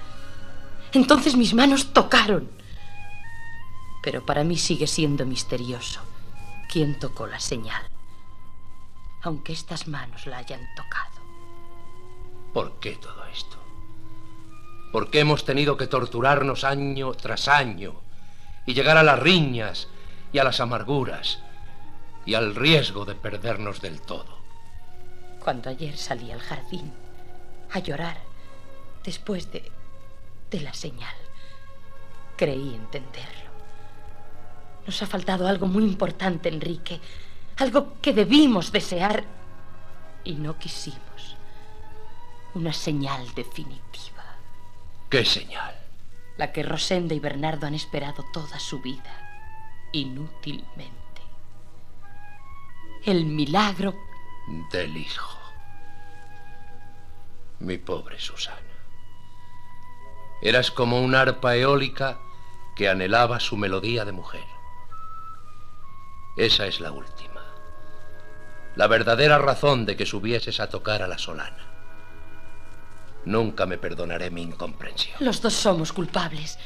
[0.94, 2.50] Entonces mis manos tocaron.
[4.02, 6.02] Pero para mí sigue siendo misterioso
[6.74, 7.84] quién tocó la señal,
[9.22, 11.13] aunque estas manos la hayan tocado.
[12.54, 13.58] ¿Por qué todo esto?
[14.92, 17.96] ¿Por qué hemos tenido que torturarnos año tras año
[18.68, 19.88] y llegar a las riñas
[20.32, 21.40] y a las amarguras
[22.26, 24.38] y al riesgo de perdernos del todo?
[25.40, 26.94] Cuando ayer salí al jardín
[27.72, 28.18] a llorar
[29.04, 29.72] después de,
[30.52, 31.16] de la señal,
[32.38, 33.52] creí entenderlo.
[34.86, 37.00] Nos ha faltado algo muy importante, Enrique,
[37.58, 39.24] algo que debimos desear
[40.24, 41.13] y no quisimos.
[42.56, 44.24] Una señal definitiva.
[45.10, 45.76] ¿Qué señal?
[46.38, 51.22] La que Rosenda y Bernardo han esperado toda su vida, inútilmente.
[53.06, 53.96] El milagro
[54.72, 55.40] del hijo.
[57.60, 58.60] Mi pobre Susana.
[60.42, 62.20] Eras como un arpa eólica
[62.76, 64.46] que anhelaba su melodía de mujer.
[66.38, 67.42] Esa es la última.
[68.76, 71.73] La verdadera razón de que subieses a tocar a la solana.
[73.26, 75.16] Nunca me perdonaré mi incomprensión.
[75.20, 76.60] Los dos somos culpables.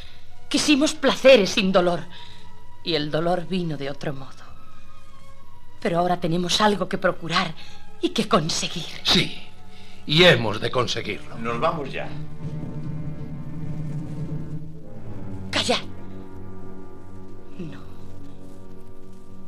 [0.50, 2.02] Quisimos placeres sin dolor.
[2.84, 4.48] Y el dolor vino de otro modo.
[5.80, 7.54] Pero ahora tenemos algo que procurar
[8.02, 8.86] y que conseguir.
[9.04, 9.38] Sí,
[10.06, 11.38] y hemos de conseguirlo.
[11.38, 12.10] Nos vamos ya.
[15.52, 15.80] Calla.
[17.60, 17.82] No.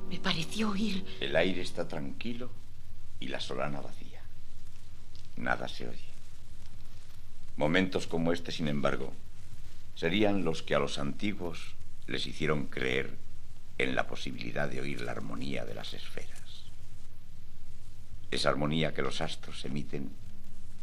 [0.10, 1.06] Me pareció oír.
[1.19, 2.49] El aire está tranquilo
[3.19, 4.22] y la solana vacía.
[5.38, 6.09] Nada se oye.
[7.60, 9.11] Momentos como este, sin embargo,
[9.94, 11.76] serían los que a los antiguos
[12.07, 13.18] les hicieron creer
[13.77, 16.40] en la posibilidad de oír la armonía de las esferas.
[18.31, 20.10] Esa armonía que los astros emiten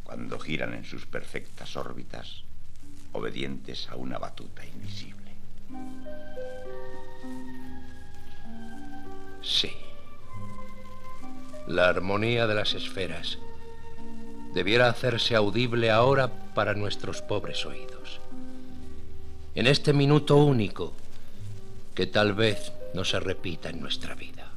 [0.04, 2.42] cuando giran en sus perfectas órbitas,
[3.12, 5.32] obedientes a una batuta invisible.
[9.40, 9.72] Sí.
[11.68, 13.38] La armonía de las esferas
[14.56, 18.20] debiera hacerse audible ahora para nuestros pobres oídos.
[19.54, 20.94] En este minuto único
[21.94, 24.50] que tal vez no se repita en nuestra vida.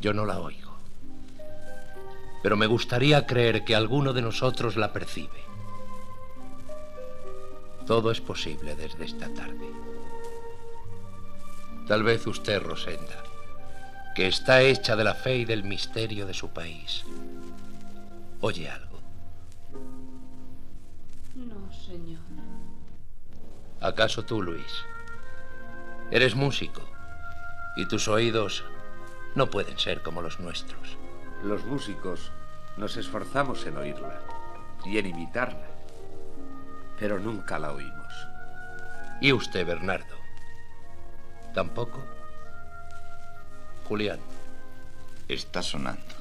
[0.00, 0.76] Yo no la oigo,
[2.40, 5.42] pero me gustaría creer que alguno de nosotros la percibe.
[7.84, 9.68] Todo es posible desde esta tarde.
[11.88, 13.24] Tal vez usted, Rosenda,
[14.14, 17.04] que está hecha de la fe y del misterio de su país,
[18.40, 19.00] oye algo.
[21.34, 22.20] No, señor.
[23.80, 24.84] ¿Acaso tú, Luis?
[26.10, 26.82] Eres músico
[27.76, 28.64] y tus oídos
[29.34, 30.96] no pueden ser como los nuestros.
[31.44, 32.32] Los músicos
[32.76, 34.20] nos esforzamos en oírla
[34.84, 35.68] y en imitarla,
[36.98, 38.28] pero nunca la oímos.
[39.20, 40.16] ¿Y usted, Bernardo?
[41.54, 42.02] ¿Tampoco?
[43.84, 44.20] Julián.
[45.28, 46.14] Está sonando.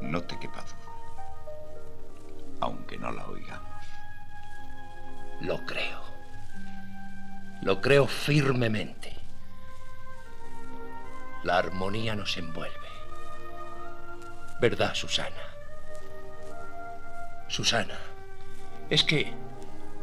[0.00, 0.79] No te quepa duda.
[2.60, 3.86] Aunque no la oigamos.
[5.40, 6.00] Lo creo.
[7.62, 9.16] Lo creo firmemente.
[11.42, 12.76] La armonía nos envuelve.
[14.60, 15.50] ¿Verdad, Susana?
[17.48, 17.98] Susana,
[18.90, 19.32] es que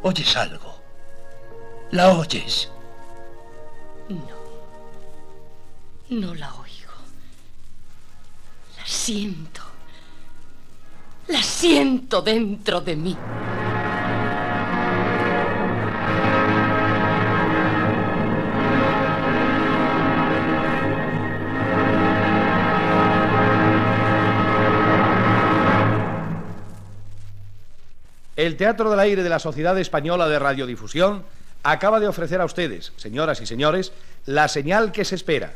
[0.01, 0.81] oyes algo.
[1.91, 2.69] ¿La oyes?
[4.09, 4.37] No.
[6.09, 6.93] No la oigo.
[8.77, 9.66] La siento.
[11.27, 13.17] La siento dentro de mí.
[28.37, 31.25] El Teatro del Aire de la Sociedad Española de Radiodifusión
[31.63, 33.91] acaba de ofrecer a ustedes, señoras y señores,
[34.25, 35.53] La señal que se espera,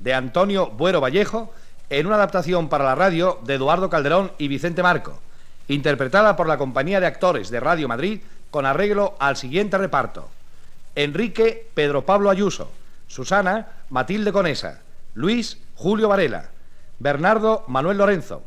[0.00, 1.54] de Antonio Buero Vallejo,
[1.90, 5.20] en una adaptación para la radio de Eduardo Calderón y Vicente Marco,
[5.68, 8.20] interpretada por la Compañía de Actores de Radio Madrid
[8.50, 10.28] con arreglo al siguiente reparto.
[10.94, 12.70] Enrique Pedro Pablo Ayuso,
[13.06, 14.80] Susana Matilde Conesa,
[15.14, 16.50] Luis Julio Varela,
[16.98, 18.44] Bernardo Manuel Lorenzo,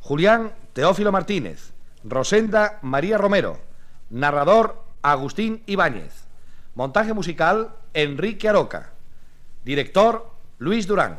[0.00, 1.72] Julián Teófilo Martínez,
[2.04, 3.58] Rosenda María Romero.
[4.10, 6.24] Narrador Agustín Ibáñez.
[6.74, 8.90] Montaje musical Enrique Aroca.
[9.64, 11.18] Director Luis Durán.